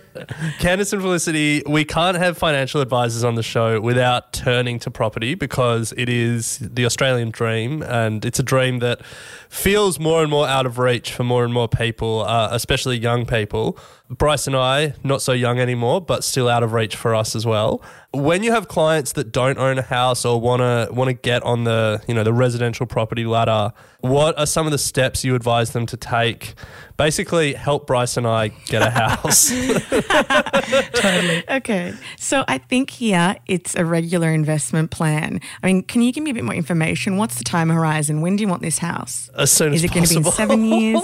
Candice 0.59 0.93
and 0.93 1.01
Felicity, 1.01 1.63
we 1.65 1.83
can't 1.83 2.17
have 2.17 2.37
financial 2.37 2.81
advisors 2.81 3.23
on 3.23 3.33
the 3.33 3.43
show 3.43 3.81
without 3.81 4.31
turning 4.31 4.77
to 4.79 4.91
property 4.91 5.33
because 5.33 5.91
it 5.97 6.07
is 6.07 6.59
the 6.59 6.85
Australian 6.85 7.31
dream 7.31 7.81
and 7.81 8.25
it's 8.25 8.37
a 8.37 8.43
dream 8.43 8.79
that 8.79 9.03
feels 9.49 9.99
more 9.99 10.21
and 10.21 10.29
more 10.29 10.47
out 10.47 10.65
of 10.65 10.77
reach 10.77 11.11
for 11.11 11.23
more 11.23 11.43
and 11.43 11.53
more 11.53 11.67
people, 11.67 12.21
uh, 12.25 12.49
especially 12.51 12.97
young 12.97 13.25
people. 13.25 13.77
Bryce 14.09 14.45
and 14.45 14.55
I, 14.55 14.93
not 15.03 15.23
so 15.23 15.31
young 15.31 15.59
anymore, 15.59 15.99
but 15.99 16.23
still 16.23 16.47
out 16.47 16.61
of 16.61 16.73
reach 16.73 16.95
for 16.95 17.15
us 17.15 17.35
as 17.35 17.45
well. 17.45 17.81
When 18.13 18.43
you 18.43 18.51
have 18.51 18.67
clients 18.67 19.13
that 19.13 19.31
don't 19.31 19.57
own 19.57 19.79
a 19.79 19.81
house 19.81 20.25
or 20.25 20.39
want 20.39 20.61
to 20.61 20.93
want 20.93 21.07
to 21.07 21.13
get 21.13 21.41
on 21.43 21.54
the 21.63 22.03
you 22.07 22.13
know 22.13 22.23
the 22.23 22.33
residential 22.33 22.85
property 22.85 23.25
ladder, 23.25 23.73
what 24.01 24.37
are 24.37 24.45
some 24.45 24.65
of 24.67 24.71
the 24.71 24.77
steps 24.77 25.23
you 25.23 25.35
advise 25.35 25.71
them 25.71 25.85
to 25.87 25.97
take? 25.97 26.53
Basically, 26.97 27.53
help 27.53 27.87
Bryce 27.87 28.17
and 28.17 28.27
I 28.27 28.49
get 28.49 28.81
a 28.81 28.89
house. 28.89 29.49
totally. 30.93 31.43
Okay. 31.49 31.93
So 32.17 32.43
I 32.47 32.57
think 32.57 32.89
here 32.89 33.35
it's 33.47 33.75
a 33.75 33.83
regular 33.85 34.29
investment 34.31 34.91
plan. 34.91 35.41
I 35.61 35.67
mean, 35.67 35.83
can 35.83 36.01
you 36.01 36.11
give 36.11 36.23
me 36.23 36.31
a 36.31 36.33
bit 36.33 36.43
more 36.43 36.55
information? 36.55 37.17
What's 37.17 37.37
the 37.37 37.43
time 37.43 37.69
horizon? 37.69 38.21
When 38.21 38.35
do 38.35 38.41
you 38.41 38.47
want 38.47 38.61
this 38.61 38.79
house? 38.79 39.29
as 39.37 39.51
soon 39.51 39.73
as 39.73 39.83
Is 39.83 39.91
it 39.91 39.93
going 39.93 40.05
to 40.05 40.09
be 40.09 40.17
in 40.17 40.31
seven 40.31 40.65
years? 40.65 41.01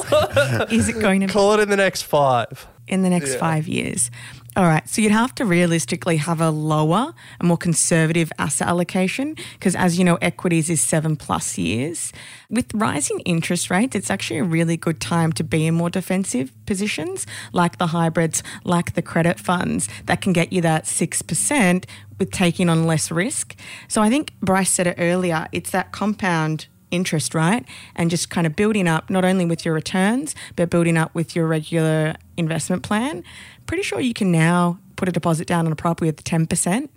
Is 0.72 0.90
it 0.90 1.00
going 1.00 1.22
to 1.22 1.28
be 1.28 1.34
Call 1.34 1.54
it 1.54 1.60
in 1.60 1.70
the 1.70 1.78
next 1.78 2.04
five. 2.04 2.68
in 2.88 3.04
the 3.04 3.10
next 3.10 3.36
five 3.36 3.68
years? 3.68 4.10
All 4.58 4.66
right. 4.66 4.88
So 4.90 5.02
you'd 5.02 5.14
have 5.14 5.34
to 5.36 5.46
realistically 5.46 6.18
have 6.18 6.42
a 6.42 6.50
lower, 6.50 7.14
a 7.40 7.44
more 7.46 7.56
conservative 7.56 8.34
asset 8.38 8.68
allocation 8.68 9.36
because, 9.54 9.78
as 9.78 9.98
you 9.98 10.04
know, 10.04 10.16
equities 10.16 10.70
is 10.70 10.82
seven 10.82 11.16
plus 11.16 11.58
years. 11.58 12.12
With 12.50 12.74
rising 12.74 13.22
interest 13.22 13.70
rates, 13.70 13.96
it's 13.96 14.12
actually 14.12 14.40
a 14.40 14.44
really 14.44 14.76
good 14.76 15.00
time 15.00 15.32
to 15.34 15.46
be 15.46 15.66
in 15.68 15.76
more 15.76 15.90
defensive 15.90 16.52
positions 16.66 17.26
like 17.54 17.78
the 17.78 17.88
hybrids, 17.88 18.44
like 18.66 18.94
the 18.94 19.02
credit 19.02 19.40
funds 19.40 19.88
that 20.08 20.20
can 20.20 20.34
get 20.34 20.52
you 20.52 20.62
that 20.64 20.84
6% 20.84 21.86
with 22.20 22.32
taking 22.32 22.68
on 22.68 22.86
less 22.86 23.10
risk. 23.10 23.56
So 23.88 24.02
I 24.02 24.10
think 24.10 24.34
Bryce 24.42 24.70
said 24.70 24.86
it 24.86 24.96
earlier, 24.98 25.48
it's 25.54 25.72
that 25.72 25.94
compound 25.94 26.68
interest, 26.92 27.34
right? 27.34 27.66
And 27.96 28.10
just 28.10 28.30
kind 28.30 28.46
of 28.46 28.56
building 28.56 28.88
up 28.88 29.10
not 29.10 29.26
only 29.26 29.46
with 29.46 29.66
your 29.66 29.74
returns, 29.74 30.36
but 30.56 30.70
building 30.70 30.98
up 30.98 31.14
with 31.16 31.36
your 31.36 31.48
regular 31.48 32.16
investment 32.38 32.84
plan. 32.84 33.24
Pretty 33.66 33.84
sure 33.84 34.00
you 34.00 34.14
can 34.14 34.32
now 34.32 34.80
put 34.96 35.10
a 35.10 35.12
deposit 35.12 35.48
down 35.48 35.66
on 35.66 35.72
a 35.72 35.76
property 35.76 36.08
with 36.08 36.24
10%. 36.24 36.90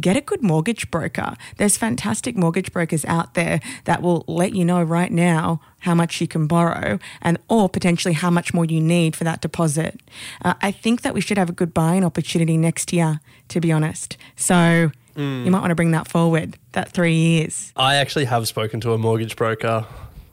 Get 0.00 0.16
a 0.16 0.22
good 0.22 0.42
mortgage 0.42 0.90
broker. 0.90 1.34
There's 1.58 1.76
fantastic 1.76 2.34
mortgage 2.34 2.72
brokers 2.72 3.04
out 3.04 3.34
there 3.34 3.60
that 3.84 4.00
will 4.00 4.24
let 4.26 4.54
you 4.54 4.64
know 4.64 4.82
right 4.82 5.12
now 5.12 5.60
how 5.80 5.94
much 5.94 6.18
you 6.18 6.26
can 6.26 6.46
borrow 6.46 6.98
and 7.20 7.36
or 7.50 7.68
potentially 7.68 8.14
how 8.14 8.30
much 8.30 8.54
more 8.54 8.64
you 8.64 8.80
need 8.80 9.14
for 9.14 9.24
that 9.24 9.42
deposit. 9.42 10.00
Uh, 10.42 10.54
I 10.62 10.70
think 10.70 11.02
that 11.02 11.12
we 11.12 11.20
should 11.20 11.36
have 11.36 11.50
a 11.50 11.52
good 11.52 11.74
buying 11.74 12.04
opportunity 12.04 12.56
next 12.56 12.90
year, 12.90 13.20
to 13.48 13.60
be 13.60 13.70
honest. 13.70 14.16
So 14.34 14.92
you 15.16 15.50
might 15.50 15.60
want 15.60 15.70
to 15.70 15.74
bring 15.74 15.90
that 15.92 16.08
forward, 16.08 16.56
that 16.72 16.90
three 16.90 17.14
years. 17.14 17.72
I 17.76 17.96
actually 17.96 18.24
have 18.26 18.46
spoken 18.48 18.80
to 18.80 18.92
a 18.92 18.98
mortgage 18.98 19.36
broker. 19.36 19.86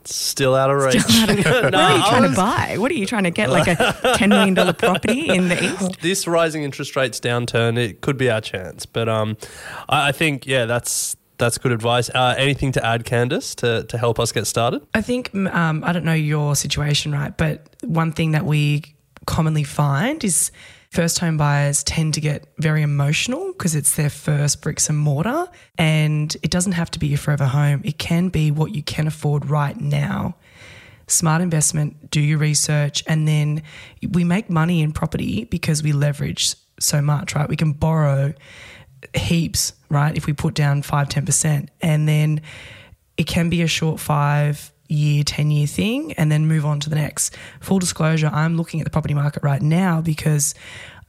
Still 0.04 0.54
out 0.54 0.70
of 0.70 0.82
reach. 0.82 1.02
Still 1.02 1.22
out 1.22 1.30
of- 1.30 1.44
what 1.64 1.72
No, 1.72 1.78
are 1.78 1.96
you 1.96 2.02
I 2.02 2.08
trying 2.08 2.22
was- 2.22 2.30
to 2.32 2.36
buy? 2.36 2.76
What 2.78 2.90
are 2.90 2.94
you 2.94 3.06
trying 3.06 3.24
to 3.24 3.30
get? 3.30 3.50
Like 3.50 3.68
a 3.68 3.74
$10 3.76 4.28
million 4.30 4.54
property 4.74 5.28
in 5.28 5.48
the 5.48 5.62
East? 5.62 6.00
this 6.00 6.26
rising 6.26 6.62
interest 6.62 6.96
rates 6.96 7.20
downturn, 7.20 7.76
it 7.78 8.00
could 8.00 8.16
be 8.16 8.30
our 8.30 8.40
chance. 8.40 8.86
But 8.86 9.08
um, 9.10 9.36
I, 9.88 10.08
I 10.08 10.12
think 10.12 10.46
yeah, 10.46 10.64
that's 10.64 11.16
that's 11.36 11.58
good 11.58 11.72
advice. 11.72 12.08
Uh, 12.10 12.34
anything 12.38 12.72
to 12.72 12.84
add, 12.84 13.04
Candice, 13.04 13.54
to 13.56 13.84
to 13.84 13.98
help 13.98 14.18
us 14.18 14.32
get 14.32 14.46
started? 14.46 14.80
I 14.94 15.02
think 15.02 15.34
um, 15.34 15.84
I 15.84 15.92
don't 15.92 16.04
know 16.04 16.12
your 16.14 16.56
situation, 16.56 17.12
right? 17.12 17.36
But 17.36 17.66
one 17.84 18.12
thing 18.12 18.32
that 18.32 18.44
we 18.46 18.82
commonly 19.26 19.64
find 19.64 20.24
is 20.24 20.50
first 20.90 21.20
home 21.20 21.36
buyers 21.36 21.84
tend 21.84 22.14
to 22.14 22.20
get 22.20 22.46
very 22.58 22.82
emotional 22.82 23.52
because 23.52 23.74
it's 23.74 23.94
their 23.94 24.10
first 24.10 24.60
bricks 24.60 24.88
and 24.88 24.98
mortar, 24.98 25.46
and 25.78 26.36
it 26.42 26.50
doesn't 26.50 26.72
have 26.72 26.90
to 26.92 26.98
be 26.98 27.06
your 27.06 27.18
forever 27.18 27.46
home. 27.46 27.80
It 27.84 27.98
can 27.98 28.28
be 28.28 28.50
what 28.50 28.74
you 28.74 28.82
can 28.82 29.06
afford 29.06 29.48
right 29.48 29.80
now. 29.80 30.36
Smart 31.06 31.42
investment, 31.42 32.10
do 32.10 32.20
your 32.20 32.38
research, 32.38 33.02
and 33.06 33.26
then 33.26 33.62
we 34.10 34.24
make 34.24 34.50
money 34.50 34.80
in 34.82 34.92
property 34.92 35.44
because 35.44 35.82
we 35.82 35.92
leverage 35.92 36.54
so 36.78 37.00
much, 37.00 37.34
right? 37.34 37.48
We 37.48 37.56
can 37.56 37.72
borrow 37.72 38.34
heaps, 39.14 39.72
right? 39.88 40.16
If 40.16 40.26
we 40.26 40.32
put 40.32 40.54
down 40.54 40.82
five, 40.82 41.08
10%, 41.08 41.68
and 41.80 42.08
then 42.08 42.42
it 43.16 43.26
can 43.26 43.48
be 43.48 43.62
a 43.62 43.66
short 43.66 44.00
five 44.00 44.72
year, 44.90 45.22
10 45.24 45.50
year 45.50 45.66
thing 45.66 46.12
and 46.14 46.30
then 46.30 46.46
move 46.46 46.64
on 46.64 46.80
to 46.80 46.90
the 46.90 46.96
next. 46.96 47.36
Full 47.60 47.78
disclosure, 47.78 48.30
I'm 48.32 48.56
looking 48.56 48.80
at 48.80 48.84
the 48.84 48.90
property 48.90 49.14
market 49.14 49.42
right 49.42 49.62
now 49.62 50.00
because 50.00 50.54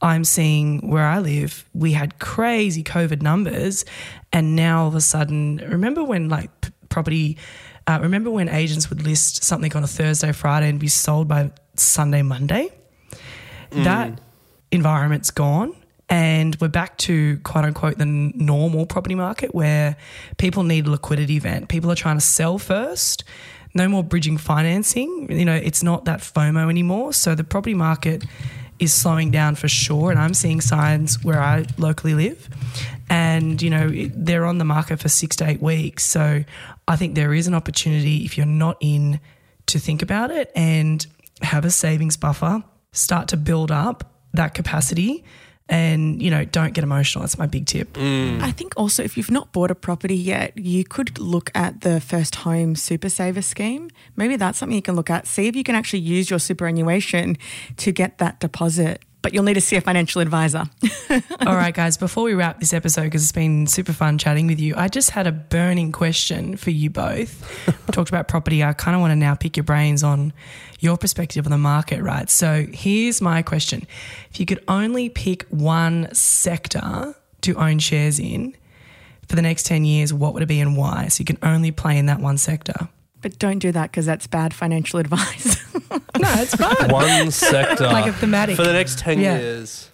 I'm 0.00 0.24
seeing 0.24 0.88
where 0.88 1.06
I 1.06 1.18
live, 1.20 1.64
we 1.74 1.92
had 1.92 2.18
crazy 2.18 2.82
COVID 2.82 3.22
numbers. 3.22 3.84
And 4.32 4.56
now 4.56 4.82
all 4.82 4.88
of 4.88 4.94
a 4.94 5.00
sudden, 5.00 5.58
remember 5.58 6.02
when 6.02 6.28
like 6.28 6.50
property, 6.88 7.38
uh, 7.86 7.98
remember 8.02 8.30
when 8.30 8.48
agents 8.48 8.90
would 8.90 9.02
list 9.02 9.44
something 9.44 9.74
on 9.74 9.84
a 9.84 9.88
Thursday, 9.88 10.32
Friday 10.32 10.68
and 10.68 10.80
be 10.80 10.88
sold 10.88 11.28
by 11.28 11.52
Sunday, 11.76 12.22
Monday? 12.22 12.70
That 13.70 14.20
environment's 14.70 15.30
gone 15.30 15.74
and 16.12 16.56
we're 16.60 16.68
back 16.68 16.98
to 16.98 17.38
quote 17.38 17.64
unquote 17.64 17.96
the 17.96 18.04
normal 18.04 18.84
property 18.84 19.14
market 19.14 19.54
where 19.54 19.96
people 20.36 20.62
need 20.62 20.86
a 20.86 20.90
liquidity 20.90 21.36
event. 21.36 21.70
People 21.70 21.90
are 21.90 21.94
trying 21.94 22.18
to 22.18 22.24
sell 22.24 22.58
first. 22.58 23.24
No 23.74 23.88
more 23.88 24.04
bridging 24.04 24.36
financing. 24.36 25.28
You 25.30 25.44
know, 25.44 25.54
it's 25.54 25.82
not 25.82 26.04
that 26.04 26.20
FOMO 26.20 26.68
anymore. 26.68 27.12
So 27.12 27.34
the 27.34 27.44
property 27.44 27.74
market 27.74 28.24
is 28.78 28.92
slowing 28.92 29.30
down 29.30 29.54
for 29.54 29.68
sure. 29.68 30.10
And 30.10 30.18
I'm 30.18 30.34
seeing 30.34 30.60
signs 30.60 31.22
where 31.24 31.40
I 31.40 31.66
locally 31.78 32.14
live. 32.14 32.48
And, 33.08 33.60
you 33.62 33.70
know, 33.70 33.90
they're 34.14 34.44
on 34.44 34.58
the 34.58 34.64
market 34.64 35.00
for 35.00 35.08
six 35.08 35.36
to 35.36 35.48
eight 35.48 35.62
weeks. 35.62 36.04
So 36.04 36.44
I 36.88 36.96
think 36.96 37.14
there 37.14 37.32
is 37.32 37.46
an 37.46 37.54
opportunity 37.54 38.24
if 38.24 38.36
you're 38.36 38.46
not 38.46 38.76
in 38.80 39.20
to 39.66 39.78
think 39.78 40.02
about 40.02 40.30
it 40.30 40.50
and 40.54 41.06
have 41.42 41.64
a 41.64 41.70
savings 41.70 42.16
buffer, 42.16 42.62
start 42.92 43.28
to 43.28 43.36
build 43.36 43.70
up 43.70 44.12
that 44.32 44.54
capacity 44.54 45.24
and 45.72 46.20
you 46.20 46.30
know 46.30 46.44
don't 46.44 46.74
get 46.74 46.84
emotional. 46.84 47.22
That's 47.22 47.38
my 47.38 47.46
big 47.46 47.64
tip. 47.64 47.94
Mm. 47.94 48.42
I 48.42 48.52
think 48.52 48.74
also 48.76 49.02
if 49.02 49.16
you've 49.16 49.30
not 49.30 49.52
bought 49.52 49.70
a 49.70 49.74
property 49.74 50.14
yet, 50.14 50.56
you 50.56 50.84
could 50.84 51.18
look 51.18 51.50
at 51.54 51.80
the 51.80 51.98
first 51.98 52.34
home 52.36 52.76
super 52.76 53.08
saver 53.08 53.40
scheme. 53.40 53.88
Maybe 54.14 54.36
that's 54.36 54.58
something 54.58 54.76
you 54.76 54.82
can 54.82 54.96
look 54.96 55.08
at. 55.08 55.26
See 55.26 55.46
if 55.46 55.56
you 55.56 55.64
can 55.64 55.74
actually 55.74 56.00
use 56.00 56.28
your 56.28 56.38
superannuation 56.38 57.38
to 57.78 57.90
get 57.90 58.18
that 58.18 58.38
deposit. 58.38 59.02
But 59.22 59.32
you'll 59.32 59.44
need 59.44 59.54
to 59.54 59.60
see 59.60 59.76
a 59.76 59.80
financial 59.80 60.20
advisor. 60.20 60.64
All 61.46 61.54
right, 61.54 61.72
guys, 61.72 61.96
before 61.96 62.24
we 62.24 62.34
wrap 62.34 62.58
this 62.58 62.72
episode, 62.74 63.04
because 63.04 63.22
it's 63.22 63.32
been 63.32 63.68
super 63.68 63.92
fun 63.92 64.18
chatting 64.18 64.48
with 64.48 64.60
you, 64.60 64.74
I 64.76 64.88
just 64.88 65.10
had 65.10 65.28
a 65.28 65.32
burning 65.32 65.92
question 65.92 66.56
for 66.56 66.70
you 66.70 66.90
both. 66.90 67.66
we 67.86 67.92
talked 67.92 68.08
about 68.08 68.26
property. 68.26 68.64
I 68.64 68.72
kind 68.72 68.96
of 68.96 69.00
want 69.00 69.12
to 69.12 69.16
now 69.16 69.36
pick 69.36 69.56
your 69.56 69.64
brains 69.64 70.02
on 70.02 70.32
your 70.80 70.98
perspective 70.98 71.46
on 71.46 71.52
the 71.52 71.58
market, 71.58 72.02
right? 72.02 72.28
So 72.28 72.66
here's 72.72 73.20
my 73.20 73.42
question 73.42 73.86
If 74.30 74.40
you 74.40 74.46
could 74.46 74.62
only 74.66 75.08
pick 75.08 75.44
one 75.44 76.12
sector 76.12 77.14
to 77.42 77.54
own 77.56 77.78
shares 77.78 78.18
in 78.18 78.56
for 79.28 79.36
the 79.36 79.42
next 79.42 79.66
10 79.66 79.84
years, 79.84 80.12
what 80.12 80.34
would 80.34 80.42
it 80.42 80.46
be 80.46 80.60
and 80.60 80.76
why? 80.76 81.08
So 81.08 81.20
you 81.20 81.24
can 81.24 81.38
only 81.42 81.70
play 81.70 81.96
in 81.96 82.06
that 82.06 82.20
one 82.20 82.38
sector. 82.38 82.88
But 83.22 83.38
don't 83.38 83.58
do 83.60 83.72
that 83.72 83.90
because 83.90 84.04
that's 84.06 84.26
bad 84.26 84.52
financial 84.52 84.98
advice. 85.04 85.56
No, 86.18 86.28
it's 86.34 86.54
fun. 86.54 86.76
One 86.90 87.30
sector. 87.30 87.84
Like 87.86 88.06
a 88.06 88.12
thematic. 88.12 88.56
For 88.56 88.64
the 88.64 88.72
next 88.72 88.98
10 88.98 89.18
Yeah. 89.20 89.38
years. 89.38 89.88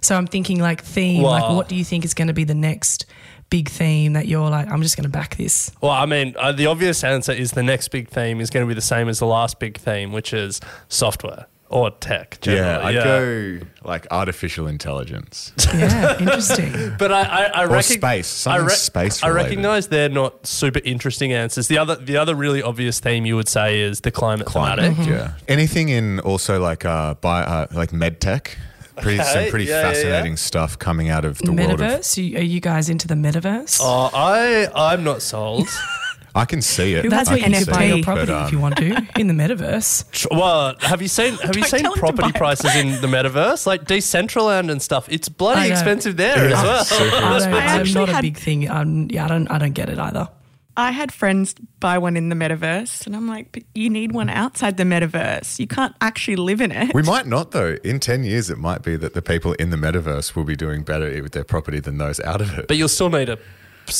So 0.00 0.16
I'm 0.16 0.26
thinking 0.26 0.58
like 0.60 0.82
theme, 0.82 1.22
like 1.22 1.48
what 1.48 1.68
do 1.68 1.76
you 1.76 1.84
think 1.84 2.04
is 2.04 2.12
going 2.12 2.28
to 2.28 2.34
be 2.34 2.44
the 2.44 2.54
next 2.56 3.06
big 3.50 3.68
theme 3.68 4.14
that 4.14 4.26
you're 4.26 4.50
like, 4.50 4.68
I'm 4.68 4.82
just 4.82 4.96
going 4.96 5.04
to 5.04 5.10
back 5.10 5.36
this? 5.36 5.70
Well, 5.80 5.92
I 5.92 6.06
mean, 6.06 6.34
uh, 6.38 6.50
the 6.52 6.66
obvious 6.66 7.04
answer 7.04 7.32
is 7.32 7.52
the 7.52 7.62
next 7.62 7.88
big 7.88 8.08
theme 8.08 8.40
is 8.40 8.50
going 8.50 8.66
to 8.66 8.68
be 8.68 8.74
the 8.74 8.80
same 8.80 9.08
as 9.08 9.20
the 9.20 9.26
last 9.26 9.60
big 9.60 9.78
theme, 9.78 10.10
which 10.12 10.32
is 10.32 10.60
software 10.88 11.46
or 11.72 11.90
tech. 11.90 12.38
Yeah, 12.44 12.80
I'd 12.84 12.94
go 12.94 13.58
like 13.82 14.06
artificial 14.10 14.66
intelligence. 14.68 15.52
Yeah, 15.74 16.18
interesting. 16.18 16.94
But 16.98 17.10
I, 17.12 17.22
I, 17.22 17.42
I 17.44 17.64
Or 17.64 17.68
recog- 17.68 17.94
space, 17.98 18.46
I, 18.46 18.58
something 18.58 18.76
space 18.76 19.22
I 19.22 19.30
recognize 19.30 19.88
they're 19.88 20.08
not 20.10 20.46
super 20.46 20.80
interesting 20.84 21.32
answers. 21.32 21.66
The 21.68 21.78
other, 21.78 21.96
the 21.96 22.16
other 22.16 22.34
really 22.34 22.62
obvious 22.62 23.00
theme 23.00 23.24
you 23.26 23.34
would 23.36 23.48
say 23.48 23.80
is 23.80 24.00
the 24.02 24.10
climate, 24.10 24.46
Climate, 24.46 24.94
thematic. 24.94 25.06
yeah. 25.08 25.32
Anything 25.48 25.88
in 25.88 26.20
also 26.20 26.60
like 26.60 26.84
uh, 26.84 27.14
by 27.14 27.42
uh, 27.42 27.66
like 27.72 27.92
med 27.92 28.20
tech. 28.20 28.56
Pretty, 29.00 29.20
Okay, 29.20 29.32
some 29.44 29.50
pretty 29.50 29.64
yeah, 29.64 29.80
yeah, 29.80 29.86
yeah. 29.86 29.92
fascinating 29.94 30.36
stuff 30.36 30.78
coming 30.78 31.08
out 31.08 31.24
of 31.24 31.38
the 31.38 31.50
world 31.50 31.80
of. 31.80 31.80
metaverse? 31.80 32.36
Are 32.38 32.42
you 32.42 32.60
guys 32.60 32.90
into 32.90 33.08
the 33.08 33.14
metaverse? 33.14 33.80
Oh, 33.82 34.10
I, 34.12 34.68
I'm 34.74 35.02
not 35.02 35.22
sold. 35.22 35.66
I 36.34 36.44
can 36.46 36.62
see 36.62 36.94
it. 36.94 37.10
That's 37.10 37.28
I 37.28 37.34
where 37.34 37.42
can 37.42 37.52
you 37.52 37.58
see 37.58 37.64
could 37.66 37.74
buy 37.74 37.84
it, 37.84 37.88
your 37.88 37.96
but, 37.98 38.04
property 38.04 38.32
um, 38.32 38.46
if 38.46 38.52
you 38.52 38.58
want 38.58 38.76
to 38.76 39.06
in 39.18 39.26
the 39.26 39.34
metaverse. 39.34 40.10
Tr- 40.12 40.28
Well, 40.30 40.74
have 40.80 41.02
you 41.02 41.08
seen 41.08 41.34
have 41.34 41.54
you 41.56 41.62
Don't 41.62 41.70
seen 41.70 41.80
tell 41.80 41.92
him 41.92 41.94
to 41.96 42.00
property 42.00 42.28
it. 42.30 42.34
prices 42.34 42.74
in 42.74 43.00
the 43.00 43.06
metaverse? 43.06 43.66
Like 43.66 43.84
Decentraland 43.84 44.70
and 44.70 44.80
stuff. 44.80 45.08
It's 45.10 45.28
I 45.28 45.32
bloody 45.36 45.68
know. 45.68 45.72
expensive 45.74 46.16
there 46.16 46.48
Yeah, 46.48 46.56
as 46.58 46.64
well. 46.64 46.84
super 46.84 47.04
I 47.16 47.20
don't, 47.20 47.34
expensive. 47.36 47.52
I'm 47.54 47.80
actually 47.80 47.94
not 47.94 48.08
a 48.08 48.12
had- 48.14 48.22
big 48.22 48.36
thing. 48.38 48.70
Um, 48.70 49.08
yeah, 49.10 49.24
I 49.26 49.28
don't. 49.28 49.50
I 49.50 49.58
don't 49.58 49.72
get 49.74 49.88
it 49.90 49.98
either. 49.98 50.28
I 50.74 50.90
had 50.90 51.12
friends 51.12 51.54
buy 51.80 51.98
one 51.98 52.16
in 52.16 52.30
the 52.30 52.34
metaverse, 52.34 53.04
and 53.04 53.14
I'm 53.14 53.28
like, 53.28 53.52
but 53.52 53.62
you 53.74 53.90
need 53.90 54.12
one 54.12 54.30
outside 54.30 54.78
the 54.78 54.84
metaverse. 54.84 55.58
You 55.58 55.66
can't 55.66 55.94
actually 56.00 56.36
live 56.36 56.62
in 56.62 56.72
it. 56.72 56.94
We 56.94 57.02
might 57.02 57.26
not 57.26 57.50
though. 57.50 57.76
In 57.84 58.00
ten 58.00 58.24
years, 58.24 58.48
it 58.48 58.56
might 58.56 58.82
be 58.82 58.96
that 58.96 59.12
the 59.12 59.20
people 59.20 59.52
in 59.54 59.68
the 59.68 59.76
metaverse 59.76 60.34
will 60.34 60.44
be 60.44 60.56
doing 60.56 60.82
better 60.82 61.22
with 61.22 61.32
their 61.32 61.44
property 61.44 61.78
than 61.78 61.98
those 61.98 62.20
out 62.20 62.40
of 62.40 62.58
it. 62.58 62.68
But 62.68 62.78
you'll 62.78 62.88
still 62.88 63.10
need 63.10 63.28
a, 63.28 63.38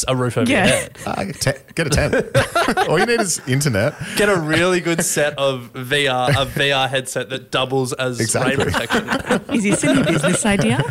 a 0.09 0.17
roof 0.17 0.37
over 0.39 0.51
Yeah. 0.51 0.67
your 0.67 0.75
head. 0.75 0.99
Ah, 1.07 1.25
te- 1.39 1.53
get 1.75 1.87
a 1.87 1.91
tent. 1.91 2.15
All 2.89 2.99
you 2.99 3.07
need 3.07 3.21
is 3.21 3.41
internet. 3.47 3.95
Get 4.17 4.29
a 4.29 4.37
really 4.39 4.81
good 4.81 5.05
set 5.05 5.39
of 5.39 5.71
VR, 5.75 6.31
a 6.31 6.47
VR 6.47 6.89
headset 6.89 7.31
that 7.31 7.51
doubles 7.51 7.93
as 7.95 8.21
Exactly. 8.21 8.57
rain 8.57 8.67
protection. 8.73 9.09
Is 9.55 9.63
this 9.65 9.85
a 9.85 9.95
new 9.95 10.05
business 10.05 10.47
idea? 10.47 10.79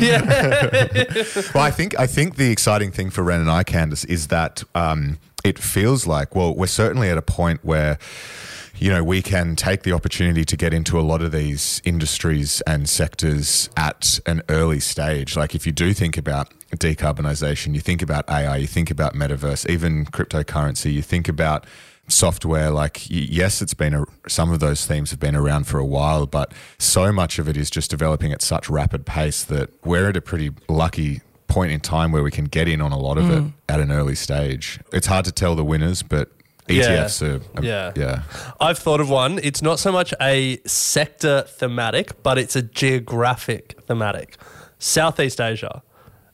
yeah. 0.00 1.22
Well, 1.54 1.64
I 1.64 1.70
think 1.70 1.98
I 1.98 2.06
think 2.06 2.36
the 2.36 2.50
exciting 2.50 2.90
thing 2.92 3.10
for 3.10 3.22
Ren 3.22 3.40
and 3.40 3.50
I, 3.50 3.64
Candice, 3.64 4.04
is 4.08 4.28
that 4.28 4.62
um, 4.74 5.18
it 5.44 5.58
feels 5.58 6.06
like 6.06 6.34
well, 6.34 6.54
we're 6.54 6.66
certainly 6.66 7.08
at 7.08 7.18
a 7.18 7.22
point 7.22 7.64
where 7.64 7.98
you 8.78 8.90
know 8.90 9.02
we 9.02 9.22
can 9.22 9.56
take 9.56 9.82
the 9.82 9.92
opportunity 9.92 10.44
to 10.44 10.56
get 10.56 10.74
into 10.74 10.98
a 10.98 11.02
lot 11.02 11.22
of 11.22 11.32
these 11.32 11.80
industries 11.84 12.60
and 12.62 12.88
sectors 12.88 13.70
at 13.76 14.20
an 14.26 14.42
early 14.48 14.80
stage. 14.80 15.36
Like 15.36 15.54
if 15.54 15.66
you 15.66 15.72
do 15.72 15.92
think 15.92 16.16
about 16.16 16.52
decarbonisation, 16.70 17.74
you 17.74 17.80
think 17.80 18.02
about 18.02 18.28
AI, 18.28 18.58
you 18.58 18.66
think 18.66 18.90
about 18.90 19.14
metaverse, 19.14 19.68
even 19.68 20.04
cryptocurrency, 20.06 20.92
you 20.92 21.02
think 21.02 21.28
about 21.28 21.66
software 22.08 22.70
like 22.70 23.02
yes 23.10 23.60
it's 23.60 23.74
been 23.74 23.92
a, 23.92 24.04
some 24.28 24.52
of 24.52 24.60
those 24.60 24.86
themes 24.86 25.10
have 25.10 25.18
been 25.18 25.34
around 25.34 25.66
for 25.66 25.78
a 25.78 25.84
while 25.84 26.24
but 26.24 26.52
so 26.78 27.10
much 27.10 27.40
of 27.40 27.48
it 27.48 27.56
is 27.56 27.68
just 27.68 27.90
developing 27.90 28.32
at 28.32 28.40
such 28.40 28.70
rapid 28.70 29.04
pace 29.04 29.42
that 29.42 29.70
we're 29.84 30.08
at 30.08 30.16
a 30.16 30.20
pretty 30.20 30.50
lucky 30.68 31.20
point 31.48 31.72
in 31.72 31.80
time 31.80 32.12
where 32.12 32.22
we 32.22 32.30
can 32.30 32.44
get 32.44 32.68
in 32.68 32.80
on 32.80 32.92
a 32.92 32.98
lot 32.98 33.18
of 33.18 33.28
it 33.28 33.42
mm. 33.42 33.52
at 33.68 33.80
an 33.80 33.90
early 33.90 34.14
stage 34.14 34.78
it's 34.92 35.08
hard 35.08 35.24
to 35.24 35.32
tell 35.32 35.56
the 35.56 35.64
winners 35.64 36.04
but 36.04 36.30
ETFs 36.68 37.22
are, 37.22 37.40
are 37.58 37.64
Yeah. 37.64 37.92
yeah 37.96 38.22
I've 38.60 38.78
thought 38.78 39.00
of 39.00 39.08
one. 39.08 39.38
It's 39.42 39.62
not 39.62 39.78
so 39.78 39.92
much 39.92 40.12
a 40.20 40.58
sector 40.66 41.42
thematic, 41.42 42.22
but 42.22 42.38
it's 42.38 42.56
a 42.56 42.62
geographic 42.62 43.76
thematic. 43.86 44.36
Southeast 44.78 45.40
Asia. 45.40 45.82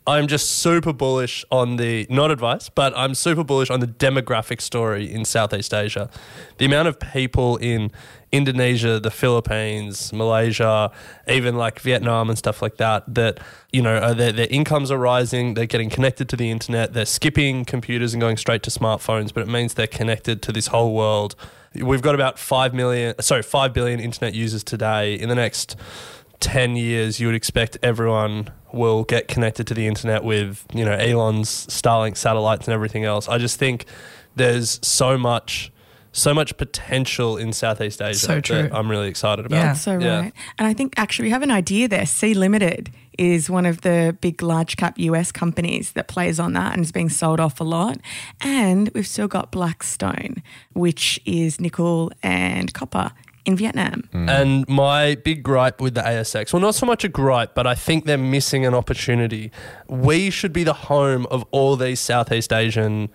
I'm 0.05 0.27
just 0.27 0.51
super 0.51 0.93
bullish 0.93 1.45
on 1.53 1.77
the, 1.77 2.09
not 2.11 2.33
advice, 2.33 2.69
but 2.69 2.93
I'm 2.97 3.15
super 3.15 3.45
bullish 3.45 3.71
on 3.71 3.79
the 3.79 3.87
demographic 3.87 4.61
story 4.61 5.11
in 5.11 5.25
Southeast 5.25 5.73
Asia. 5.73 6.11
The 6.59 6.65
amount 6.65 6.89
of 6.89 6.99
people 6.99 7.57
in 7.59 7.93
Indonesia, 8.33 8.99
the 8.99 9.13
Philippines, 9.13 10.13
Malaysia, 10.13 10.91
even 11.29 11.57
like 11.57 11.79
Vietnam 11.79 12.31
and 12.31 12.37
stuff 12.37 12.63
like 12.63 12.79
that, 12.79 13.15
that, 13.15 13.39
you 13.73 13.81
know, 13.81 14.13
their, 14.13 14.33
their 14.33 14.49
incomes 14.51 14.91
are 14.91 14.99
rising, 14.99 15.55
they're 15.55 15.67
getting 15.67 15.91
connected 15.91 16.29
to 16.31 16.37
the 16.37 16.51
internet, 16.51 16.95
they're 16.95 17.07
skipping 17.07 17.65
computers 17.65 18.13
and 18.13 18.21
going 18.21 18.37
straight 18.37 18.65
to 18.65 18.71
smartphones, 18.71 19.33
but 19.33 19.45
it 19.45 19.49
means 19.49 19.75
they're 19.75 19.87
connected 19.87 20.43
to 20.43 20.51
this 20.51 20.67
whole 20.69 20.95
world. 20.95 21.37
We've 21.75 22.03
got 22.03 22.17
about 22.17 22.41
5 22.41 22.75
million, 22.75 23.15
sorry, 23.21 23.43
5 23.43 23.73
billion 23.73 24.01
internet 24.01 24.35
users 24.35 24.65
today. 24.65 25.15
In 25.15 25.29
the 25.29 25.35
next 25.35 25.77
10 26.43 26.77
years, 26.77 27.21
you 27.21 27.29
would 27.29 27.37
expect 27.37 27.79
everyone 27.83 28.51
will 28.73 29.05
get 29.05 29.29
connected 29.29 29.67
to 29.69 29.75
the 29.75 29.87
internet 29.87 30.25
with, 30.25 30.67
you 30.75 30.85
know, 30.85 30.93
Elon's 30.93 31.67
Starlink 31.69 32.17
satellites 32.17 32.67
and 32.67 32.75
everything 32.75 33.05
else. 33.05 33.29
I 33.29 33.39
just 33.39 33.59
think 33.59 33.87
there's 34.35 34.81
so 34.87 35.17
much, 35.17 35.71
so 36.11 36.35
much 36.35 36.57
potential 36.57 37.37
in 37.37 37.53
Southeast 37.53 38.03
Asia 38.03 38.19
So 38.19 38.41
true. 38.41 38.63
that 38.63 38.75
I'm 38.75 38.91
really 38.91 39.09
excited 39.09 39.47
about. 39.47 39.57
Yeah. 39.57 39.73
So 39.75 39.95
right. 39.95 40.33
And 40.59 40.67
I 40.67 40.75
think 40.75 40.95
actually 40.97 41.27
we 41.27 41.31
have 41.31 41.43
an 41.43 41.53
idea 41.53 41.87
there. 41.87 42.07
Sea 42.07 42.35
Limited 42.35 42.91
is 43.19 43.49
one 43.49 43.65
of 43.65 43.83
the 43.83 44.17
big 44.21 44.43
large 44.43 44.77
cap 44.77 44.99
US 44.99 45.31
companies 45.31 45.93
that 45.93 46.09
plays 46.09 46.41
on 46.41 46.55
that 46.55 46.73
and 46.73 46.83
is 46.83 46.91
being 46.91 47.09
sold 47.09 47.39
off 47.39 47.61
a 47.61 47.65
lot. 47.65 47.99
And 48.41 48.91
we've 48.95 49.07
still 49.07 49.29
got 49.29 49.53
Blackstone, 49.53 50.43
which 50.73 51.21
is 51.25 51.61
nickel 51.61 52.11
and 52.23 52.75
copper 52.75 53.13
in 53.45 53.57
Vietnam. 53.57 54.09
And 54.13 54.69
my 54.69 55.17
big 55.17 55.43
gripe 55.43 55.81
with 55.81 55.95
the 55.95 56.01
ASX, 56.03 56.53
well, 56.53 56.61
not 56.63 56.75
so 56.75 56.87
much 56.87 57.05
a 57.05 57.09
gripe, 57.09 57.55
but 57.55 57.67
I 57.67 57.75
think 57.75 58.05
they're 58.05 58.17
missing 58.19 58.65
an 58.65 58.75
opportunity. 58.75 59.51
We 59.89 60.31
should 60.31 60.53
be 60.53 60.65
the 60.65 60.75
home 60.75 61.27
of 61.27 61.45
all 61.51 61.77
these 61.77 61.99
Southeast 62.01 62.53
Asian 62.53 63.09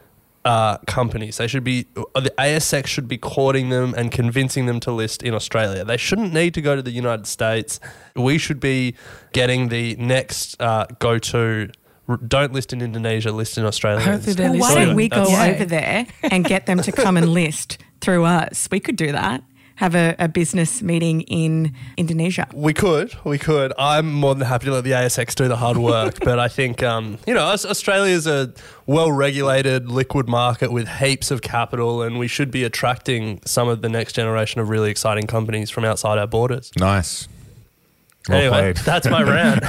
uh, 0.43 0.77
companies. 0.87 1.37
They 1.37 1.47
should 1.47 1.63
be, 1.63 1.87
uh, 2.15 2.19
the 2.19 2.33
ASX 2.37 2.87
should 2.87 3.07
be 3.07 3.17
courting 3.17 3.69
them 3.69 3.93
and 3.97 4.11
convincing 4.11 4.65
them 4.65 4.79
to 4.81 4.91
list 4.91 5.23
in 5.23 5.33
Australia. 5.33 5.83
They 5.85 5.97
shouldn't 5.97 6.33
need 6.33 6.53
to 6.55 6.61
go 6.61 6.75
to 6.75 6.81
the 6.81 6.91
United 6.91 7.27
States. 7.27 7.79
We 8.15 8.37
should 8.37 8.59
be 8.59 8.95
getting 9.33 9.69
the 9.69 9.95
next 9.97 10.61
uh, 10.61 10.85
go 10.99 11.19
to. 11.19 11.69
Don't 12.25 12.53
list 12.53 12.71
in 12.71 12.81
Indonesia, 12.81 13.33
list 13.33 13.57
in 13.57 13.65
Australia. 13.65 14.21
Well, 14.37 14.57
why 14.59 14.75
don't 14.75 14.95
we 14.95 15.09
go 15.09 15.25
That's- 15.25 15.31
Yeah. 15.49 15.53
over 15.55 15.65
there 15.65 16.07
and 16.23 16.45
get 16.45 16.65
them 16.65 16.79
to 16.81 16.91
come 16.93 17.17
and 17.17 17.27
list 17.27 17.79
through 17.99 18.23
us? 18.23 18.69
We 18.71 18.79
could 18.79 18.95
do 18.95 19.11
that. 19.11 19.43
Have 19.77 19.95
a, 19.95 20.15
a 20.19 20.27
business 20.27 20.81
meeting 20.81 21.21
in 21.21 21.73
Indonesia. 21.97 22.47
We 22.53 22.73
could, 22.73 23.15
we 23.23 23.37
could. 23.37 23.73
I'm 23.77 24.11
more 24.13 24.35
than 24.35 24.45
happy 24.47 24.65
to 24.65 24.71
let 24.73 24.83
the 24.83 24.91
ASX 24.91 25.33
do 25.35 25.47
the 25.47 25.55
hard 25.57 25.77
work, 25.77 26.19
but 26.23 26.39
I 26.39 26.47
think 26.47 26.83
um, 26.83 27.17
you 27.25 27.33
know 27.33 27.43
Aus- 27.43 27.65
Australia's 27.65 28.27
a 28.27 28.53
well-regulated, 28.85 29.89
liquid 29.89 30.27
market 30.27 30.71
with 30.71 30.87
heaps 30.87 31.31
of 31.31 31.41
capital, 31.41 32.01
and 32.01 32.17
we 32.19 32.27
should 32.27 32.51
be 32.51 32.63
attracting 32.63 33.39
some 33.45 33.67
of 33.67 33.81
the 33.81 33.89
next 33.89 34.13
generation 34.13 34.61
of 34.61 34.69
really 34.69 34.89
exciting 34.91 35.27
companies 35.27 35.69
from 35.69 35.85
outside 35.85 36.17
our 36.17 36.27
borders. 36.27 36.71
nice 36.77 37.27
well 38.29 38.37
anyway, 38.37 38.73
played 38.73 38.85
that's 38.85 39.07
my 39.07 39.21
rant. 39.33 39.63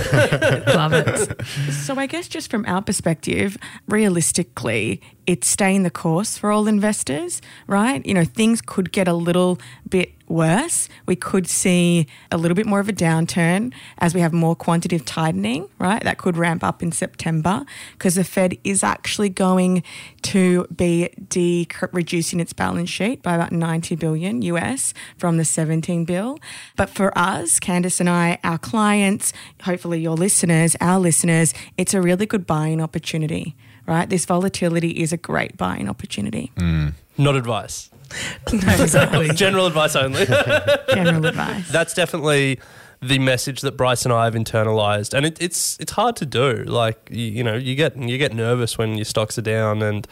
Love 0.66 0.92
it. 0.92 1.40
So 1.88 1.94
I 1.98 2.06
guess 2.06 2.28
just 2.28 2.50
from 2.50 2.64
our 2.66 2.82
perspective, 2.82 3.56
realistically, 3.88 5.00
it's 5.26 5.46
staying 5.48 5.82
the 5.84 5.90
course 5.90 6.36
for 6.36 6.50
all 6.50 6.66
investors, 6.66 7.40
right? 7.66 8.04
You 8.04 8.14
know, 8.14 8.24
things 8.24 8.61
could 8.61 8.92
get 8.92 9.09
a 9.09 9.14
little 9.14 9.59
bit 9.88 10.12
worse. 10.31 10.89
We 11.07 11.16
could 11.16 11.49
see 11.49 12.07
a 12.31 12.37
little 12.37 12.55
bit 12.55 12.66
more 12.66 12.81
of 12.81 12.89
a 12.89 12.93
downturn 12.93 13.72
as 13.99 14.14
we 14.14 14.20
have 14.20 14.33
more 14.33 14.55
quantitative 14.55 15.07
tightening, 15.07 15.68
right? 15.79 16.03
That 16.03 16.18
could 16.18 16.37
ramp 16.37 16.62
up 16.62 16.83
in 16.83 16.93
September 16.93 17.64
because 17.93 18.14
the 18.14 18.24
Fed 18.24 18.59
is 18.64 18.83
actually 18.83 19.29
going 19.29 19.83
to 20.22 20.66
be 20.74 21.09
de- 21.29 21.66
reducing 21.93 22.41
its 22.41 22.53
balance 22.53 22.91
sheet 22.91 23.22
by 23.22 23.35
about 23.35 23.53
90 23.53 23.97
billion 23.97 24.43
US 24.43 24.95
from 25.16 25.37
the 25.37 25.45
17 25.45 26.05
bill. 26.05 26.39
But 26.76 26.91
for 26.91 27.16
us, 27.16 27.59
Candice 27.61 28.01
and 28.01 28.09
I, 28.09 28.39
our 28.45 28.59
clients, 28.59 29.33
hopefully 29.62 30.01
your 30.01 30.16
listeners, 30.16 30.76
our 30.81 30.99
listeners, 30.99 31.55
it's 31.76 31.95
a 31.95 32.01
really 32.01 32.26
good 32.26 32.47
buying 32.47 32.81
opportunity, 32.81 33.57
right? 33.87 34.09
This 34.09 34.24
volatility 34.24 34.91
is 34.91 35.12
a 35.12 35.16
great 35.16 35.57
buying 35.57 35.89
opportunity. 35.89 36.53
Mm. 36.57 36.95
Not 37.16 37.35
advice. 37.35 37.91
No, 38.52 38.82
exactly. 38.82 39.28
General 39.34 39.66
advice 39.66 39.94
only. 39.94 40.24
General 40.94 41.26
advice. 41.26 41.68
That's 41.70 41.94
definitely 41.94 42.59
the 43.00 43.18
message 43.18 43.61
that 43.61 43.76
Bryce 43.76 44.04
and 44.04 44.12
I 44.12 44.24
have 44.24 44.34
internalized, 44.34 45.14
and 45.14 45.26
it, 45.26 45.40
it's 45.40 45.78
it's 45.78 45.92
hard 45.92 46.16
to 46.16 46.26
do. 46.26 46.64
Like 46.64 47.09
you, 47.11 47.24
you 47.26 47.44
know, 47.44 47.54
you 47.54 47.74
get 47.74 47.96
you 47.96 48.18
get 48.18 48.32
nervous 48.32 48.78
when 48.78 48.96
your 48.96 49.04
stocks 49.04 49.38
are 49.38 49.42
down 49.42 49.82
and 49.82 50.06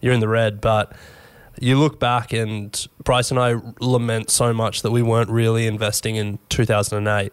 you're 0.00 0.12
in 0.12 0.20
the 0.20 0.28
red, 0.28 0.60
but 0.60 0.92
you 1.60 1.78
look 1.78 1.98
back 1.98 2.32
and 2.32 2.86
Bryce 3.02 3.30
and 3.30 3.40
I 3.40 3.56
lament 3.80 4.30
so 4.30 4.52
much 4.52 4.82
that 4.82 4.90
we 4.90 5.02
weren't 5.02 5.30
really 5.30 5.66
investing 5.66 6.16
in 6.16 6.38
2008. 6.50 7.32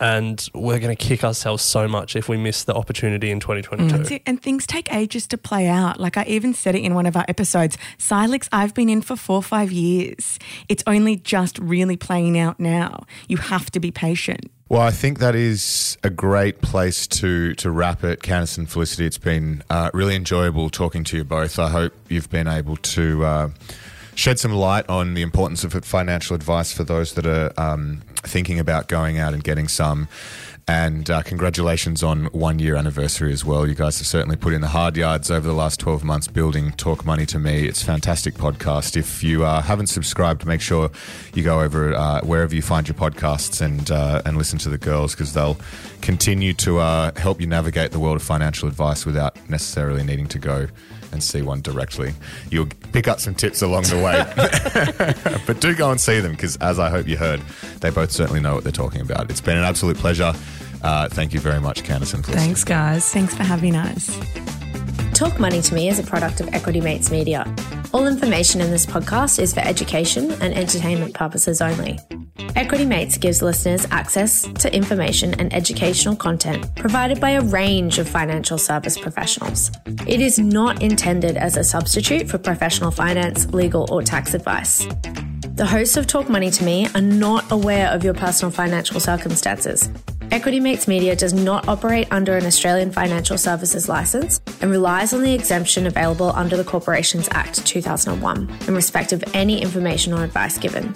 And 0.00 0.48
we're 0.54 0.78
going 0.78 0.96
to 0.96 1.02
kick 1.02 1.22
ourselves 1.22 1.62
so 1.62 1.86
much 1.86 2.16
if 2.16 2.28
we 2.28 2.36
miss 2.38 2.64
the 2.64 2.74
opportunity 2.74 3.30
in 3.30 3.38
2022. 3.38 3.96
That's 3.96 4.10
it. 4.10 4.22
And 4.26 4.42
things 4.42 4.66
take 4.66 4.92
ages 4.92 5.26
to 5.28 5.38
play 5.38 5.68
out. 5.68 6.00
Like 6.00 6.16
I 6.16 6.24
even 6.24 6.54
said 6.54 6.74
it 6.74 6.80
in 6.80 6.94
one 6.94 7.06
of 7.06 7.16
our 7.16 7.24
episodes. 7.28 7.76
Silex, 7.98 8.48
I've 8.50 8.72
been 8.74 8.88
in 8.88 9.02
for 9.02 9.14
four 9.16 9.36
or 9.36 9.42
five 9.42 9.70
years. 9.70 10.38
It's 10.68 10.82
only 10.86 11.16
just 11.16 11.58
really 11.58 11.96
playing 11.96 12.38
out 12.38 12.58
now. 12.58 13.04
You 13.28 13.36
have 13.36 13.70
to 13.72 13.80
be 13.80 13.90
patient. 13.90 14.50
Well, 14.70 14.82
I 14.82 14.92
think 14.92 15.18
that 15.18 15.34
is 15.34 15.98
a 16.04 16.10
great 16.10 16.62
place 16.62 17.08
to 17.08 17.54
to 17.54 17.72
wrap 17.72 18.04
it, 18.04 18.20
Candice 18.20 18.56
and 18.56 18.70
Felicity. 18.70 19.04
It's 19.04 19.18
been 19.18 19.64
uh, 19.68 19.90
really 19.92 20.14
enjoyable 20.14 20.70
talking 20.70 21.02
to 21.04 21.16
you 21.16 21.24
both. 21.24 21.58
I 21.58 21.70
hope 21.70 21.92
you've 22.08 22.30
been 22.30 22.46
able 22.46 22.76
to 22.76 23.24
uh, 23.24 23.48
shed 24.20 24.38
some 24.38 24.52
light 24.52 24.86
on 24.86 25.14
the 25.14 25.22
importance 25.22 25.64
of 25.64 25.72
financial 25.82 26.36
advice 26.36 26.74
for 26.74 26.84
those 26.84 27.14
that 27.14 27.26
are 27.26 27.52
um, 27.56 28.02
thinking 28.16 28.58
about 28.58 28.86
going 28.86 29.18
out 29.18 29.32
and 29.32 29.42
getting 29.42 29.66
some. 29.66 30.08
And 30.68 31.08
uh, 31.08 31.22
congratulations 31.22 32.02
on 32.02 32.26
one 32.26 32.58
year 32.58 32.76
anniversary 32.76 33.32
as 33.32 33.46
well. 33.46 33.66
You 33.66 33.74
guys 33.74 33.98
have 33.98 34.06
certainly 34.06 34.36
put 34.36 34.52
in 34.52 34.60
the 34.60 34.68
hard 34.68 34.98
yards 34.98 35.30
over 35.30 35.48
the 35.48 35.54
last 35.54 35.80
12 35.80 36.04
months 36.04 36.28
building 36.28 36.72
Talk 36.72 37.06
Money 37.06 37.24
to 37.26 37.38
Me. 37.38 37.66
It's 37.66 37.82
a 37.82 37.86
fantastic 37.86 38.34
podcast. 38.34 38.94
If 38.94 39.24
you 39.24 39.42
uh, 39.42 39.62
haven't 39.62 39.86
subscribed, 39.86 40.44
make 40.44 40.60
sure 40.60 40.90
you 41.32 41.42
go 41.42 41.62
over 41.62 41.94
uh, 41.94 42.20
wherever 42.20 42.54
you 42.54 42.62
find 42.62 42.86
your 42.86 42.96
podcasts 42.96 43.62
and, 43.62 43.90
uh, 43.90 44.20
and 44.26 44.36
listen 44.36 44.58
to 44.58 44.68
the 44.68 44.78
girls 44.78 45.12
because 45.14 45.32
they'll 45.32 45.58
continue 46.02 46.52
to 46.54 46.78
uh, 46.78 47.10
help 47.18 47.40
you 47.40 47.46
navigate 47.46 47.90
the 47.90 47.98
world 47.98 48.16
of 48.16 48.22
financial 48.22 48.68
advice 48.68 49.06
without 49.06 49.34
necessarily 49.48 50.04
needing 50.04 50.28
to 50.28 50.38
go 50.38 50.68
and 51.12 51.22
see 51.22 51.42
one 51.42 51.60
directly. 51.60 52.14
You'll 52.50 52.68
pick 52.92 53.08
up 53.08 53.20
some 53.20 53.34
tips 53.34 53.62
along 53.62 53.84
the 53.84 53.96
way. 53.96 55.42
but 55.46 55.60
do 55.60 55.74
go 55.74 55.90
and 55.90 56.00
see 56.00 56.20
them 56.20 56.32
because, 56.32 56.56
as 56.56 56.78
I 56.78 56.90
hope 56.90 57.06
you 57.06 57.16
heard, 57.16 57.40
they 57.80 57.90
both 57.90 58.10
certainly 58.10 58.40
know 58.40 58.54
what 58.54 58.64
they're 58.64 58.72
talking 58.72 59.00
about. 59.00 59.30
It's 59.30 59.40
been 59.40 59.56
an 59.56 59.64
absolute 59.64 59.96
pleasure. 59.96 60.32
Uh, 60.82 61.08
thank 61.08 61.34
you 61.34 61.40
very 61.40 61.60
much, 61.60 61.82
Candice 61.82 62.14
and 62.14 62.24
Felicity. 62.24 62.36
Thanks, 62.36 62.64
guys. 62.64 63.12
Thanks 63.12 63.34
for 63.34 63.42
having 63.42 63.76
us. 63.76 64.18
Talk 65.14 65.38
Money 65.38 65.60
to 65.60 65.74
Me 65.74 65.88
is 65.88 65.98
a 65.98 66.02
product 66.02 66.40
of 66.40 66.48
Equity 66.54 66.80
Mates 66.80 67.10
Media. 67.10 67.44
All 67.92 68.06
information 68.06 68.60
in 68.60 68.70
this 68.70 68.86
podcast 68.86 69.40
is 69.40 69.52
for 69.52 69.60
education 69.60 70.30
and 70.40 70.54
entertainment 70.54 71.12
purposes 71.12 71.60
only. 71.60 71.98
Equity 72.54 72.84
Mates 72.84 73.18
gives 73.18 73.42
listeners 73.42 73.84
access 73.90 74.42
to 74.42 74.72
information 74.72 75.34
and 75.40 75.52
educational 75.52 76.14
content 76.14 76.72
provided 76.76 77.20
by 77.20 77.30
a 77.30 77.40
range 77.40 77.98
of 77.98 78.08
financial 78.08 78.58
service 78.58 78.96
professionals. 78.96 79.72
It 80.06 80.20
is 80.20 80.38
not 80.38 80.82
intended 80.82 81.36
as 81.36 81.56
a 81.56 81.64
substitute 81.64 82.28
for 82.28 82.38
professional 82.38 82.92
finance, 82.92 83.46
legal, 83.52 83.88
or 83.90 84.02
tax 84.02 84.34
advice. 84.34 84.86
The 85.56 85.66
hosts 85.66 85.96
of 85.96 86.06
Talk 86.06 86.28
Money 86.28 86.52
to 86.52 86.64
Me 86.64 86.86
are 86.94 87.00
not 87.00 87.50
aware 87.50 87.88
of 87.88 88.04
your 88.04 88.14
personal 88.14 88.52
financial 88.52 89.00
circumstances. 89.00 89.90
Equity 90.32 90.60
Mates 90.60 90.86
Media 90.86 91.16
does 91.16 91.32
not 91.32 91.66
operate 91.66 92.06
under 92.12 92.36
an 92.36 92.46
Australian 92.46 92.92
Financial 92.92 93.36
Services 93.36 93.88
licence 93.88 94.40
and 94.60 94.70
relies 94.70 95.12
on 95.12 95.22
the 95.22 95.34
exemption 95.34 95.88
available 95.88 96.30
under 96.36 96.56
the 96.56 96.62
Corporations 96.62 97.28
Act 97.32 97.66
2001 97.66 98.48
in 98.68 98.74
respect 98.74 99.12
of 99.12 99.24
any 99.34 99.60
information 99.60 100.12
or 100.12 100.22
advice 100.22 100.56
given. 100.56 100.94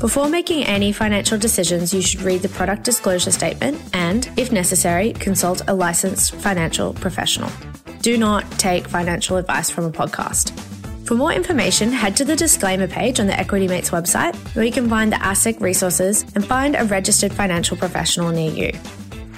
Before 0.00 0.28
making 0.28 0.64
any 0.64 0.90
financial 0.90 1.38
decisions, 1.38 1.94
you 1.94 2.02
should 2.02 2.22
read 2.22 2.42
the 2.42 2.48
product 2.48 2.82
disclosure 2.82 3.30
statement 3.30 3.80
and, 3.92 4.28
if 4.36 4.50
necessary, 4.50 5.12
consult 5.12 5.62
a 5.68 5.74
licensed 5.74 6.34
financial 6.34 6.92
professional. 6.92 7.52
Do 8.00 8.18
not 8.18 8.50
take 8.58 8.88
financial 8.88 9.36
advice 9.36 9.70
from 9.70 9.84
a 9.84 9.92
podcast. 9.92 10.50
For 11.04 11.14
more 11.16 11.32
information, 11.32 11.90
head 11.90 12.16
to 12.16 12.24
the 12.24 12.36
disclaimer 12.36 12.86
page 12.86 13.18
on 13.18 13.26
the 13.26 13.38
Equity 13.38 13.66
Mates 13.66 13.90
website, 13.90 14.36
where 14.54 14.64
you 14.64 14.72
can 14.72 14.88
find 14.88 15.12
the 15.12 15.16
ASIC 15.16 15.60
resources 15.60 16.24
and 16.34 16.46
find 16.46 16.76
a 16.76 16.84
registered 16.84 17.32
financial 17.32 17.76
professional 17.76 18.30
near 18.30 18.52
you. 18.52 18.72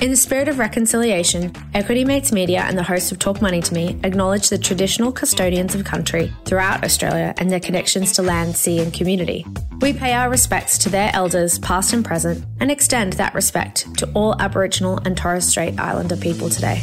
In 0.00 0.10
the 0.10 0.16
spirit 0.16 0.48
of 0.48 0.58
reconciliation, 0.58 1.52
Equity 1.72 2.04
Mates 2.04 2.32
Media 2.32 2.62
and 2.62 2.76
the 2.76 2.82
hosts 2.82 3.12
of 3.12 3.18
Talk 3.18 3.40
Money 3.40 3.62
to 3.62 3.72
Me 3.72 3.98
acknowledge 4.04 4.50
the 4.50 4.58
traditional 4.58 5.10
custodians 5.10 5.74
of 5.74 5.84
country 5.84 6.32
throughout 6.44 6.84
Australia 6.84 7.32
and 7.38 7.50
their 7.50 7.60
connections 7.60 8.12
to 8.12 8.22
land, 8.22 8.56
sea, 8.56 8.80
and 8.80 8.92
community. 8.92 9.46
We 9.80 9.92
pay 9.92 10.12
our 10.12 10.28
respects 10.28 10.76
to 10.78 10.90
their 10.90 11.10
elders, 11.14 11.58
past 11.60 11.92
and 11.92 12.04
present, 12.04 12.44
and 12.60 12.70
extend 12.70 13.14
that 13.14 13.34
respect 13.34 13.96
to 13.98 14.10
all 14.12 14.38
Aboriginal 14.40 14.98
and 15.04 15.16
Torres 15.16 15.48
Strait 15.48 15.78
Islander 15.80 16.16
people 16.16 16.50
today. 16.50 16.82